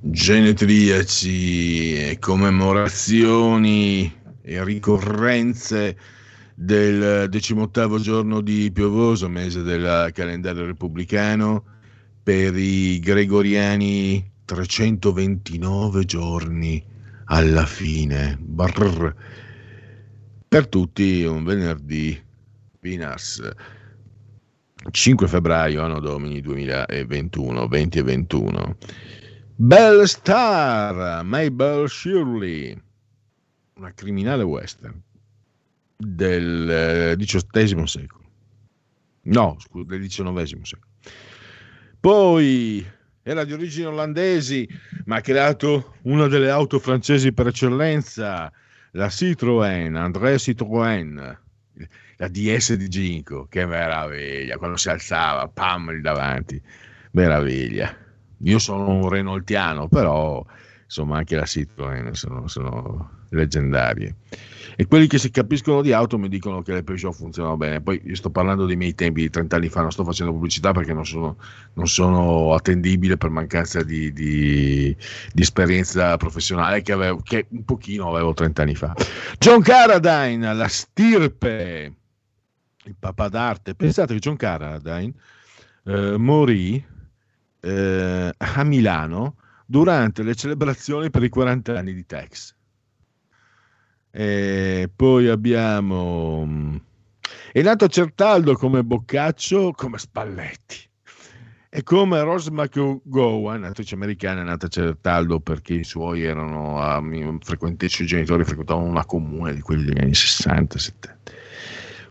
[0.00, 5.96] genetriaci e commemorazioni e ricorrenze
[6.54, 11.64] del decimottavo giorno di piovoso, mese del calendario repubblicano,
[12.22, 16.84] per i gregoriani 329 giorni
[17.26, 18.36] alla fine.
[18.40, 19.14] Brrr.
[20.48, 22.20] Per tutti un venerdì
[22.80, 23.42] Pinas.
[24.90, 28.76] 5 febbraio, anno domini 2021, 20 e 21.
[29.60, 32.80] Belle Star, Mabel Shirley,
[33.74, 35.02] una criminale western
[35.96, 38.24] del XVIII secolo.
[39.22, 40.92] No, scusa, del XIX secolo.
[41.98, 42.86] Poi
[43.24, 44.64] era di origini olandesi,
[45.06, 48.52] ma ha creato una delle auto francesi per eccellenza,
[48.92, 51.38] la Citroën, André Citroën,
[52.16, 56.62] la DS di Ginko, che meraviglia, quando si alzava, pam, lì davanti,
[57.10, 58.06] meraviglia
[58.38, 60.44] io sono un renoltiano, però
[60.84, 64.16] insomma anche la Citroën sono, sono leggendarie.
[64.80, 67.80] E quelli che si capiscono di auto mi dicono che le Peugeot funzionano bene.
[67.80, 70.72] Poi io sto parlando dei miei tempi di 30 anni fa, non sto facendo pubblicità
[70.72, 71.36] perché non sono,
[71.74, 74.96] non sono attendibile per mancanza di, di,
[75.32, 78.94] di esperienza professionale che, avevo, che un pochino avevo 30 anni fa.
[79.38, 81.94] John Carradine, la stirpe,
[82.84, 83.74] il papà d'arte.
[83.74, 85.12] Pensate che John Carradine
[85.84, 86.96] eh, morì
[87.60, 89.36] eh, a Milano
[89.66, 92.54] durante le celebrazioni per i 40 anni di Tex.
[94.10, 96.44] E poi abbiamo...
[96.46, 96.76] mm,
[97.52, 100.86] È nato a Certaldo come Boccaccio, come Spalletti.
[101.70, 106.78] E come Rose McGowan, attrice americana, è nata Certaldo perché i suoi erano
[107.40, 111.32] frequenti, i suoi genitori frequentavano una comune di quelli degli anni 60, 70.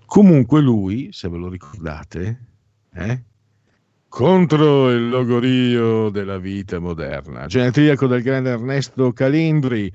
[0.06, 2.40] Comunque lui, se ve lo ricordate,
[2.94, 3.24] eh,
[4.10, 9.92] contro il logorio della vita moderna, genetriaco del grande Ernesto Calindri,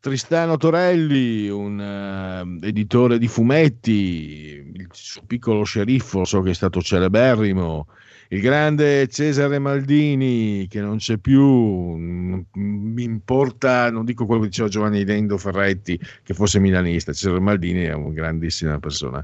[0.00, 6.82] Tristano Torelli, un eh, editore di fumetti, il suo piccolo sceriffo, so che è stato
[6.82, 7.86] celeberrimo,
[8.30, 14.68] il grande Cesare Maldini che non c'è più, mi importa, non dico quello che diceva
[14.68, 19.22] Giovanni Dendo Ferretti che fosse milanista, Cesare Maldini è una grandissima persona,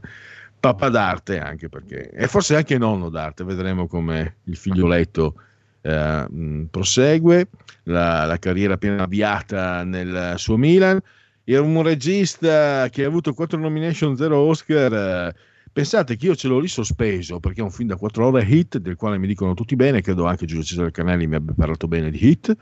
[0.61, 5.35] papà d'arte anche perché, e forse anche nonno d'arte, vedremo come il figlioletto
[5.81, 7.49] eh, prosegue
[7.85, 11.01] la, la carriera appena avviata nel suo Milan.
[11.45, 14.93] Era un regista che ha avuto 4 nomination, 0 Oscar.
[14.93, 15.35] eh,
[15.73, 18.77] pensate che io ce l'ho lì sospeso perché è un film da 4 ore hit,
[18.79, 20.03] del quale mi dicono tutti bene.
[20.03, 22.55] Credo anche Giulio Cesare Canelli mi abbia parlato bene di hit.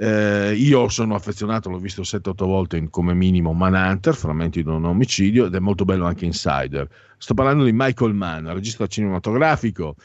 [0.00, 4.84] Eh, io sono affezionato, l'ho visto 7-8 volte in- come minimo Manhunter, frammenti di un
[4.84, 6.88] omicidio, ed è molto bello anche Insider.
[7.18, 9.96] Sto parlando di Michael Mann, regista cinematografico.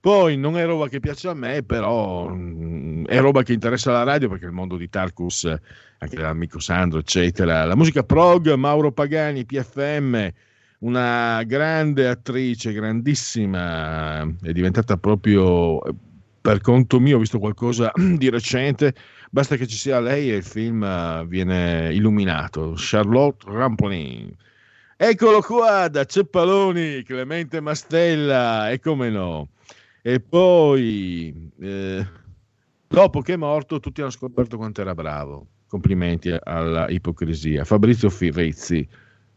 [0.00, 4.04] Poi non è roba che piace a me, però mm, è roba che interessa la
[4.04, 5.44] radio perché il mondo di Tarkus,
[5.98, 7.66] anche l'amico Sandro, eccetera.
[7.66, 10.30] La musica prog, Mauro Pagani, PFM,
[10.80, 15.78] una grande attrice, grandissima, è diventata proprio
[16.42, 18.94] per conto mio, ho visto qualcosa di recente,
[19.30, 22.74] basta che ci sia lei e il film eh, viene illuminato.
[22.76, 24.36] Charlotte Rampolin.
[24.96, 29.48] Eccolo qua da Ceppaloni, Clemente Mastella, e come no.
[30.02, 32.06] E poi, eh,
[32.88, 35.46] dopo che è morto, tutti hanno scoperto quanto era bravo.
[35.68, 37.64] Complimenti alla ipocrisia.
[37.64, 38.86] Fabrizio Fivezzi,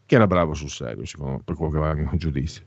[0.04, 2.64] che era bravo sul serio, secondo, per quello che va in giudizio.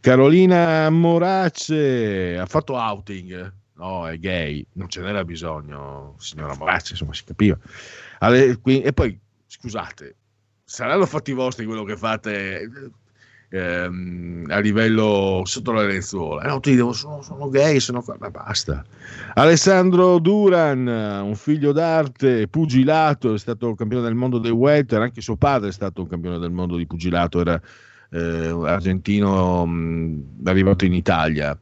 [0.00, 3.64] Carolina Morace ha fatto outing.
[3.76, 7.58] No, è gay, non ce n'era bisogno, signora Morace, insomma, si capiva.
[8.20, 10.16] Alle- qui- e poi, scusate,
[10.64, 12.70] saranno fatti vostri quello che fate
[13.50, 16.42] ehm, a livello sotto le lenzuola.
[16.44, 18.82] No, ti dico, sono, sono gay, sono qua, ma basta.
[19.34, 25.36] Alessandro Duran, un figlio d'arte, pugilato, è stato campione del mondo dei welter, anche suo
[25.36, 27.60] padre è stato un campione del mondo di pugilato, era
[28.10, 31.58] eh, argentino mh, arrivato in Italia.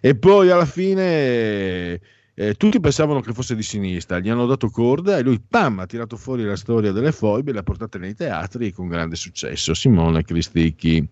[0.00, 2.00] E poi alla fine
[2.34, 5.86] eh, tutti pensavano che fosse di sinistra, gli hanno dato corda e lui, pam, ha
[5.86, 9.74] tirato fuori la storia delle foibe, l'ha portata nei teatri con grande successo.
[9.74, 11.06] Simone Cristicchi.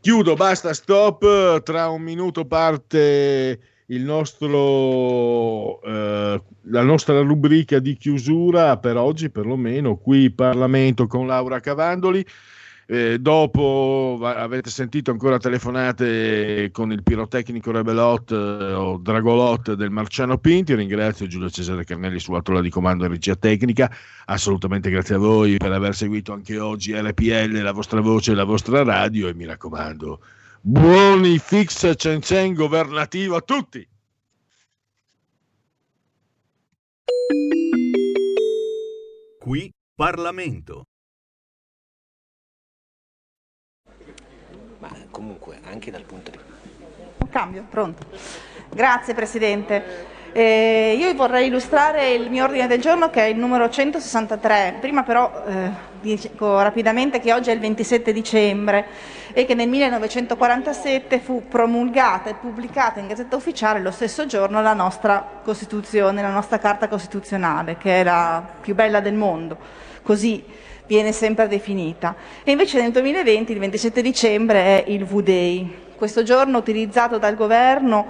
[0.00, 1.62] Chiudo, basta, stop.
[1.62, 10.30] Tra un minuto parte nostro, eh, la nostra rubrica di chiusura per oggi, perlomeno qui
[10.30, 12.24] Parlamento con Laura Cavandoli.
[12.86, 18.34] Eh, dopo avete sentito ancora telefonate con il pirotecnico Rebelot eh,
[18.74, 20.74] o Dragolot del Marciano Pinti.
[20.74, 23.90] Ringrazio Giulio Cesare Carnelli sulla tolla di comando e regia tecnica.
[24.26, 28.82] Assolutamente grazie a voi per aver seguito anche oggi RPL, la vostra voce, la vostra
[28.82, 29.28] radio.
[29.28, 30.20] E mi raccomando,
[30.60, 33.86] buoni fix cen cen governativo a tutti.
[39.38, 40.84] Qui Parlamento.
[45.14, 46.38] Comunque, anche dal punto di
[47.30, 48.04] Cambio, pronto.
[48.68, 50.12] Grazie Presidente.
[50.32, 54.78] Eh, io vorrei illustrare il mio ordine del giorno che è il numero 163.
[54.80, 55.70] Prima però eh,
[56.00, 58.86] dico rapidamente che oggi è il 27 dicembre
[59.32, 64.74] e che nel 1947 fu promulgata e pubblicata in Gazzetta Ufficiale lo stesso giorno la
[64.74, 69.56] nostra Costituzione, la nostra Carta Costituzionale, che è la più bella del mondo.
[70.02, 70.44] Così
[70.86, 72.14] viene sempre definita.
[72.42, 78.06] E invece nel 2020, il 27 dicembre, è il V-Day, questo giorno utilizzato dal governo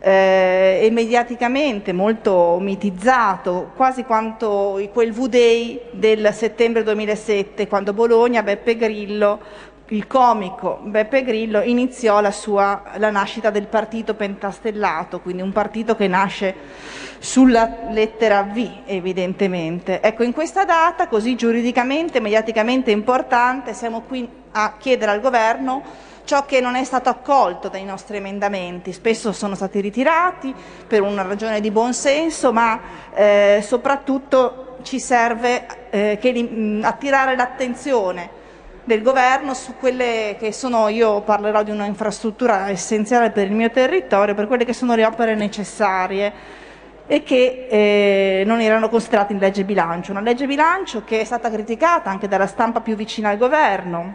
[0.00, 8.76] eh, e mediaticamente molto mitizzato, quasi quanto quel V-Day del settembre 2007, quando Bologna, Beppe
[8.76, 9.40] Grillo
[9.88, 15.96] il comico Beppe Grillo iniziò la, sua, la nascita del partito pentastellato, quindi un partito
[15.96, 16.54] che nasce
[17.18, 20.00] sulla lettera V evidentemente.
[20.02, 25.82] Ecco, in questa data così giuridicamente, mediaticamente importante, siamo qui a chiedere al governo
[26.24, 28.92] ciò che non è stato accolto dai nostri emendamenti.
[28.92, 30.54] Spesso sono stati ritirati
[30.86, 32.80] per una ragione di buonsenso, ma
[33.14, 38.36] eh, soprattutto ci serve eh, che, attirare l'attenzione
[38.88, 43.70] del governo su quelle che sono, io parlerò di una infrastruttura essenziale per il mio
[43.70, 46.32] territorio, per quelle che sono le opere necessarie
[47.06, 50.12] e che eh, non erano considerate in legge bilancio.
[50.12, 54.14] Una legge bilancio che è stata criticata anche dalla stampa più vicina al governo,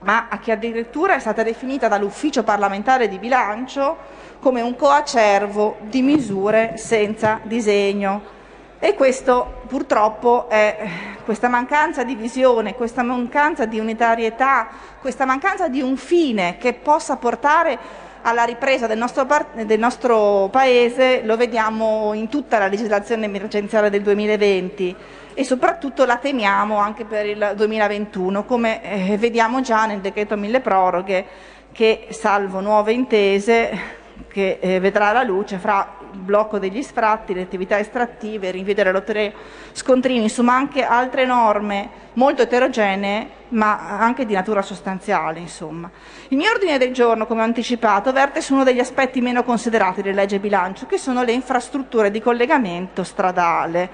[0.00, 3.96] ma che addirittura è stata definita dall'ufficio parlamentare di bilancio
[4.40, 8.38] come un coacervo di misure senza disegno.
[8.82, 10.88] E questo purtroppo è
[11.26, 14.68] questa mancanza di visione, questa mancanza di unitarietà,
[15.02, 17.78] questa mancanza di un fine che possa portare
[18.22, 24.00] alla ripresa del nostro, del nostro Paese lo vediamo in tutta la legislazione emergenziale del
[24.00, 24.96] 2020
[25.34, 30.60] e soprattutto la temiamo anche per il 2021, come eh, vediamo già nel decreto mille
[30.60, 31.26] proroghe
[31.72, 33.98] che, salvo nuove intese,
[34.28, 39.32] che eh, vedrà la luce fra blocco degli sfratti, le attività estrattive, rinvio delle lotterie
[39.72, 45.38] scontrini, insomma anche altre norme molto eterogenee ma anche di natura sostanziale.
[45.38, 45.90] Insomma.
[46.28, 50.02] Il mio ordine del giorno, come ho anticipato, verte su uno degli aspetti meno considerati
[50.02, 53.88] della legge bilancio, che sono le infrastrutture di collegamento stradale.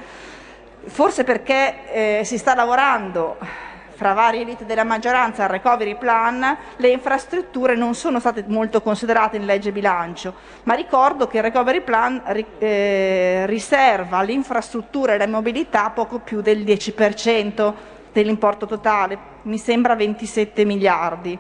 [0.87, 3.39] Forse perché eh, si sta lavorando
[3.97, 9.39] fra varie elite della maggioranza al recovery plan, le infrastrutture non sono state molto considerate
[9.39, 12.23] in legge bilancio, ma ricordo che il recovery plan
[12.59, 17.73] eh, riserva all'infrastruttura e alla mobilità poco più del 10%
[18.13, 21.39] dell'importo totale, mi sembra 27 miliardi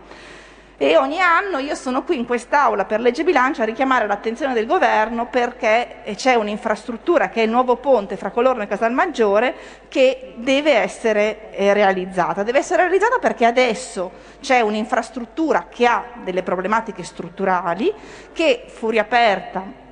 [0.78, 4.66] e ogni anno io sono qui in quest'Aula per legge bilancio a richiamare l'attenzione del
[4.66, 9.54] governo perché c'è un'infrastruttura che è il nuovo ponte fra Colorno e Casalmaggiore
[9.88, 12.42] che deve essere eh, realizzata.
[12.42, 17.92] Deve essere realizzata perché adesso c'è un'infrastruttura che ha delle problematiche strutturali
[18.32, 19.84] che fu riaperta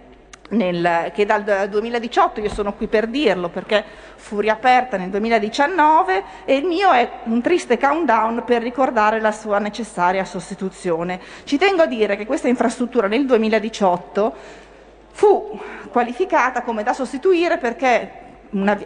[0.50, 3.84] nel, che dal 2018, io sono qui per dirlo perché
[4.16, 9.58] fu riaperta nel 2019 e il mio è un triste countdown per ricordare la sua
[9.58, 11.20] necessaria sostituzione.
[11.44, 14.34] Ci tengo a dire che questa infrastruttura nel 2018
[15.12, 15.58] fu
[15.90, 18.78] qualificata come da sostituire perché una,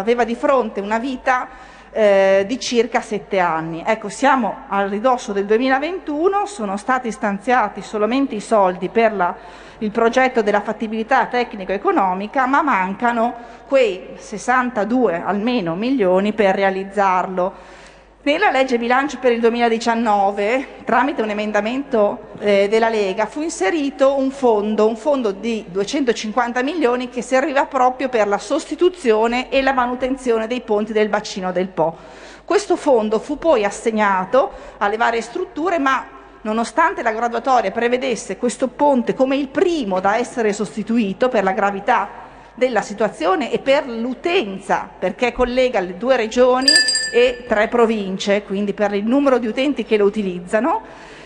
[0.00, 1.48] aveva di fronte una vita
[1.90, 3.82] eh, di circa sette anni.
[3.84, 9.34] Ecco, siamo al ridosso del 2021, sono stati stanziati solamente i soldi per la,
[9.78, 13.34] il progetto della fattibilità tecnico-economica, ma mancano
[13.66, 17.76] quei 62 almeno milioni per realizzarlo.
[18.20, 24.30] Nella legge bilancio per il 2019, tramite un emendamento eh, della Lega, fu inserito un
[24.30, 30.46] fondo, un fondo di 250 milioni che serviva proprio per la sostituzione e la manutenzione
[30.46, 31.96] dei ponti del bacino del Po.
[32.44, 36.17] Questo fondo fu poi assegnato alle varie strutture, ma
[36.48, 42.08] nonostante la graduatoria prevedesse questo ponte come il primo da essere sostituito per la gravità
[42.54, 46.70] della situazione e per l'utenza, perché collega le due regioni
[47.12, 50.82] e tre province, quindi per il numero di utenti che lo utilizzano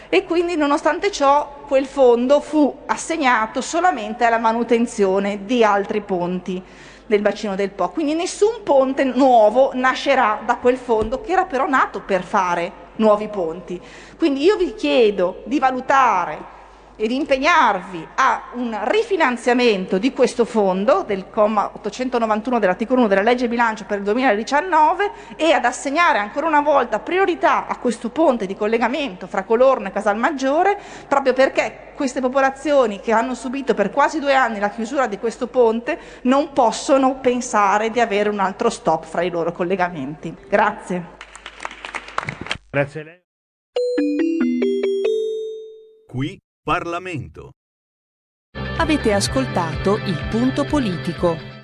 [0.08, 6.62] e quindi nonostante ciò quel fondo fu assegnato solamente alla manutenzione di altri ponti
[7.06, 7.90] del bacino del Po.
[7.90, 13.28] Quindi nessun ponte nuovo nascerà da quel fondo che era però nato per fare nuovi
[13.28, 13.80] ponti.
[14.22, 16.38] Quindi io vi chiedo di valutare
[16.94, 23.48] ed impegnarvi a un rifinanziamento di questo fondo del comma 891 dell'articolo 1 della legge
[23.48, 28.54] bilancio per il 2019 e ad assegnare ancora una volta priorità a questo ponte di
[28.54, 30.78] collegamento fra Colorno e Casalmaggiore
[31.08, 35.48] proprio perché queste popolazioni che hanno subito per quasi due anni la chiusura di questo
[35.48, 40.32] ponte non possono pensare di avere un altro stop fra i loro collegamenti.
[40.48, 41.18] Grazie.
[42.70, 43.21] Grazie.
[46.06, 47.52] Qui Parlamento.
[48.78, 51.61] Avete ascoltato il punto politico.